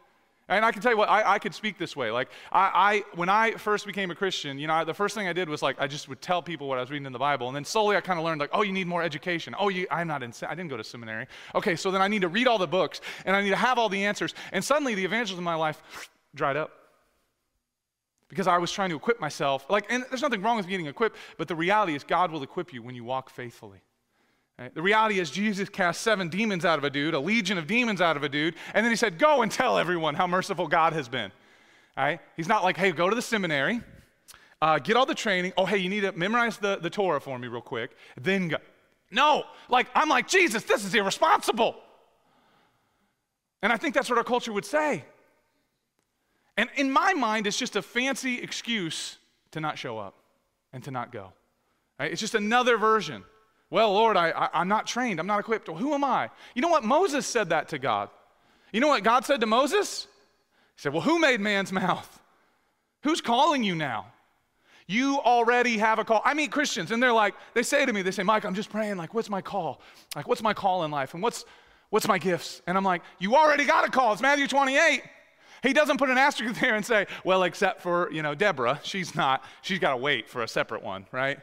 and 0.57 0.65
I 0.65 0.73
can 0.73 0.83
tell 0.83 0.93
you 0.93 0.99
what, 0.99 1.09
I, 1.09 1.35
I 1.35 1.39
could 1.39 1.55
speak 1.55 1.79
this 1.79 1.95
way. 1.97 2.11
Like, 2.11 2.29
I, 2.51 2.71
I, 2.75 3.05
when 3.15 3.29
I 3.29 3.53
first 3.53 3.87
became 3.87 4.11
a 4.11 4.15
Christian, 4.15 4.59
you 4.59 4.67
know, 4.67 4.75
I, 4.75 4.85
the 4.85 4.95
first 4.95 5.15
thing 5.15 5.29
I 5.29 5.33
did 5.33 5.49
was 5.49 5.63
like, 5.63 5.81
I 5.81 5.87
just 5.87 6.09
would 6.09 6.21
tell 6.21 6.43
people 6.43 6.69
what 6.69 6.79
I 6.79 6.81
was 6.81 6.91
reading 6.91 7.07
in 7.07 7.13
the 7.13 7.19
Bible. 7.19 7.47
And 7.49 7.57
then 7.57 7.65
slowly 7.65 7.97
I 7.97 8.01
kind 8.01 8.19
of 8.19 8.25
learned, 8.25 8.41
like, 8.41 8.51
oh, 8.53 8.63
you 8.63 8.73
need 8.73 8.87
more 8.87 9.03
education. 9.03 9.55
Oh, 9.59 9.69
you, 9.69 9.87
I'm 9.91 10.09
not 10.09 10.23
in, 10.23 10.33
I 10.49 10.55
didn't 10.55 10.71
go 10.71 10.77
to 10.77 10.85
seminary. 10.85 11.27
Okay, 11.55 11.77
so 11.77 11.91
then 11.91 12.03
I 12.03 12.09
need 12.09 12.23
to 12.23 12.29
read 12.29 12.47
all 12.47 12.59
the 12.59 12.67
books 12.67 13.01
and 13.25 13.37
I 13.37 13.43
need 13.43 13.51
to 13.51 13.57
have 13.57 13.79
all 13.79 13.89
the 13.89 14.05
answers. 14.05 14.35
And 14.53 14.65
suddenly 14.65 14.95
the 14.95 15.05
evangelism 15.05 15.39
in 15.39 15.45
my 15.45 15.55
life 15.55 15.83
dried 16.35 16.57
up. 16.57 16.71
Because 18.29 18.47
I 18.47 18.57
was 18.57 18.73
trying 18.73 18.89
to 18.91 18.97
equip 18.97 19.21
myself. 19.21 19.67
Like, 19.69 19.85
and 19.91 20.07
there's 20.09 20.23
nothing 20.23 20.41
wrong 20.41 20.57
with 20.57 20.67
getting 20.67 20.87
equipped, 20.87 21.17
but 21.37 21.49
the 21.49 21.55
reality 21.55 21.95
is 21.95 22.03
God 22.03 22.31
will 22.31 22.43
equip 22.43 22.73
you 22.73 22.83
when 22.83 22.95
you 22.95 23.05
walk 23.05 23.29
faithfully. 23.29 23.83
Right? 24.63 24.73
The 24.73 24.83
reality 24.83 25.19
is, 25.19 25.29
Jesus 25.29 25.69
cast 25.69 26.03
seven 26.03 26.29
demons 26.29 26.65
out 26.65 26.79
of 26.79 26.85
a 26.85 26.91
dude, 26.91 27.15
a 27.15 27.19
legion 27.19 27.59
of 27.59 27.67
demons 27.67 28.01
out 28.01 28.17
of 28.17 28.23
a 28.23 28.29
dude, 28.29 28.55
and 28.75 28.85
then 28.85 28.93
he 28.93 28.97
said, 28.97 29.19
Go 29.19 29.43
and 29.43 29.51
tell 29.51 29.77
everyone 29.77 30.15
how 30.15 30.29
merciful 30.29 30.69
God 30.69 30.93
has 30.93 31.09
been. 31.09 31.33
Right? 31.97 32.21
He's 32.37 32.47
not 32.47 32.63
like, 32.63 32.77
Hey, 32.77 32.93
go 32.93 33.11
to 33.11 33.17
the 33.17 33.23
seminary, 33.23 33.81
uh, 34.61 34.79
get 34.79 34.97
all 34.97 35.05
the 35.05 35.17
training. 35.17 35.53
Oh, 35.57 35.67
hey, 35.67 35.79
you 35.79 35.89
need 35.89 36.03
to 36.03 36.13
memorize 36.13 36.59
the, 36.59 36.77
the 36.77 36.91
Torah 36.91 37.21
for 37.21 37.41
me 37.41 37.49
real 37.49 37.61
quick, 37.61 37.97
then 38.21 38.47
go. 38.47 38.59
No, 39.11 39.43
like, 39.69 39.89
I'm 39.97 40.09
like, 40.09 40.29
Jesus, 40.29 40.63
this 40.63 40.85
is 40.85 40.95
irresponsible. 40.95 41.75
And 43.63 43.73
I 43.73 43.77
think 43.77 43.97
that's 43.97 44.09
what 44.09 44.17
our 44.17 44.25
culture 44.25 44.53
would 44.53 44.65
say. 44.65 45.05
And 46.57 46.71
in 46.77 46.89
my 46.89 47.15
mind, 47.15 47.49
it's 47.49 47.59
just 47.59 47.75
a 47.75 47.83
fancy 47.83 48.41
excuse 48.41 49.19
to 49.51 49.61
not 49.61 49.77
show 49.77 49.99
up 49.99 50.15
and 50.73 50.85
to 50.85 50.93
not 50.93 51.11
go. 51.11 51.33
Right? 51.99 52.13
It's 52.13 52.21
just 52.21 52.37
another 52.37 52.79
version. 52.79 53.25
Well, 53.73 53.95
Lord, 53.95 54.19
I, 54.19 54.29
I, 54.33 54.61
am 54.61 54.69
not 54.69 54.87
trained. 54.87 55.19
I'm 55.19 55.27
not 55.27 55.41
equipped. 55.41 55.67
Well, 55.67 55.79
who 55.79 55.95
am 55.95 56.05
I? 56.05 56.29
You 56.55 56.61
know 56.61 56.69
what? 56.69 56.85
Moses 56.85 57.27
said 57.27 57.49
that 57.49 57.71
to 57.71 57.79
God. 57.79 58.11
You 58.71 58.81
know 58.81 58.89
what 58.89 59.03
God 59.03 59.25
said 59.25 59.41
to 59.41 59.47
Moses? 59.47 60.09
He 60.77 60.83
said, 60.83 60.93
Well, 60.93 61.01
who 61.01 61.19
made 61.19 61.41
man's 61.41 61.73
mouth? 61.73 62.21
Who's 63.03 63.23
calling 63.23 63.65
you 63.65 63.75
now? 63.75 64.09
You 64.87 65.21
already 65.21 65.79
have 65.79 65.99
a 65.99 66.05
call. 66.05 66.21
I 66.23 66.35
meet 66.35 66.53
Christians 66.53 66.91
and 66.91 67.03
they're 67.03 67.15
like, 67.15 67.35
they 67.55 67.63
say 67.63 67.87
to 67.87 67.93
me, 67.95 68.03
they 68.03 68.11
say, 68.11 68.23
Mike, 68.23 68.45
I'm 68.45 68.55
just 68.55 68.69
praying, 68.69 68.99
like, 68.99 69.15
what's 69.15 69.31
my 69.31 69.41
call? 69.41 69.81
Like, 70.15 70.29
what's 70.29 70.43
my 70.43 70.53
call 70.53 70.85
in 70.85 70.91
life? 70.91 71.15
And 71.15 71.23
what's 71.23 71.47
what's 71.89 72.07
my 72.07 72.19
gifts? 72.19 72.61
And 72.67 72.77
I'm 72.77 72.85
like, 72.85 73.01
you 73.21 73.37
already 73.37 73.65
got 73.65 73.89
a 73.89 73.91
call. 73.91 74.13
It's 74.13 74.21
Matthew 74.21 74.49
28. 74.49 75.03
He 75.63 75.73
doesn't 75.73 75.97
put 75.97 76.11
an 76.11 76.19
asterisk 76.19 76.55
there 76.61 76.75
and 76.75 76.85
say, 76.85 77.07
well, 77.25 77.43
except 77.45 77.81
for, 77.81 78.13
you 78.13 78.21
know, 78.21 78.35
Deborah, 78.35 78.81
she's 78.83 79.15
not, 79.15 79.43
she's 79.63 79.79
got 79.79 79.93
to 79.93 79.97
wait 79.97 80.29
for 80.29 80.43
a 80.43 80.49
separate 80.49 80.83
one, 80.83 81.07
right? 81.11 81.39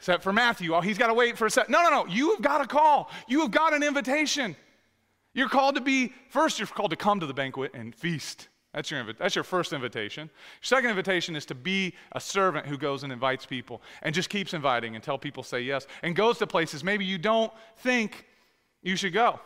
Except 0.00 0.22
for 0.22 0.32
Matthew, 0.32 0.74
oh, 0.74 0.80
he's 0.80 0.96
got 0.96 1.08
to 1.08 1.14
wait 1.14 1.36
for 1.36 1.44
a 1.44 1.50
second. 1.50 1.72
No, 1.72 1.82
no, 1.82 1.90
no. 1.90 2.06
You 2.06 2.30
have 2.30 2.40
got 2.40 2.62
a 2.62 2.66
call. 2.66 3.10
You 3.28 3.42
have 3.42 3.50
got 3.50 3.74
an 3.74 3.82
invitation. 3.82 4.56
You're 5.34 5.50
called 5.50 5.74
to 5.74 5.82
be, 5.82 6.14
first, 6.30 6.58
you're 6.58 6.66
called 6.66 6.88
to 6.92 6.96
come 6.96 7.20
to 7.20 7.26
the 7.26 7.34
banquet 7.34 7.72
and 7.74 7.94
feast. 7.94 8.48
That's 8.72 8.90
your, 8.90 9.04
that's 9.12 9.34
your 9.34 9.44
first 9.44 9.74
invitation. 9.74 10.28
Your 10.28 10.62
second 10.62 10.88
invitation 10.88 11.36
is 11.36 11.44
to 11.44 11.54
be 11.54 11.94
a 12.12 12.20
servant 12.20 12.64
who 12.64 12.78
goes 12.78 13.02
and 13.02 13.12
invites 13.12 13.44
people 13.44 13.82
and 14.00 14.14
just 14.14 14.30
keeps 14.30 14.54
inviting 14.54 14.96
until 14.96 15.18
people 15.18 15.42
say 15.42 15.60
yes 15.60 15.86
and 16.02 16.16
goes 16.16 16.38
to 16.38 16.46
places 16.46 16.82
maybe 16.82 17.04
you 17.04 17.18
don't 17.18 17.52
think 17.80 18.24
you 18.82 18.96
should 18.96 19.12
go. 19.12 19.38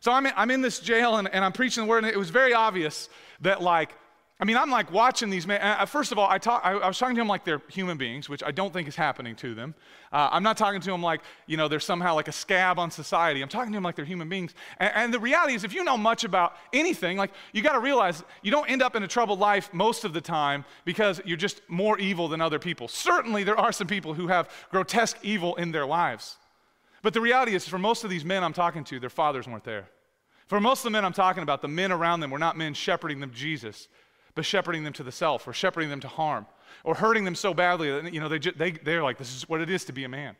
So 0.00 0.12
I'm 0.12 0.26
in, 0.26 0.34
I'm 0.36 0.50
in 0.50 0.60
this 0.60 0.80
jail 0.80 1.16
and, 1.16 1.28
and 1.32 1.42
I'm 1.42 1.52
preaching 1.52 1.84
the 1.84 1.88
word, 1.88 2.04
and 2.04 2.12
it 2.12 2.18
was 2.18 2.28
very 2.28 2.52
obvious 2.52 3.08
that, 3.40 3.62
like, 3.62 3.94
I 4.40 4.44
mean, 4.44 4.56
I'm 4.56 4.70
like 4.70 4.90
watching 4.90 5.30
these 5.30 5.46
men. 5.46 5.60
Uh, 5.62 5.86
first 5.86 6.10
of 6.10 6.18
all, 6.18 6.28
I, 6.28 6.38
talk, 6.38 6.60
I, 6.64 6.72
I, 6.72 6.88
was 6.88 6.98
talking 6.98 7.14
to 7.14 7.20
them 7.20 7.28
like 7.28 7.44
they're 7.44 7.62
human 7.68 7.96
beings, 7.96 8.28
which 8.28 8.42
I 8.42 8.50
don't 8.50 8.72
think 8.72 8.88
is 8.88 8.96
happening 8.96 9.36
to 9.36 9.54
them. 9.54 9.76
Uh, 10.12 10.28
I'm 10.32 10.42
not 10.42 10.56
talking 10.56 10.80
to 10.80 10.90
them 10.90 11.02
like, 11.02 11.20
you 11.46 11.56
know, 11.56 11.68
they're 11.68 11.78
somehow 11.78 12.16
like 12.16 12.26
a 12.26 12.32
scab 12.32 12.80
on 12.80 12.90
society. 12.90 13.42
I'm 13.42 13.48
talking 13.48 13.70
to 13.70 13.76
them 13.76 13.84
like 13.84 13.94
they're 13.94 14.04
human 14.04 14.28
beings. 14.28 14.52
And, 14.78 14.92
and 14.96 15.14
the 15.14 15.20
reality 15.20 15.54
is, 15.54 15.62
if 15.62 15.72
you 15.72 15.84
know 15.84 15.96
much 15.96 16.24
about 16.24 16.56
anything, 16.72 17.16
like, 17.16 17.30
you 17.52 17.62
got 17.62 17.74
to 17.74 17.78
realize 17.78 18.24
you 18.42 18.50
don't 18.50 18.68
end 18.68 18.82
up 18.82 18.96
in 18.96 19.04
a 19.04 19.08
troubled 19.08 19.38
life 19.38 19.72
most 19.72 20.04
of 20.04 20.12
the 20.12 20.20
time 20.20 20.64
because 20.84 21.20
you're 21.24 21.36
just 21.36 21.60
more 21.68 21.96
evil 22.00 22.26
than 22.26 22.40
other 22.40 22.58
people. 22.58 22.88
Certainly, 22.88 23.44
there 23.44 23.58
are 23.58 23.70
some 23.70 23.86
people 23.86 24.14
who 24.14 24.26
have 24.26 24.50
grotesque 24.68 25.16
evil 25.22 25.54
in 25.56 25.70
their 25.70 25.86
lives. 25.86 26.38
But 27.02 27.14
the 27.14 27.20
reality 27.20 27.54
is, 27.54 27.68
for 27.68 27.78
most 27.78 28.02
of 28.02 28.10
these 28.10 28.24
men 28.24 28.42
I'm 28.42 28.52
talking 28.52 28.82
to, 28.84 28.98
their 28.98 29.10
fathers 29.10 29.46
weren't 29.46 29.64
there. 29.64 29.88
For 30.48 30.60
most 30.60 30.80
of 30.80 30.84
the 30.84 30.90
men 30.90 31.04
I'm 31.04 31.12
talking 31.12 31.44
about, 31.44 31.62
the 31.62 31.68
men 31.68 31.92
around 31.92 32.18
them 32.18 32.30
were 32.30 32.38
not 32.38 32.56
men 32.56 32.74
shepherding 32.74 33.20
them 33.20 33.30
Jesus 33.32 33.88
but 34.34 34.44
shepherding 34.44 34.84
them 34.84 34.92
to 34.94 35.02
the 35.02 35.12
self 35.12 35.46
or 35.46 35.52
shepherding 35.52 35.90
them 35.90 36.00
to 36.00 36.08
harm 36.08 36.46
or 36.82 36.94
hurting 36.94 37.24
them 37.24 37.34
so 37.34 37.54
badly 37.54 37.90
that 37.90 38.12
you 38.12 38.20
know, 38.20 38.28
they, 38.28 38.38
they, 38.38 38.72
they're 38.72 39.02
like, 39.02 39.18
this 39.18 39.34
is 39.34 39.48
what 39.48 39.60
it 39.60 39.70
is 39.70 39.84
to 39.84 39.92
be 39.92 40.04
a 40.04 40.08
man. 40.08 40.36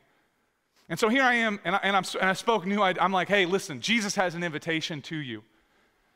And 0.87 0.99
so 0.99 1.09
here 1.09 1.23
I 1.23 1.35
am, 1.35 1.59
and 1.63 1.75
I, 1.75 1.79
and 1.81 1.95
I'm, 1.95 2.03
and 2.19 2.29
I 2.29 2.33
spoke 2.33 2.65
new. 2.65 2.81
I, 2.81 2.93
I'm 2.99 3.11
like, 3.11 3.27
hey, 3.27 3.45
listen, 3.45 3.81
Jesus 3.81 4.15
has 4.15 4.35
an 4.35 4.43
invitation 4.43 5.01
to 5.03 5.15
you. 5.15 5.43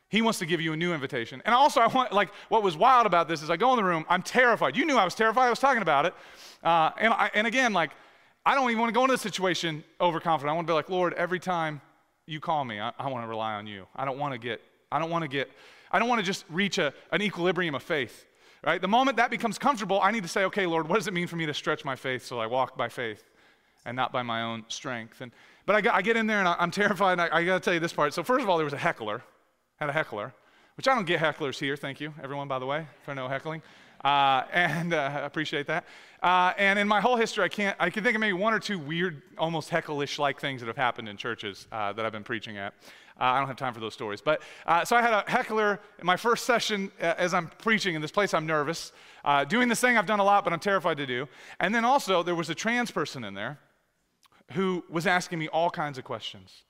He 0.08 0.22
wants 0.22 0.38
to 0.40 0.46
give 0.46 0.60
you 0.60 0.72
a 0.72 0.76
new 0.76 0.92
invitation. 0.92 1.42
And 1.44 1.54
also, 1.54 1.80
I 1.80 1.86
want, 1.86 2.12
like, 2.12 2.30
what 2.48 2.62
was 2.62 2.76
wild 2.76 3.06
about 3.06 3.28
this 3.28 3.42
is 3.42 3.50
I 3.50 3.56
go 3.56 3.70
in 3.72 3.76
the 3.76 3.84
room, 3.84 4.04
I'm 4.08 4.22
terrified. 4.22 4.76
You 4.76 4.84
knew 4.84 4.96
I 4.96 5.04
was 5.04 5.14
terrified, 5.14 5.46
I 5.46 5.50
was 5.50 5.58
talking 5.58 5.82
about 5.82 6.06
it. 6.06 6.14
Uh, 6.62 6.90
and, 6.98 7.12
I, 7.12 7.30
and 7.34 7.46
again, 7.46 7.72
like, 7.72 7.92
I 8.44 8.54
don't 8.54 8.70
even 8.70 8.80
want 8.80 8.90
to 8.90 8.94
go 8.94 9.02
into 9.02 9.14
the 9.14 9.18
situation 9.18 9.84
overconfident. 10.00 10.50
I 10.50 10.54
want 10.54 10.66
to 10.66 10.70
be 10.70 10.74
like, 10.74 10.88
Lord, 10.88 11.14
every 11.14 11.38
time 11.38 11.80
you 12.26 12.40
call 12.40 12.64
me, 12.64 12.80
I, 12.80 12.92
I 12.98 13.08
want 13.08 13.24
to 13.24 13.28
rely 13.28 13.54
on 13.54 13.66
you. 13.66 13.86
I 13.94 14.04
don't 14.04 14.18
want 14.18 14.32
to 14.34 14.38
get, 14.38 14.60
I 14.90 14.98
don't 14.98 15.10
want 15.10 15.22
to 15.22 15.28
get 15.28 15.50
I 15.90 15.98
don't 15.98 16.08
want 16.08 16.20
to 16.20 16.24
just 16.24 16.44
reach 16.48 16.78
a, 16.78 16.92
an 17.12 17.22
equilibrium 17.22 17.74
of 17.74 17.82
faith, 17.82 18.26
right? 18.64 18.80
The 18.80 18.88
moment 18.88 19.16
that 19.16 19.30
becomes 19.30 19.58
comfortable, 19.58 20.00
I 20.00 20.10
need 20.10 20.22
to 20.22 20.28
say, 20.28 20.44
okay, 20.44 20.66
Lord, 20.66 20.88
what 20.88 20.96
does 20.96 21.06
it 21.06 21.14
mean 21.14 21.26
for 21.26 21.36
me 21.36 21.46
to 21.46 21.54
stretch 21.54 21.84
my 21.84 21.96
faith 21.96 22.24
so 22.24 22.38
I 22.38 22.46
walk 22.46 22.76
by 22.76 22.88
faith 22.88 23.24
and 23.84 23.96
not 23.96 24.12
by 24.12 24.22
my 24.22 24.42
own 24.42 24.64
strength? 24.68 25.20
And, 25.20 25.32
but 25.66 25.76
I, 25.76 25.80
got, 25.80 25.94
I 25.94 26.02
get 26.02 26.16
in 26.16 26.26
there 26.26 26.38
and 26.38 26.48
I, 26.48 26.56
am 26.58 26.70
terrified, 26.70 27.18
I, 27.18 27.28
I 27.32 27.44
got 27.44 27.54
to 27.54 27.60
tell 27.60 27.74
you 27.74 27.80
this 27.80 27.92
part. 27.92 28.14
So, 28.14 28.22
first 28.22 28.42
of 28.42 28.48
all, 28.48 28.56
there 28.56 28.64
was 28.64 28.74
a 28.74 28.78
heckler, 28.78 29.22
had 29.76 29.88
a 29.88 29.92
heckler, 29.92 30.32
which 30.76 30.88
I 30.88 30.94
don't 30.94 31.06
get 31.06 31.20
hecklers 31.20 31.58
here. 31.58 31.76
Thank 31.76 32.00
you, 32.00 32.14
everyone, 32.22 32.48
by 32.48 32.58
the 32.58 32.66
way, 32.66 32.86
for 33.04 33.14
no 33.14 33.28
heckling. 33.28 33.62
Uh, 34.04 34.44
and 34.52 34.94
uh, 34.94 35.20
appreciate 35.24 35.66
that. 35.66 35.84
Uh, 36.22 36.52
and 36.56 36.78
in 36.78 36.88
my 36.88 37.00
whole 37.00 37.16
history, 37.16 37.44
I 37.44 37.48
can't, 37.48 37.76
I 37.78 37.90
can 37.90 38.02
think 38.02 38.14
of 38.14 38.20
maybe 38.20 38.32
one 38.32 38.54
or 38.54 38.58
two 38.58 38.78
weird, 38.78 39.22
almost 39.36 39.68
hecklish 39.68 40.18
like 40.18 40.40
things 40.40 40.60
that 40.60 40.66
have 40.68 40.76
happened 40.76 41.08
in 41.08 41.16
churches 41.16 41.66
uh, 41.70 41.92
that 41.92 42.06
I've 42.06 42.12
been 42.12 42.24
preaching 42.24 42.56
at. 42.56 42.74
Uh, 43.18 43.24
I 43.24 43.38
don't 43.38 43.48
have 43.48 43.56
time 43.56 43.74
for 43.74 43.80
those 43.80 43.94
stories. 43.94 44.20
But 44.20 44.42
uh, 44.66 44.84
so 44.84 44.96
I 44.96 45.02
had 45.02 45.12
a 45.12 45.24
heckler 45.30 45.80
in 45.98 46.06
my 46.06 46.16
first 46.16 46.44
session 46.44 46.90
uh, 47.00 47.14
as 47.16 47.34
I'm 47.34 47.48
preaching 47.48 47.94
in 47.94 48.02
this 48.02 48.10
place. 48.10 48.34
I'm 48.34 48.46
nervous, 48.46 48.92
uh, 49.24 49.44
doing 49.44 49.68
this 49.68 49.80
thing 49.80 49.96
I've 49.96 50.06
done 50.06 50.20
a 50.20 50.24
lot, 50.24 50.44
but 50.44 50.52
I'm 50.52 50.60
terrified 50.60 50.96
to 50.98 51.06
do. 51.06 51.28
And 51.58 51.74
then 51.74 51.84
also, 51.84 52.22
there 52.22 52.34
was 52.34 52.50
a 52.50 52.54
trans 52.54 52.90
person 52.90 53.24
in 53.24 53.34
there 53.34 53.58
who 54.52 54.84
was 54.90 55.06
asking 55.06 55.38
me 55.38 55.48
all 55.48 55.70
kinds 55.70 55.98
of 55.98 56.04
questions 56.04 56.64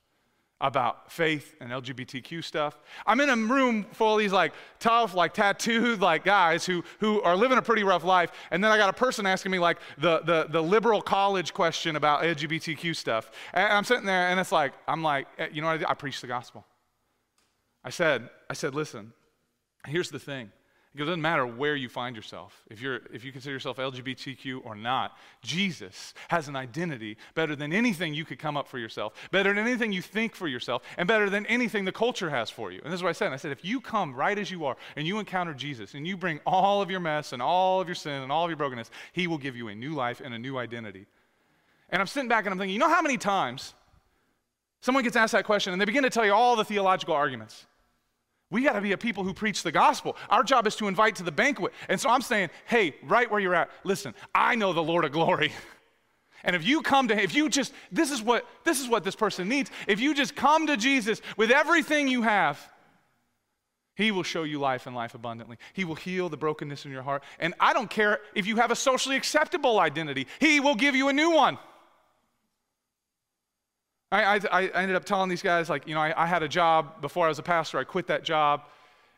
about 0.61 1.11
faith 1.11 1.55
and 1.59 1.71
LGBTQ 1.71 2.43
stuff. 2.43 2.79
I'm 3.05 3.19
in 3.19 3.29
a 3.29 3.35
room 3.35 3.85
full 3.91 4.13
of 4.13 4.19
these 4.19 4.31
like 4.31 4.53
tough, 4.79 5.15
like 5.15 5.33
tattooed 5.33 5.99
like 5.99 6.23
guys 6.23 6.65
who, 6.65 6.83
who 6.99 7.21
are 7.23 7.35
living 7.35 7.57
a 7.57 7.61
pretty 7.61 7.83
rough 7.83 8.03
life. 8.03 8.31
And 8.51 8.63
then 8.63 8.71
I 8.71 8.77
got 8.77 8.89
a 8.89 8.93
person 8.93 9.25
asking 9.25 9.51
me 9.51 9.59
like 9.59 9.79
the, 9.97 10.19
the, 10.19 10.47
the 10.49 10.61
liberal 10.61 11.01
college 11.01 11.53
question 11.53 11.95
about 11.95 12.23
LGBTQ 12.23 12.95
stuff. 12.95 13.31
And 13.53 13.73
I'm 13.73 13.83
sitting 13.83 14.05
there 14.05 14.29
and 14.29 14.39
it's 14.39 14.51
like, 14.51 14.73
I'm 14.87 15.03
like, 15.03 15.27
eh, 15.37 15.47
you 15.51 15.61
know 15.61 15.67
what 15.67 15.73
I 15.73 15.77
did? 15.77 15.87
I 15.87 15.93
preached 15.95 16.21
the 16.21 16.27
gospel. 16.27 16.65
I 17.83 17.89
said, 17.89 18.29
I 18.49 18.53
said, 18.53 18.75
listen, 18.75 19.13
here's 19.87 20.11
the 20.11 20.19
thing. 20.19 20.51
It 20.93 20.97
doesn't 20.97 21.21
matter 21.21 21.47
where 21.47 21.77
you 21.77 21.87
find 21.87 22.17
yourself, 22.17 22.63
if, 22.69 22.81
you're, 22.81 22.99
if 23.13 23.23
you 23.23 23.31
consider 23.31 23.53
yourself 23.53 23.77
LGBTQ 23.77 24.65
or 24.65 24.75
not, 24.75 25.17
Jesus 25.41 26.13
has 26.27 26.49
an 26.49 26.57
identity 26.57 27.15
better 27.33 27.55
than 27.55 27.71
anything 27.71 28.13
you 28.13 28.25
could 28.25 28.39
come 28.39 28.57
up 28.57 28.67
for 28.67 28.77
yourself, 28.77 29.13
better 29.31 29.53
than 29.53 29.65
anything 29.65 29.93
you 29.93 30.01
think 30.01 30.35
for 30.35 30.49
yourself, 30.49 30.83
and 30.97 31.07
better 31.07 31.29
than 31.29 31.45
anything 31.45 31.85
the 31.85 31.93
culture 31.93 32.29
has 32.29 32.49
for 32.49 32.73
you. 32.73 32.81
And 32.83 32.91
this 32.91 32.97
is 32.99 33.03
what 33.03 33.09
I 33.09 33.13
said. 33.13 33.31
I 33.31 33.37
said, 33.37 33.53
if 33.53 33.63
you 33.63 33.79
come 33.79 34.13
right 34.13 34.37
as 34.37 34.51
you 34.51 34.65
are 34.65 34.75
and 34.97 35.07
you 35.07 35.17
encounter 35.19 35.53
Jesus 35.53 35.93
and 35.93 36.05
you 36.05 36.17
bring 36.17 36.41
all 36.45 36.81
of 36.81 36.91
your 36.91 36.99
mess 36.99 37.31
and 37.31 37.41
all 37.41 37.79
of 37.79 37.87
your 37.87 37.95
sin 37.95 38.21
and 38.21 38.29
all 38.29 38.43
of 38.43 38.49
your 38.49 38.57
brokenness, 38.57 38.91
he 39.13 39.27
will 39.27 39.37
give 39.37 39.55
you 39.55 39.69
a 39.69 39.75
new 39.75 39.93
life 39.93 40.21
and 40.21 40.33
a 40.33 40.39
new 40.39 40.57
identity. 40.57 41.05
And 41.89 42.01
I'm 42.01 42.07
sitting 42.07 42.27
back 42.27 42.45
and 42.45 42.51
I'm 42.51 42.59
thinking, 42.59 42.73
you 42.73 42.79
know 42.79 42.89
how 42.89 43.01
many 43.01 43.17
times 43.17 43.75
someone 44.81 45.05
gets 45.05 45.15
asked 45.15 45.31
that 45.31 45.45
question 45.45 45.71
and 45.71 45.81
they 45.81 45.85
begin 45.85 46.03
to 46.03 46.09
tell 46.09 46.25
you 46.25 46.33
all 46.33 46.57
the 46.57 46.65
theological 46.65 47.15
arguments? 47.15 47.65
We 48.51 48.63
got 48.63 48.73
to 48.73 48.81
be 48.81 48.91
a 48.91 48.97
people 48.97 49.23
who 49.23 49.33
preach 49.33 49.63
the 49.63 49.71
gospel. 49.71 50.17
Our 50.29 50.43
job 50.43 50.67
is 50.67 50.75
to 50.75 50.87
invite 50.87 51.15
to 51.15 51.23
the 51.23 51.31
banquet. 51.31 51.73
And 51.89 51.99
so 51.99 52.09
I'm 52.09 52.21
saying, 52.21 52.49
hey, 52.65 52.95
right 53.03 53.31
where 53.31 53.39
you're 53.39 53.55
at, 53.55 53.71
listen, 53.83 54.13
I 54.35 54.55
know 54.55 54.73
the 54.73 54.83
Lord 54.83 55.05
of 55.05 55.11
glory. 55.11 55.51
And 56.43 56.55
if 56.55 56.65
you 56.65 56.81
come 56.81 57.07
to 57.09 57.13
him, 57.13 57.19
if 57.19 57.35
you 57.35 57.49
just, 57.49 57.71
this 57.91 58.09
is 58.09 58.19
what 58.19 58.47
this 58.63 58.79
is 58.79 58.87
what 58.87 59.03
this 59.03 59.15
person 59.15 59.47
needs. 59.47 59.69
If 59.87 59.99
you 59.99 60.15
just 60.15 60.35
come 60.35 60.65
to 60.65 60.75
Jesus 60.75 61.21
with 61.37 61.51
everything 61.51 62.07
you 62.07 62.23
have, 62.23 62.59
he 63.93 64.09
will 64.09 64.23
show 64.23 64.41
you 64.41 64.57
life 64.59 64.87
and 64.87 64.95
life 64.95 65.13
abundantly. 65.13 65.57
He 65.73 65.85
will 65.85 65.93
heal 65.93 66.29
the 66.29 66.37
brokenness 66.37 66.85
in 66.85 66.91
your 66.91 67.03
heart. 67.03 67.23
And 67.39 67.53
I 67.59 67.73
don't 67.73 67.91
care 67.91 68.21
if 68.33 68.47
you 68.47 68.55
have 68.55 68.71
a 68.71 68.75
socially 68.75 69.15
acceptable 69.15 69.79
identity, 69.79 70.25
he 70.39 70.59
will 70.59 70.73
give 70.73 70.95
you 70.95 71.09
a 71.09 71.13
new 71.13 71.29
one. 71.29 71.59
I, 74.11 74.35
I, 74.35 74.39
I, 74.51 74.63
ended 74.81 74.95
up 74.97 75.05
telling 75.05 75.29
these 75.29 75.41
guys, 75.41 75.69
like, 75.69 75.87
you 75.87 75.95
know, 75.95 76.01
I, 76.01 76.23
I, 76.23 76.25
had 76.25 76.43
a 76.43 76.47
job 76.47 77.01
before 77.01 77.25
I 77.25 77.29
was 77.29 77.39
a 77.39 77.43
pastor. 77.43 77.79
I 77.79 77.85
quit 77.85 78.07
that 78.07 78.23
job, 78.23 78.63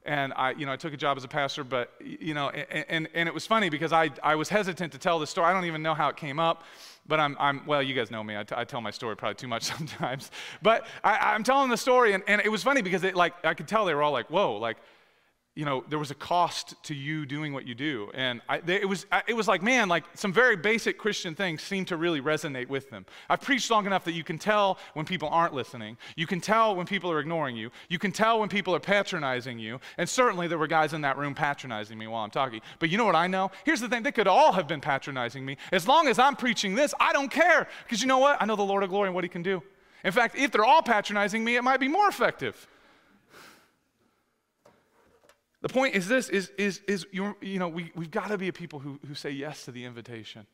and 0.05 0.33
I, 0.35 0.51
you 0.51 0.67
know, 0.67 0.71
I 0.71 0.75
took 0.75 0.93
a 0.93 0.97
job 0.97 1.17
as 1.17 1.23
a 1.23 1.27
pastor. 1.27 1.63
But, 1.63 1.91
you 1.99 2.35
know, 2.35 2.49
and, 2.49 2.85
and, 2.89 3.09
and 3.15 3.27
it 3.27 3.33
was 3.33 3.47
funny 3.47 3.69
because 3.69 3.91
I, 3.91 4.11
I 4.21 4.35
was 4.35 4.49
hesitant 4.49 4.91
to 4.93 4.99
tell 4.99 5.17
the 5.17 5.25
story. 5.25 5.47
I 5.47 5.53
don't 5.53 5.65
even 5.65 5.81
know 5.81 5.95
how 5.95 6.09
it 6.09 6.15
came 6.15 6.39
up, 6.39 6.63
but 7.07 7.19
I'm, 7.19 7.35
I'm 7.39 7.65
well, 7.65 7.81
you 7.81 7.95
guys 7.95 8.11
know 8.11 8.23
me. 8.23 8.37
I, 8.37 8.43
t- 8.43 8.53
I 8.55 8.65
tell 8.65 8.81
my 8.81 8.91
story 8.91 9.15
probably 9.15 9.35
too 9.35 9.47
much 9.47 9.63
sometimes. 9.77 10.29
But 10.61 10.85
I, 11.03 11.33
I'm 11.33 11.43
telling 11.43 11.71
the 11.71 11.77
story, 11.77 12.13
and, 12.13 12.23
and 12.27 12.39
it 12.41 12.49
was 12.49 12.61
funny 12.61 12.83
because 12.83 13.03
it, 13.03 13.15
like, 13.15 13.33
I 13.43 13.55
could 13.55 13.67
tell 13.67 13.85
they 13.85 13.95
were 13.95 14.03
all 14.03 14.11
like, 14.11 14.29
whoa, 14.29 14.57
like, 14.57 14.77
you 15.55 15.65
know, 15.65 15.83
there 15.87 15.99
was 15.99 16.09
a 16.09 16.15
cost 16.15 16.73
to 16.83 16.95
you 16.95 17.27
doing 17.27 17.53
what 17.53 17.67
you 17.67 17.75
do. 17.75 18.09
And 18.15 18.41
I, 18.49 18.59
it, 18.65 18.89
was, 18.89 19.05
it 19.27 19.35
was 19.35 19.47
like, 19.47 19.61
man, 19.61 19.87
like 19.87 20.03
some 20.15 20.33
very 20.33 20.55
basic 20.55 20.97
Christian 20.97 21.35
things 21.35 21.61
seem 21.61 21.85
to 21.85 21.97
really 21.97 22.21
resonate 22.21 22.69
with 22.69 22.89
them. 22.89 23.05
I've 23.29 23.41
preached 23.41 23.69
long 23.69 23.85
enough 23.85 24.03
that 24.05 24.13
you 24.13 24.23
can 24.23 24.39
tell 24.39 24.79
when 24.95 25.05
people 25.05 25.29
aren't 25.29 25.53
listening. 25.53 25.97
You 26.15 26.25
can 26.25 26.41
tell 26.41 26.75
when 26.75 26.87
people 26.87 27.11
are 27.11 27.19
ignoring 27.19 27.55
you. 27.55 27.69
You 27.87 27.99
can 27.99 28.11
tell 28.11 28.39
when 28.39 28.49
people 28.49 28.73
are 28.73 28.79
patronizing 28.79 29.59
you. 29.59 29.79
And 29.99 30.09
certainly 30.09 30.47
there 30.47 30.57
were 30.57 30.65
guys 30.65 30.93
in 30.93 31.01
that 31.01 31.19
room 31.19 31.35
patronizing 31.35 31.99
me 31.99 32.07
while 32.07 32.23
I'm 32.23 32.31
talking. 32.31 32.61
But 32.79 32.89
you 32.89 32.97
know 32.97 33.05
what 33.05 33.15
I 33.15 33.27
know? 33.27 33.51
Here's 33.63 33.79
the 33.79 33.87
thing 33.87 34.01
they 34.01 34.11
could 34.11 34.27
all 34.27 34.53
have 34.53 34.67
been 34.67 34.81
patronizing 34.81 35.45
me. 35.45 35.57
As 35.71 35.87
long 35.87 36.07
as 36.07 36.17
I'm 36.17 36.35
preaching 36.35 36.73
this, 36.73 36.95
I 36.99 37.13
don't 37.13 37.29
care. 37.29 37.67
Because 37.83 38.01
you 38.01 38.07
know 38.07 38.17
what? 38.17 38.41
I 38.41 38.45
know 38.45 38.55
the 38.55 38.63
Lord 38.63 38.81
of 38.81 38.89
glory 38.89 39.09
and 39.09 39.13
what 39.13 39.23
he 39.23 39.29
can 39.29 39.43
do. 39.43 39.61
In 40.03 40.11
fact, 40.11 40.35
if 40.35 40.51
they're 40.51 40.65
all 40.65 40.81
patronizing 40.81 41.43
me, 41.43 41.57
it 41.57 41.63
might 41.63 41.79
be 41.79 41.87
more 41.87 42.07
effective. 42.09 42.67
The 45.63 45.69
point 45.69 45.95
is 45.95 46.09
this 46.09 46.27
is, 46.27 46.51
is, 46.57 46.81
is 46.89 47.07
you 47.13 47.33
know, 47.41 47.69
we, 47.69 47.89
we've 47.95 48.11
got 48.11 48.27
to 48.27 48.37
be 48.37 48.49
a 48.49 48.53
people 48.53 48.79
who, 48.79 48.99
who 49.07 49.15
say 49.15 49.31
yes 49.31 49.63
to 49.63 49.71
the 49.71 49.85
invitation. 49.85 50.45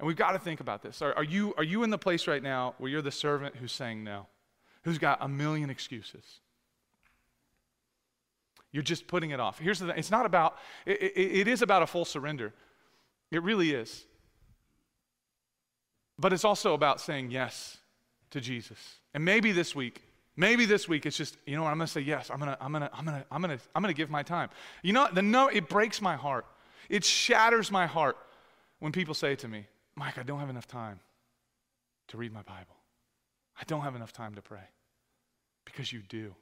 And 0.00 0.06
we've 0.06 0.16
got 0.16 0.32
to 0.32 0.38
think 0.40 0.58
about 0.58 0.82
this. 0.82 1.00
Are, 1.00 1.14
are, 1.14 1.22
you, 1.22 1.54
are 1.56 1.62
you 1.62 1.84
in 1.84 1.90
the 1.90 1.98
place 1.98 2.26
right 2.26 2.42
now 2.42 2.74
where 2.78 2.90
you're 2.90 3.00
the 3.00 3.12
servant 3.12 3.54
who's 3.54 3.70
saying 3.70 4.02
no? 4.02 4.26
Who's 4.82 4.98
got 4.98 5.18
a 5.20 5.28
million 5.28 5.70
excuses? 5.70 6.40
You're 8.72 8.82
just 8.82 9.06
putting 9.06 9.30
it 9.30 9.38
off. 9.38 9.60
Here's 9.60 9.78
the 9.78 9.86
thing 9.86 9.96
it's 9.96 10.10
not 10.10 10.26
about, 10.26 10.58
it, 10.84 11.00
it, 11.02 11.16
it 11.16 11.48
is 11.48 11.62
about 11.62 11.82
a 11.82 11.86
full 11.86 12.04
surrender. 12.04 12.52
It 13.30 13.44
really 13.44 13.70
is. 13.70 14.06
But 16.18 16.32
it's 16.32 16.44
also 16.44 16.74
about 16.74 17.00
saying 17.00 17.30
yes 17.30 17.78
to 18.30 18.40
Jesus. 18.40 18.96
And 19.14 19.24
maybe 19.24 19.52
this 19.52 19.72
week, 19.76 20.02
Maybe 20.38 20.66
this 20.66 20.88
week 20.88 21.04
it's 21.04 21.16
just, 21.16 21.36
you 21.46 21.56
know 21.56 21.64
what, 21.64 21.70
I'm 21.70 21.78
gonna 21.78 21.88
say 21.88 22.00
yes. 22.00 22.30
I'm 22.30 22.38
gonna, 22.38 22.56
I'm 22.60 22.70
gonna, 22.70 22.88
I'm 22.94 23.04
gonna, 23.04 23.24
I'm 23.28 23.42
gonna, 23.42 23.58
I'm 23.74 23.82
gonna 23.82 23.92
give 23.92 24.08
my 24.08 24.22
time. 24.22 24.50
You 24.84 24.92
know, 24.92 25.08
the 25.12 25.20
no, 25.20 25.48
it 25.48 25.68
breaks 25.68 26.00
my 26.00 26.14
heart. 26.14 26.46
It 26.88 27.04
shatters 27.04 27.72
my 27.72 27.86
heart 27.86 28.16
when 28.78 28.92
people 28.92 29.14
say 29.14 29.34
to 29.34 29.48
me, 29.48 29.66
Mike, 29.96 30.16
I 30.16 30.22
don't 30.22 30.38
have 30.38 30.48
enough 30.48 30.68
time 30.68 31.00
to 32.06 32.16
read 32.16 32.32
my 32.32 32.42
Bible. 32.42 32.76
I 33.60 33.64
don't 33.66 33.80
have 33.80 33.96
enough 33.96 34.12
time 34.12 34.36
to 34.36 34.40
pray. 34.40 34.62
Because 35.64 35.92
you 35.92 36.02
do. 36.08 36.32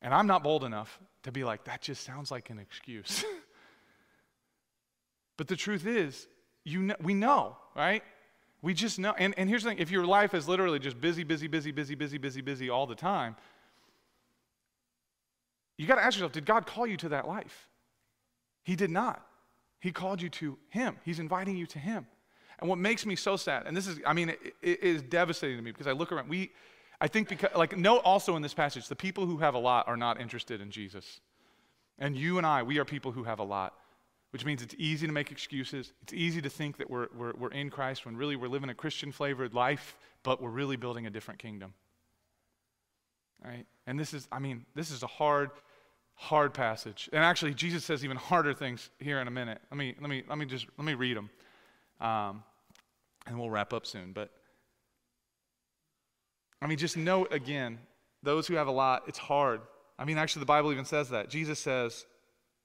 And 0.00 0.14
I'm 0.14 0.28
not 0.28 0.44
bold 0.44 0.62
enough 0.62 1.00
to 1.24 1.32
be 1.32 1.42
like, 1.42 1.64
that 1.64 1.82
just 1.82 2.04
sounds 2.04 2.30
like 2.30 2.50
an 2.50 2.60
excuse. 2.60 3.24
but 5.36 5.48
the 5.48 5.56
truth 5.56 5.88
is, 5.88 6.28
you 6.62 6.82
know, 6.82 6.94
we 7.02 7.14
know, 7.14 7.56
right? 7.74 8.04
We 8.62 8.74
just 8.74 8.98
know. 8.98 9.14
And, 9.18 9.34
and 9.36 9.48
here's 9.48 9.62
the 9.62 9.70
thing 9.70 9.78
if 9.78 9.90
your 9.90 10.06
life 10.06 10.34
is 10.34 10.48
literally 10.48 10.78
just 10.78 11.00
busy, 11.00 11.24
busy, 11.24 11.46
busy, 11.46 11.70
busy, 11.72 11.94
busy, 11.94 12.18
busy, 12.18 12.40
busy 12.40 12.70
all 12.70 12.86
the 12.86 12.94
time, 12.94 13.36
you 15.76 15.86
got 15.86 15.96
to 15.96 16.04
ask 16.04 16.16
yourself 16.16 16.32
did 16.32 16.46
God 16.46 16.66
call 16.66 16.86
you 16.86 16.96
to 16.98 17.10
that 17.10 17.28
life? 17.28 17.68
He 18.64 18.76
did 18.76 18.90
not. 18.90 19.24
He 19.80 19.92
called 19.92 20.20
you 20.20 20.28
to 20.30 20.58
Him, 20.70 20.96
He's 21.04 21.18
inviting 21.18 21.56
you 21.56 21.66
to 21.66 21.78
Him. 21.78 22.06
And 22.58 22.70
what 22.70 22.78
makes 22.78 23.04
me 23.04 23.16
so 23.16 23.36
sad, 23.36 23.64
and 23.66 23.76
this 23.76 23.86
is, 23.86 24.00
I 24.06 24.14
mean, 24.14 24.30
it, 24.30 24.40
it 24.62 24.82
is 24.82 25.02
devastating 25.02 25.58
to 25.58 25.62
me 25.62 25.72
because 25.72 25.86
I 25.86 25.92
look 25.92 26.10
around, 26.10 26.28
we, 26.28 26.52
I 27.00 27.06
think 27.06 27.28
because, 27.28 27.50
like, 27.54 27.76
note 27.76 28.00
also 28.02 28.34
in 28.34 28.40
this 28.40 28.54
passage, 28.54 28.88
the 28.88 28.96
people 28.96 29.26
who 29.26 29.36
have 29.38 29.54
a 29.54 29.58
lot 29.58 29.86
are 29.86 29.96
not 29.96 30.18
interested 30.18 30.62
in 30.62 30.70
Jesus. 30.70 31.20
And 31.98 32.16
you 32.16 32.38
and 32.38 32.46
I, 32.46 32.62
we 32.62 32.78
are 32.78 32.84
people 32.86 33.12
who 33.12 33.24
have 33.24 33.38
a 33.38 33.44
lot 33.44 33.74
which 34.36 34.44
means 34.44 34.60
it's 34.60 34.74
easy 34.76 35.06
to 35.06 35.14
make 35.14 35.30
excuses. 35.30 35.94
It's 36.02 36.12
easy 36.12 36.42
to 36.42 36.50
think 36.50 36.76
that 36.76 36.90
we're, 36.90 37.06
we're, 37.16 37.32
we're 37.38 37.52
in 37.52 37.70
Christ 37.70 38.04
when 38.04 38.18
really 38.18 38.36
we're 38.36 38.50
living 38.50 38.68
a 38.68 38.74
Christian 38.74 39.10
flavored 39.10 39.54
life, 39.54 39.96
but 40.24 40.42
we're 40.42 40.50
really 40.50 40.76
building 40.76 41.06
a 41.06 41.10
different 41.10 41.40
kingdom. 41.40 41.72
Right? 43.42 43.64
And 43.86 43.98
this 43.98 44.12
is, 44.12 44.28
I 44.30 44.38
mean, 44.38 44.66
this 44.74 44.90
is 44.90 45.02
a 45.02 45.06
hard, 45.06 45.52
hard 46.16 46.52
passage. 46.52 47.08
And 47.14 47.24
actually, 47.24 47.54
Jesus 47.54 47.82
says 47.82 48.04
even 48.04 48.18
harder 48.18 48.52
things 48.52 48.90
here 48.98 49.20
in 49.20 49.26
a 49.26 49.30
minute. 49.30 49.58
Let 49.70 49.78
me, 49.78 49.94
let 50.02 50.10
me, 50.10 50.22
let 50.28 50.36
me 50.36 50.44
just, 50.44 50.66
let 50.76 50.84
me 50.84 50.92
read 50.92 51.16
them. 51.16 51.30
Um, 51.98 52.42
and 53.26 53.38
we'll 53.40 53.48
wrap 53.48 53.72
up 53.72 53.86
soon. 53.86 54.12
But, 54.12 54.30
I 56.60 56.66
mean, 56.66 56.76
just 56.76 56.98
note 56.98 57.32
again, 57.32 57.78
those 58.22 58.46
who 58.46 58.56
have 58.56 58.66
a 58.66 58.70
lot, 58.70 59.04
it's 59.06 59.16
hard. 59.18 59.62
I 59.98 60.04
mean, 60.04 60.18
actually, 60.18 60.40
the 60.40 60.46
Bible 60.46 60.72
even 60.72 60.84
says 60.84 61.08
that. 61.08 61.30
Jesus 61.30 61.58
says, 61.58 62.04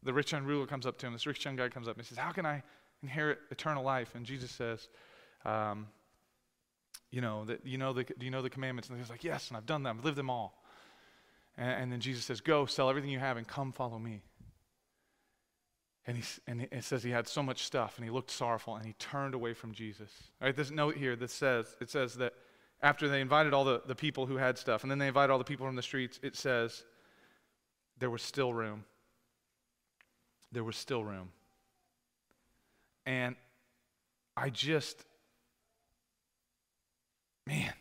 the 0.03 0.13
rich 0.13 0.31
young 0.31 0.43
ruler 0.43 0.65
comes 0.65 0.85
up 0.85 0.97
to 0.99 1.07
him. 1.07 1.13
This 1.13 1.27
rich 1.27 1.43
young 1.45 1.55
guy 1.55 1.69
comes 1.69 1.87
up 1.87 1.95
and 1.95 2.05
he 2.05 2.07
says, 2.07 2.17
How 2.17 2.31
can 2.31 2.45
I 2.45 2.63
inherit 3.03 3.39
eternal 3.51 3.83
life? 3.83 4.15
And 4.15 4.25
Jesus 4.25 4.51
says, 4.51 4.87
um, 5.45 5.87
you 7.11 7.21
know, 7.21 7.45
that, 7.45 7.65
you 7.65 7.77
know 7.77 7.93
the, 7.93 8.03
do 8.03 8.25
you 8.25 8.31
know 8.31 8.41
the 8.41 8.49
commandments? 8.49 8.89
And 8.89 8.97
he's 8.97 9.09
like, 9.09 9.23
Yes, 9.23 9.49
and 9.49 9.57
I've 9.57 9.65
done 9.65 9.83
them, 9.83 9.97
I've 9.99 10.05
lived 10.05 10.17
them 10.17 10.29
all. 10.29 10.63
And, 11.57 11.83
and, 11.83 11.91
then 11.91 11.99
Jesus 11.99 12.25
says, 12.25 12.41
Go, 12.41 12.65
sell 12.65 12.89
everything 12.89 13.09
you 13.11 13.19
have, 13.19 13.37
and 13.37 13.47
come 13.47 13.71
follow 13.71 13.99
me. 13.99 14.21
And, 16.07 16.17
he, 16.17 16.23
and 16.47 16.67
it 16.71 16.83
says 16.83 17.03
he 17.03 17.11
had 17.11 17.27
so 17.27 17.43
much 17.43 17.63
stuff, 17.63 17.97
and 17.97 18.05
he 18.05 18.09
looked 18.09 18.31
sorrowful, 18.31 18.75
and 18.75 18.85
he 18.85 18.93
turned 18.93 19.35
away 19.35 19.53
from 19.53 19.71
Jesus. 19.71 20.09
All 20.41 20.47
right, 20.47 20.55
this 20.55 20.71
note 20.71 20.95
here 20.95 21.15
that 21.15 21.29
says, 21.29 21.75
it 21.79 21.91
says 21.91 22.15
that 22.15 22.33
after 22.81 23.07
they 23.07 23.21
invited 23.21 23.53
all 23.53 23.63
the, 23.63 23.83
the 23.85 23.93
people 23.93 24.25
who 24.25 24.37
had 24.37 24.57
stuff, 24.57 24.81
and 24.81 24.89
then 24.89 24.97
they 24.97 25.07
invited 25.07 25.31
all 25.31 25.37
the 25.37 25.43
people 25.43 25.67
from 25.67 25.75
the 25.75 25.83
streets, 25.83 26.19
it 26.23 26.35
says 26.35 26.83
there 27.99 28.09
was 28.09 28.23
still 28.23 28.51
room 28.51 28.83
there 30.51 30.63
was 30.63 30.75
still 30.75 31.03
room. 31.03 31.29
And 33.05 33.35
I 34.37 34.49
just, 34.49 35.05
man, 37.47 37.73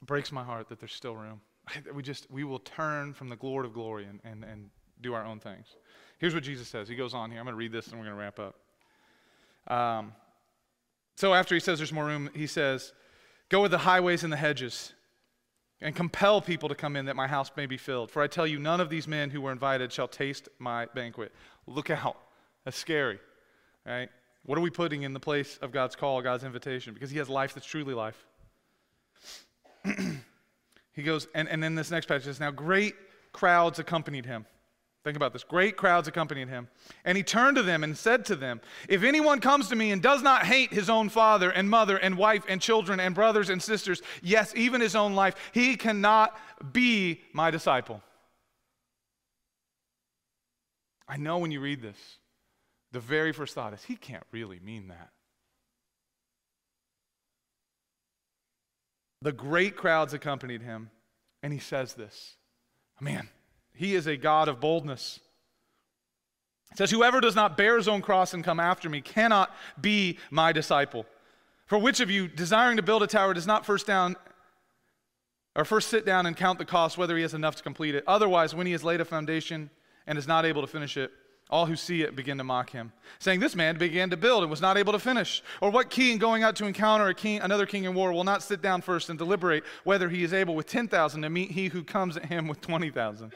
it 0.00 0.06
breaks 0.06 0.30
my 0.32 0.42
heart 0.42 0.68
that 0.68 0.80
there's 0.80 0.92
still 0.92 1.16
room. 1.16 1.40
We 1.92 2.02
just, 2.02 2.30
we 2.30 2.44
will 2.44 2.60
turn 2.60 3.12
from 3.12 3.28
the 3.28 3.36
Lord 3.40 3.64
of 3.64 3.72
glory 3.72 4.04
and, 4.04 4.20
and, 4.24 4.44
and 4.44 4.70
do 5.00 5.14
our 5.14 5.24
own 5.24 5.40
things. 5.40 5.66
Here's 6.18 6.34
what 6.34 6.42
Jesus 6.42 6.68
says. 6.68 6.88
He 6.88 6.94
goes 6.94 7.12
on 7.14 7.30
here. 7.30 7.40
I'm 7.40 7.44
going 7.44 7.54
to 7.54 7.58
read 7.58 7.72
this 7.72 7.88
and 7.88 7.98
we're 7.98 8.06
going 8.06 8.16
to 8.16 8.22
wrap 8.22 8.38
up. 8.38 8.54
Um, 9.68 10.12
so 11.16 11.34
after 11.34 11.54
he 11.54 11.60
says 11.60 11.78
there's 11.78 11.92
more 11.92 12.04
room, 12.04 12.30
he 12.34 12.46
says, 12.46 12.92
Go 13.48 13.62
with 13.62 13.70
the 13.70 13.78
highways 13.78 14.24
and 14.24 14.32
the 14.32 14.36
hedges 14.36 14.92
and 15.80 15.94
compel 15.94 16.40
people 16.40 16.68
to 16.68 16.74
come 16.74 16.96
in 16.96 17.06
that 17.06 17.16
my 17.16 17.26
house 17.26 17.50
may 17.56 17.66
be 17.66 17.76
filled. 17.76 18.10
For 18.10 18.22
I 18.22 18.26
tell 18.26 18.46
you, 18.46 18.58
none 18.58 18.80
of 18.80 18.88
these 18.88 19.06
men 19.06 19.30
who 19.30 19.40
were 19.40 19.52
invited 19.52 19.92
shall 19.92 20.08
taste 20.08 20.48
my 20.58 20.86
banquet. 20.86 21.32
Look 21.66 21.90
out. 21.90 22.16
That's 22.64 22.76
scary, 22.76 23.18
right? 23.84 24.08
What 24.44 24.58
are 24.58 24.62
we 24.62 24.70
putting 24.70 25.02
in 25.02 25.12
the 25.12 25.20
place 25.20 25.58
of 25.60 25.72
God's 25.72 25.96
call, 25.96 26.22
God's 26.22 26.44
invitation? 26.44 26.94
Because 26.94 27.10
He 27.10 27.18
has 27.18 27.28
life 27.28 27.54
that's 27.54 27.66
truly 27.66 27.94
life. 27.94 28.26
he 30.92 31.02
goes, 31.02 31.28
and, 31.34 31.48
and 31.48 31.62
then 31.62 31.74
this 31.74 31.90
next 31.90 32.06
passage 32.06 32.24
says, 32.24 32.40
Now 32.40 32.50
great 32.50 32.94
crowds 33.32 33.78
accompanied 33.78 34.26
him. 34.26 34.46
Think 35.06 35.16
about 35.16 35.32
this. 35.32 35.44
Great 35.44 35.76
crowds 35.76 36.08
accompanied 36.08 36.48
him. 36.48 36.66
And 37.04 37.16
he 37.16 37.22
turned 37.22 37.54
to 37.58 37.62
them 37.62 37.84
and 37.84 37.96
said 37.96 38.24
to 38.24 38.34
them, 38.34 38.60
If 38.88 39.04
anyone 39.04 39.38
comes 39.38 39.68
to 39.68 39.76
me 39.76 39.92
and 39.92 40.02
does 40.02 40.20
not 40.20 40.44
hate 40.44 40.72
his 40.72 40.90
own 40.90 41.10
father 41.10 41.48
and 41.50 41.70
mother 41.70 41.96
and 41.96 42.18
wife 42.18 42.42
and 42.48 42.60
children 42.60 42.98
and 42.98 43.14
brothers 43.14 43.48
and 43.48 43.62
sisters, 43.62 44.02
yes, 44.20 44.52
even 44.56 44.80
his 44.80 44.96
own 44.96 45.14
life, 45.14 45.36
he 45.52 45.76
cannot 45.76 46.36
be 46.72 47.20
my 47.32 47.52
disciple. 47.52 48.02
I 51.06 51.18
know 51.18 51.38
when 51.38 51.52
you 51.52 51.60
read 51.60 51.80
this, 51.80 52.18
the 52.90 52.98
very 52.98 53.30
first 53.30 53.54
thought 53.54 53.74
is, 53.74 53.84
He 53.84 53.94
can't 53.94 54.26
really 54.32 54.58
mean 54.58 54.88
that. 54.88 55.10
The 59.22 59.30
great 59.30 59.76
crowds 59.76 60.14
accompanied 60.14 60.62
him, 60.62 60.90
and 61.44 61.52
he 61.52 61.60
says 61.60 61.94
this 61.94 62.38
Man, 63.00 63.28
he 63.76 63.94
is 63.94 64.06
a 64.06 64.16
God 64.16 64.48
of 64.48 64.60
boldness. 64.60 65.20
It 66.72 66.78
says, 66.78 66.90
Whoever 66.90 67.20
does 67.20 67.36
not 67.36 67.56
bear 67.56 67.76
his 67.76 67.88
own 67.88 68.02
cross 68.02 68.34
and 68.34 68.44
come 68.44 68.60
after 68.60 68.88
me 68.88 69.00
cannot 69.00 69.54
be 69.80 70.18
my 70.30 70.52
disciple. 70.52 71.06
For 71.66 71.78
which 71.78 72.00
of 72.00 72.10
you, 72.10 72.28
desiring 72.28 72.76
to 72.76 72.82
build 72.82 73.02
a 73.02 73.06
tower, 73.06 73.34
does 73.34 73.46
not 73.46 73.66
first 73.66 73.86
down 73.86 74.16
or 75.54 75.64
first 75.64 75.88
sit 75.88 76.04
down 76.04 76.26
and 76.26 76.36
count 76.36 76.58
the 76.58 76.64
cost 76.64 76.98
whether 76.98 77.16
he 77.16 77.22
has 77.22 77.34
enough 77.34 77.56
to 77.56 77.62
complete 77.62 77.94
it? 77.94 78.04
Otherwise, 78.06 78.54
when 78.54 78.66
he 78.66 78.72
has 78.72 78.84
laid 78.84 79.00
a 79.00 79.04
foundation 79.04 79.70
and 80.06 80.18
is 80.18 80.28
not 80.28 80.44
able 80.44 80.60
to 80.60 80.68
finish 80.68 80.96
it, 80.96 81.10
all 81.48 81.66
who 81.66 81.76
see 81.76 82.02
it 82.02 82.16
begin 82.16 82.38
to 82.38 82.44
mock 82.44 82.70
him, 82.70 82.92
saying, 83.20 83.40
This 83.40 83.54
man 83.54 83.78
began 83.78 84.10
to 84.10 84.16
build 84.16 84.42
and 84.42 84.50
was 84.50 84.60
not 84.60 84.76
able 84.76 84.92
to 84.92 84.98
finish. 84.98 85.42
Or 85.60 85.70
what 85.70 85.90
king 85.90 86.18
going 86.18 86.42
out 86.42 86.56
to 86.56 86.66
encounter 86.66 87.06
a 87.06 87.14
king, 87.14 87.40
another 87.40 87.66
king 87.66 87.84
in 87.84 87.94
war 87.94 88.12
will 88.12 88.24
not 88.24 88.42
sit 88.42 88.62
down 88.62 88.82
first 88.82 89.10
and 89.10 89.18
deliberate 89.18 89.64
whether 89.84 90.08
he 90.08 90.24
is 90.24 90.32
able 90.32 90.56
with 90.56 90.66
10,000 90.66 91.22
to 91.22 91.30
meet 91.30 91.52
he 91.52 91.68
who 91.68 91.84
comes 91.84 92.16
at 92.16 92.26
him 92.26 92.48
with 92.48 92.60
20,000? 92.60 93.32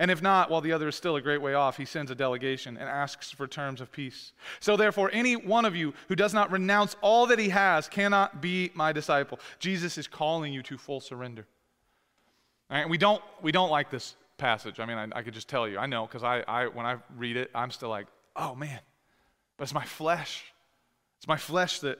And 0.00 0.10
if 0.10 0.22
not, 0.22 0.50
while 0.50 0.62
the 0.62 0.72
other 0.72 0.88
is 0.88 0.96
still 0.96 1.16
a 1.16 1.20
great 1.20 1.42
way 1.42 1.52
off, 1.52 1.76
he 1.76 1.84
sends 1.84 2.10
a 2.10 2.14
delegation 2.14 2.78
and 2.78 2.88
asks 2.88 3.30
for 3.30 3.46
terms 3.46 3.82
of 3.82 3.92
peace. 3.92 4.32
So 4.58 4.74
therefore, 4.74 5.10
any 5.12 5.36
one 5.36 5.66
of 5.66 5.76
you 5.76 5.92
who 6.08 6.16
does 6.16 6.32
not 6.32 6.50
renounce 6.50 6.96
all 7.02 7.26
that 7.26 7.38
he 7.38 7.50
has 7.50 7.86
cannot 7.86 8.40
be 8.40 8.70
my 8.72 8.94
disciple. 8.94 9.38
Jesus 9.58 9.98
is 9.98 10.08
calling 10.08 10.54
you 10.54 10.62
to 10.62 10.78
full 10.78 11.00
surrender. 11.00 11.46
Right? 12.70 12.88
we 12.88 12.96
don't, 12.96 13.22
we 13.42 13.52
don't 13.52 13.70
like 13.70 13.90
this 13.90 14.16
passage. 14.38 14.80
I 14.80 14.86
mean, 14.86 14.96
I, 14.96 15.18
I 15.18 15.22
could 15.22 15.34
just 15.34 15.50
tell 15.50 15.68
you. 15.68 15.76
I 15.76 15.84
know, 15.84 16.06
because 16.06 16.24
I, 16.24 16.44
I, 16.48 16.68
when 16.68 16.86
I 16.86 16.96
read 17.18 17.36
it, 17.36 17.50
I'm 17.54 17.70
still 17.70 17.90
like, 17.90 18.06
oh 18.34 18.54
man, 18.54 18.80
but 19.58 19.64
it's 19.64 19.74
my 19.74 19.84
flesh. 19.84 20.44
It's 21.18 21.28
my 21.28 21.36
flesh 21.36 21.80
that 21.80 21.98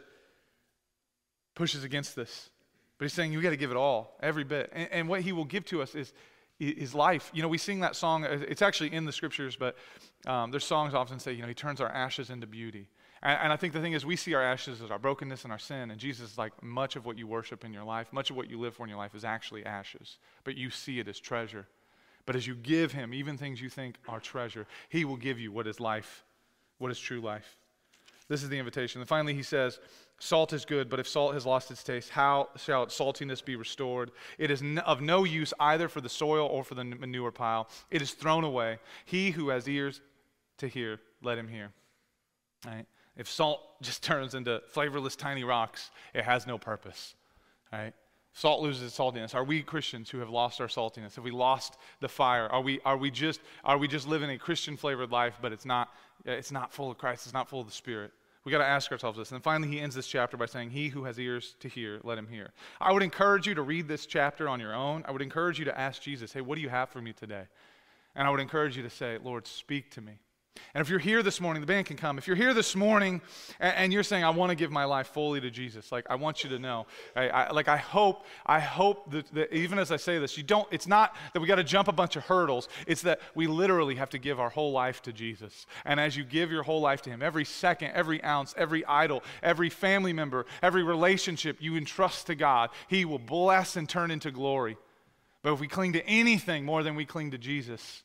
pushes 1.55 1.85
against 1.85 2.17
this. 2.17 2.49
But 2.97 3.05
he's 3.05 3.13
saying 3.13 3.35
you 3.35 3.43
got 3.43 3.51
to 3.51 3.57
give 3.59 3.71
it 3.71 3.77
all, 3.77 4.17
every 4.23 4.45
bit. 4.45 4.71
And, 4.75 4.89
and, 4.91 5.09
what 5.09 5.21
he 5.21 5.33
will 5.33 5.45
give 5.45 5.67
to 5.67 5.83
us 5.83 5.95
is 5.95 6.15
his 6.61 6.95
life. 6.95 7.31
You 7.33 7.43
know, 7.43 7.49
we 7.49 7.59
sing 7.59 7.81
that 7.81 7.97
song, 7.97 8.25
uh, 8.25 8.45
it's 8.49 8.63
actually 8.63 8.93
in 8.93 9.07
the 9.07 9.13
scriptures, 9.13 9.57
but 9.57 9.77
um, 10.27 10.51
there's 10.51 10.65
songs 10.65 10.95
often 10.95 11.19
say, 11.19 11.33
you 11.33 11.43
know, 11.43 11.49
he 11.49 11.55
turns 11.55 11.81
our 11.81 11.89
ashes 11.89 12.31
into 12.31 12.47
beauty. 12.47 12.87
And, 13.23 13.39
and, 13.45 13.53
I 13.53 13.57
think 13.57 13.73
the 13.73 13.81
thing 13.81 13.95
is, 13.95 14.05
we 14.05 14.17
see 14.17 14.35
our 14.35 14.43
ashes 14.43 14.83
as 14.83 14.91
our 14.91 14.99
brokenness 14.99 15.45
and 15.45 15.53
our 15.53 15.59
sin, 15.59 15.91
and 15.91 15.99
Jesus 15.99 16.33
is 16.33 16.39
like, 16.39 16.63
much 16.63 16.97
of 16.97 17.07
what 17.07 17.19
you 17.19 17.27
worship 17.27 17.65
in 17.65 17.73
your 17.73 17.85
life, 17.85 18.13
much 18.13 18.31
of 18.31 18.37
what 18.37 18.51
you 18.51 18.61
live 18.61 18.75
for 18.75 18.85
in 18.85 18.91
your 18.91 18.99
life 18.99 19.15
is 19.15 19.25
actually 19.25 19.65
ashes, 19.65 20.19
but 20.45 20.57
you 20.57 20.71
see 20.71 21.01
it 21.01 21.09
as 21.09 21.19
treasure. 21.19 21.67
But 22.27 22.37
as 22.37 22.47
you 22.47 22.55
give 22.55 22.93
him 22.93 23.15
even 23.15 23.39
things 23.39 23.61
you 23.61 23.71
think 23.71 23.97
are 24.07 24.21
treasure, 24.21 24.67
he 24.89 25.05
will 25.05 25.17
give 25.17 25.41
you 25.41 25.51
what 25.51 25.67
is 25.67 25.81
life, 25.81 26.25
what 26.79 26.91
is 26.91 26.99
true 26.99 27.21
life. 27.21 27.57
This 28.29 28.45
is 28.45 28.49
the 28.49 28.59
invitation. 28.59 29.01
And 29.01 29.09
finally, 29.09 29.35
he 29.35 29.43
says, 29.43 29.81
Salt 30.23 30.53
is 30.53 30.67
good, 30.67 30.91
but 30.91 31.01
if 31.01 31.09
salt 31.09 31.33
has 31.33 31.47
lost 31.47 31.71
its 31.71 31.83
taste, 31.83 32.11
how 32.11 32.51
shall 32.57 32.83
its 32.83 32.97
saltiness 32.97 33.43
be 33.43 33.57
restored? 33.57 34.11
It 34.37 34.51
is 34.51 34.63
of 34.85 35.01
no 35.01 35.25
use 35.25 35.55
either 35.59 35.89
for 35.89 36.03
the 36.03 36.11
soil 36.11 36.47
or 36.47 36.63
for 36.63 36.75
the 36.75 36.85
manure 36.85 37.33
pile. 37.33 37.71
It 37.91 38.03
is 38.03 38.13
thrown 38.13 38.45
away. 38.45 38.81
He 39.07 39.31
who 39.31 39.49
has 39.49 39.67
ears 39.67 40.03
to 40.59 40.69
hear, 40.69 41.01
let 41.23 41.39
him 41.39 41.49
hear. 41.49 41.73
Right? 42.67 42.85
If 43.17 43.31
salt 43.31 43.63
just 43.81 44.03
turns 44.03 44.35
into 44.35 44.61
flavorless 44.69 45.17
tiny 45.17 45.43
rocks, 45.43 45.91
it 46.13 46.25
has 46.25 46.47
no 46.47 46.59
purpose. 46.59 47.15
Right? 47.73 47.95
Salt 48.35 48.61
loses 48.61 48.83
its 48.83 48.99
saltiness. 48.99 49.35
Are 49.35 49.43
we 49.43 49.63
Christians 49.63 50.11
who 50.11 50.19
have 50.19 50.29
lost 50.29 50.61
our 50.61 50.69
saltiness? 50.69 51.15
Have 51.15 51.25
we 51.25 51.31
lost 51.31 51.79
the 52.01 52.09
fire? 52.09 52.47
Are 52.47 52.61
we, 52.61 52.79
are 52.85 52.99
we, 52.99 53.11
just, 53.11 53.41
are 53.65 53.79
we 53.79 53.89
just 53.89 54.07
living 54.07 54.29
a 54.29 54.37
Christian 54.37 54.77
flavored 54.77 55.11
life, 55.11 55.39
but 55.41 55.51
it's 55.51 55.65
not, 55.65 55.89
it's 56.27 56.53
not 56.53 56.75
full 56.75 56.91
of 56.91 56.99
Christ, 56.99 57.25
it's 57.25 57.33
not 57.33 57.49
full 57.49 57.61
of 57.61 57.67
the 57.67 57.73
Spirit? 57.73 58.13
We 58.45 58.53
got 58.53 58.59
to 58.59 58.67
ask 58.67 58.91
ourselves 58.91 59.19
this. 59.19 59.33
And 59.33 59.43
finally, 59.43 59.69
he 59.69 59.81
ends 59.81 59.95
this 59.95 60.07
chapter 60.07 60.37
by 60.37 60.47
saying, 60.47 60.71
He 60.71 60.89
who 60.89 61.05
has 61.05 61.19
ears 61.19 61.57
to 61.61 61.69
hear, 61.69 62.01
let 62.03 62.17
him 62.17 62.27
hear. 62.27 62.53
I 62.81 62.93
would 62.93 63.03
encourage 63.03 63.47
you 63.47 63.55
to 63.55 63.63
read 63.63 63.87
this 63.87 64.07
chapter 64.07 64.49
on 64.49 64.61
your 64.61 64.75
own. 64.75 65.05
I 65.07 65.13
would 65.13 65.23
encourage 65.23 65.59
you 65.59 65.67
to 65.67 65.79
ask 65.79 66.01
Jesus, 66.01 66.33
Hey, 66.33 66.41
what 66.41 66.55
do 66.55 66.63
you 66.63 66.71
have 66.71 66.89
for 66.89 67.03
me 67.03 67.13
today? 67.13 67.45
And 68.15 68.27
I 68.27 68.31
would 68.31 68.41
encourage 68.41 68.77
you 68.77 68.83
to 68.83 68.91
say, 68.91 69.19
Lord, 69.23 69.47
speak 69.47 69.91
to 69.93 70.01
me. 70.01 70.15
And 70.75 70.81
if 70.81 70.89
you're 70.89 71.01
here 71.01 71.23
this 71.23 71.41
morning, 71.41 71.61
the 71.61 71.67
band 71.67 71.87
can 71.87 71.97
come. 71.97 72.17
If 72.17 72.27
you're 72.27 72.37
here 72.37 72.55
this 72.55 72.77
morning 72.77 73.21
and, 73.59 73.75
and 73.77 73.93
you're 73.93 74.05
saying, 74.05 74.23
I 74.23 74.31
want 74.31 74.51
to 74.51 74.57
give 74.57 74.71
my 74.71 74.85
life 74.85 75.09
fully 75.09 75.41
to 75.41 75.51
Jesus, 75.51 75.91
like 75.91 76.07
I 76.09 76.15
want 76.15 76.45
you 76.45 76.51
to 76.51 76.59
know, 76.59 76.87
I, 77.17 77.29
I, 77.29 77.51
like 77.51 77.67
I 77.67 77.77
hope, 77.77 78.25
I 78.47 78.61
hope 78.61 79.11
that, 79.11 79.33
that 79.35 79.53
even 79.53 79.79
as 79.79 79.91
I 79.91 79.97
say 79.97 80.19
this, 80.19 80.37
you 80.37 80.45
don't, 80.45 80.69
it's 80.71 80.87
not 80.87 81.17
that 81.35 81.41
we 81.41 81.49
got 81.49 81.57
to 81.57 81.65
jump 81.65 81.89
a 81.89 81.93
bunch 81.93 82.15
of 82.15 82.25
hurdles. 82.25 82.69
It's 82.87 83.03
that 83.03 83.21
we 83.35 83.47
literally 83.49 83.97
have 83.97 84.11
to 84.11 84.19
give 84.19 84.39
our 84.39 84.51
whole 84.51 84.71
life 84.71 85.03
to 85.03 85.13
Jesus. 85.13 85.67
And 85.85 85.99
as 85.99 86.17
you 86.17 86.25
give 86.25 86.53
your 86.53 86.63
whole 86.63 86.81
life 86.81 87.03
to 87.03 87.11
Him, 87.11 87.23
every 87.23 87.45
second, 87.45 87.93
every 87.93 88.23
ounce, 88.23 88.55
every 88.57 88.85
idol, 88.87 89.25
every 89.43 89.71
family 89.71 90.13
member, 90.13 90.47
every 90.63 90.85
relationship 90.85 91.57
you 91.61 91.77
entrust 91.77 92.27
to 92.29 92.37
God, 92.37 92.71
He 92.89 93.05
will 93.05 93.19
bless 93.19 93.77
and 93.77 93.89
turn 93.89 94.11
into 94.11 94.31
glory. 94.31 94.77
But 95.43 95.53
if 95.55 95.61
we 95.61 95.69
cling 95.69 95.95
to 95.95 96.07
anything 96.07 96.65
more 96.65 96.83
than 96.83 96.95
we 96.95 97.07
cling 97.07 97.33
to 97.33 97.39
Jesus, 97.39 98.03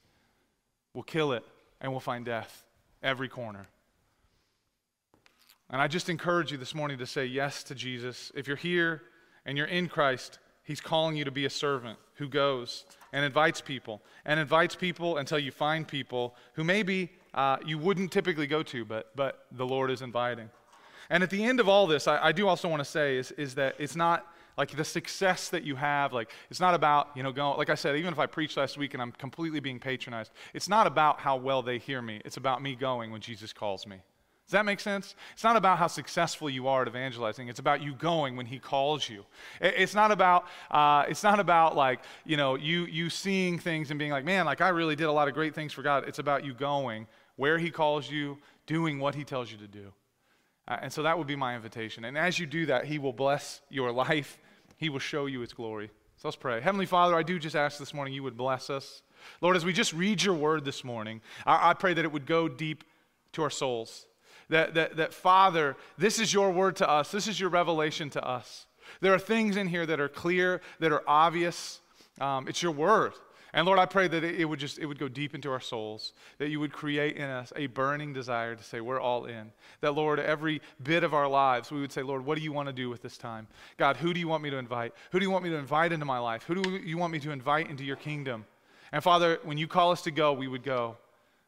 we'll 0.93 1.03
kill 1.03 1.33
it 1.33 1.43
and 1.85 1.93
we'll 1.93 1.99
find 1.99 2.25
death 2.25 2.63
every 3.03 3.29
corner. 3.29 3.67
And 5.69 5.79
I 5.79 5.87
just 5.87 6.09
encourage 6.09 6.51
you 6.51 6.57
this 6.57 6.73
morning 6.73 6.97
to 6.97 7.05
say 7.05 7.27
yes 7.27 7.61
to 7.65 7.75
Jesus. 7.75 8.31
If 8.33 8.47
you're 8.47 8.57
here 8.57 9.03
and 9.45 9.55
you're 9.55 9.67
in 9.67 9.87
Christ, 9.87 10.39
He's 10.63 10.81
calling 10.81 11.15
you 11.15 11.25
to 11.25 11.31
be 11.31 11.45
a 11.45 11.49
servant 11.49 11.99
who 12.15 12.27
goes 12.27 12.85
and 13.13 13.23
invites 13.23 13.61
people 13.61 14.01
and 14.25 14.39
invites 14.39 14.73
people 14.73 15.17
until 15.17 15.37
you 15.37 15.51
find 15.51 15.87
people 15.87 16.35
who 16.53 16.63
maybe 16.63 17.11
uh, 17.35 17.57
you 17.63 17.77
wouldn't 17.77 18.11
typically 18.11 18.47
go 18.47 18.63
to, 18.63 18.83
but, 18.83 19.15
but 19.15 19.45
the 19.51 19.67
Lord 19.67 19.91
is 19.91 20.01
inviting. 20.01 20.49
And 21.11 21.21
at 21.21 21.29
the 21.29 21.43
end 21.43 21.59
of 21.59 21.69
all 21.69 21.85
this, 21.85 22.07
I, 22.07 22.17
I 22.17 22.31
do 22.31 22.47
also 22.47 22.67
want 22.67 22.79
to 22.79 22.89
say 22.89 23.17
is, 23.17 23.29
is 23.33 23.53
that 23.55 23.75
it's 23.77 23.95
not 23.95 24.25
like 24.57 24.71
the 24.75 24.85
success 24.85 25.49
that 25.49 25.63
you 25.63 25.75
have, 25.75 26.13
like 26.13 26.31
it's 26.49 26.59
not 26.59 26.73
about, 26.73 27.09
you 27.15 27.23
know, 27.23 27.31
going, 27.31 27.57
like 27.57 27.69
I 27.69 27.75
said, 27.75 27.95
even 27.97 28.13
if 28.13 28.19
I 28.19 28.25
preached 28.25 28.57
last 28.57 28.77
week 28.77 28.93
and 28.93 29.01
I'm 29.01 29.11
completely 29.11 29.59
being 29.59 29.79
patronized, 29.79 30.31
it's 30.53 30.69
not 30.69 30.87
about 30.87 31.19
how 31.19 31.35
well 31.37 31.61
they 31.61 31.77
hear 31.77 32.01
me. 32.01 32.21
It's 32.25 32.37
about 32.37 32.61
me 32.61 32.75
going 32.75 33.11
when 33.11 33.21
Jesus 33.21 33.53
calls 33.53 33.85
me. 33.85 34.01
Does 34.45 34.51
that 34.51 34.65
make 34.65 34.79
sense? 34.79 35.15
It's 35.33 35.43
not 35.43 35.55
about 35.55 35.79
how 35.79 35.87
successful 35.87 36.51
you 36.51 36.67
are 36.67 36.83
at 36.83 36.87
evangelizing. 36.87 37.47
It's 37.47 37.57
about 37.57 37.81
you 37.81 37.95
going 37.95 38.35
when 38.35 38.45
He 38.45 38.59
calls 38.59 39.09
you. 39.09 39.25
It's 39.59 39.95
not 39.95 40.11
about. 40.11 40.45
Uh, 40.69 41.05
it's 41.09 41.23
not 41.23 41.39
about 41.39 41.75
like 41.75 42.01
you 42.25 42.37
know 42.37 42.53
you 42.53 42.85
you 42.85 43.09
seeing 43.09 43.57
things 43.57 43.89
and 43.89 43.97
being 43.97 44.11
like, 44.11 44.23
man, 44.23 44.45
like 44.45 44.61
I 44.61 44.69
really 44.69 44.95
did 44.95 45.05
a 45.05 45.11
lot 45.11 45.27
of 45.27 45.33
great 45.33 45.55
things 45.55 45.73
for 45.73 45.81
God. 45.81 46.07
It's 46.07 46.19
about 46.19 46.45
you 46.45 46.53
going 46.53 47.07
where 47.37 47.57
He 47.57 47.71
calls 47.71 48.09
you, 48.09 48.37
doing 48.67 48.99
what 48.99 49.15
He 49.15 49.23
tells 49.23 49.51
you 49.51 49.57
to 49.57 49.67
do. 49.67 49.91
Uh, 50.67 50.77
and 50.83 50.93
so 50.93 51.01
that 51.01 51.17
would 51.17 51.27
be 51.27 51.35
my 51.35 51.55
invitation. 51.55 52.05
And 52.05 52.15
as 52.15 52.37
you 52.37 52.45
do 52.45 52.67
that, 52.67 52.85
He 52.85 52.99
will 52.99 53.13
bless 53.13 53.61
your 53.69 53.91
life 54.05 54.37
he 54.77 54.89
will 54.89 54.99
show 54.99 55.25
you 55.25 55.41
His 55.41 55.53
glory. 55.53 55.89
So 56.17 56.27
let's 56.27 56.35
pray. 56.35 56.61
Heavenly 56.61 56.85
Father, 56.85 57.15
I 57.15 57.23
do 57.23 57.39
just 57.39 57.55
ask 57.55 57.77
this 57.77 57.93
morning 57.93 58.13
you 58.13 58.23
would 58.23 58.37
bless 58.37 58.69
us. 58.69 59.01
Lord, 59.41 59.55
as 59.55 59.65
we 59.65 59.73
just 59.73 59.93
read 59.93 60.23
your 60.23 60.35
word 60.35 60.65
this 60.65 60.83
morning, 60.83 61.21
I, 61.45 61.71
I 61.71 61.73
pray 61.73 61.93
that 61.93 62.05
it 62.05 62.11
would 62.11 62.25
go 62.25 62.47
deep 62.47 62.83
to 63.33 63.43
our 63.43 63.49
souls. 63.49 64.05
That, 64.49 64.75
that, 64.75 64.97
that, 64.97 65.13
Father, 65.13 65.75
this 65.97 66.19
is 66.19 66.33
your 66.33 66.51
word 66.51 66.75
to 66.77 66.89
us, 66.89 67.11
this 67.11 67.27
is 67.27 67.39
your 67.39 67.49
revelation 67.49 68.09
to 68.11 68.25
us. 68.25 68.67
There 69.01 69.13
are 69.13 69.19
things 69.19 69.57
in 69.57 69.67
here 69.67 69.85
that 69.85 69.99
are 69.99 70.09
clear, 70.09 70.61
that 70.79 70.91
are 70.91 71.03
obvious. 71.07 71.79
Um, 72.21 72.47
it's 72.47 72.61
your 72.61 72.71
word. 72.71 73.13
And 73.55 73.65
Lord, 73.65 73.79
I 73.79 73.85
pray 73.85 74.09
that 74.09 74.21
it 74.21 74.43
would 74.43 74.59
just 74.59 74.79
it 74.79 74.85
would 74.85 74.99
go 74.99 75.07
deep 75.07 75.33
into 75.33 75.49
our 75.49 75.61
souls, 75.61 76.11
that 76.39 76.49
you 76.49 76.59
would 76.59 76.73
create 76.73 77.15
in 77.15 77.23
us 77.23 77.53
a 77.55 77.67
burning 77.67 78.11
desire 78.11 78.53
to 78.53 78.63
say 78.63 78.81
we're 78.81 78.99
all 78.99 79.25
in. 79.25 79.49
That 79.79 79.95
Lord, 79.95 80.19
every 80.19 80.61
bit 80.83 81.05
of 81.05 81.13
our 81.13 81.27
lives, 81.29 81.71
we 81.71 81.79
would 81.79 81.93
say, 81.93 82.03
Lord, 82.03 82.25
what 82.25 82.37
do 82.37 82.43
you 82.43 82.51
want 82.51 82.67
to 82.67 82.73
do 82.73 82.89
with 82.89 83.01
this 83.01 83.17
time? 83.17 83.47
God, 83.77 83.95
who 83.95 84.13
do 84.13 84.19
you 84.19 84.27
want 84.27 84.43
me 84.43 84.49
to 84.49 84.57
invite? 84.57 84.93
Who 85.11 85.19
do 85.19 85.25
you 85.25 85.31
want 85.31 85.45
me 85.45 85.51
to 85.51 85.55
invite 85.55 85.93
into 85.93 86.05
my 86.05 86.19
life? 86.19 86.43
Who 86.43 86.61
do 86.61 86.69
you 86.83 86.97
want 86.97 87.13
me 87.13 87.19
to 87.19 87.31
invite 87.31 87.69
into 87.69 87.85
your 87.85 87.95
kingdom? 87.95 88.45
And 88.91 89.01
Father, 89.01 89.39
when 89.43 89.57
you 89.57 89.69
call 89.69 89.91
us 89.91 90.01
to 90.01 90.11
go, 90.11 90.33
we 90.33 90.49
would 90.49 90.63
go. 90.63 90.97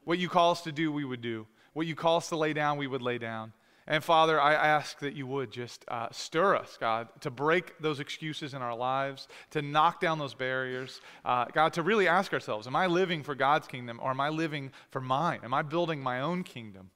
What 0.06 0.18
you 0.18 0.30
call 0.30 0.52
us 0.52 0.62
to 0.62 0.72
do, 0.72 0.94
we 0.94 1.04
would 1.04 1.22
do. 1.22 1.46
What 1.74 1.88
you 1.88 1.96
call 1.96 2.18
us 2.18 2.30
to 2.30 2.38
lay 2.38 2.54
down, 2.54 2.78
we 2.78 2.88
would 2.88 3.02
lay 3.02 3.18
down. 3.18 3.52
And 3.90 4.04
Father, 4.04 4.40
I 4.40 4.54
ask 4.54 5.00
that 5.00 5.16
you 5.16 5.26
would 5.28 5.50
just 5.50 5.86
uh, 5.88 6.08
stir 6.12 6.58
us, 6.58 6.78
God, 6.78 7.08
to 7.22 7.32
break 7.32 7.80
those 7.80 8.02
excuses 8.02 8.54
in 8.54 8.62
our 8.62 8.76
lives, 8.76 9.30
to 9.52 9.62
knock 9.62 10.02
down 10.02 10.20
those 10.20 10.34
barriers. 10.34 11.00
Uh, 11.24 11.46
God, 11.46 11.72
to 11.74 11.82
really 11.82 12.06
ask 12.06 12.34
ourselves, 12.34 12.68
am 12.68 12.76
I 12.76 12.88
living 12.88 13.24
for 13.24 13.34
God's 13.34 13.66
kingdom 13.66 14.02
or 14.04 14.10
am 14.10 14.20
I 14.20 14.28
living 14.28 14.72
for 14.92 15.00
mine? 15.00 15.40
Am 15.44 15.54
I 15.54 15.62
building 15.62 16.02
my 16.02 16.20
own 16.20 16.44
kingdom? 16.44 16.92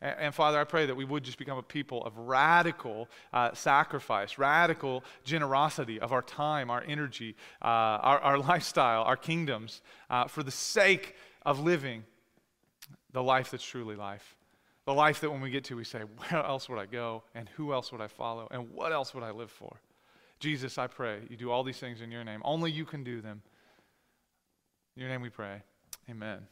And, 0.00 0.16
and 0.18 0.34
Father, 0.34 0.58
I 0.58 0.64
pray 0.64 0.86
that 0.86 0.94
we 0.94 1.04
would 1.04 1.24
just 1.24 1.36
become 1.36 1.58
a 1.58 1.62
people 1.62 2.02
of 2.04 2.16
radical 2.16 3.08
uh, 3.34 3.52
sacrifice, 3.52 4.38
radical 4.38 5.04
generosity 5.24 6.00
of 6.00 6.10
our 6.10 6.22
time, 6.22 6.70
our 6.70 6.82
energy, 6.86 7.36
uh, 7.60 7.66
our, 7.66 8.18
our, 8.20 8.38
lifestyle, 8.50 9.02
our 9.02 9.16
kingdoms, 9.16 9.82
uh, 10.08 10.26
for 10.26 10.42
the 10.42 10.50
sake 10.50 11.16
of 11.44 11.60
living 11.60 12.04
the 13.12 13.22
life 13.22 13.50
that's 13.50 13.64
truly 13.64 13.94
life. 13.96 14.36
The 14.86 14.94
life 14.94 15.20
that 15.20 15.30
when 15.30 15.40
we 15.40 15.50
get 15.50 15.64
to, 15.64 15.76
we 15.76 15.84
say, 15.84 16.00
Where 16.00 16.44
else 16.44 16.68
would 16.68 16.78
I 16.78 16.86
go? 16.86 17.22
And 17.34 17.48
who 17.50 17.72
else 17.72 17.92
would 17.92 18.00
I 18.00 18.08
follow? 18.08 18.48
And 18.50 18.70
what 18.72 18.92
else 18.92 19.14
would 19.14 19.22
I 19.22 19.30
live 19.30 19.50
for? 19.50 19.80
Jesus, 20.38 20.78
I 20.78 20.86
pray 20.86 21.20
you 21.28 21.36
do 21.36 21.50
all 21.50 21.62
these 21.62 21.78
things 21.78 22.00
in 22.00 22.10
your 22.10 22.24
name. 22.24 22.40
Only 22.44 22.70
you 22.70 22.86
can 22.86 23.04
do 23.04 23.20
them. 23.20 23.42
In 24.96 25.02
your 25.02 25.10
name 25.10 25.20
we 25.20 25.28
pray. 25.28 25.62
Amen. 26.08 26.46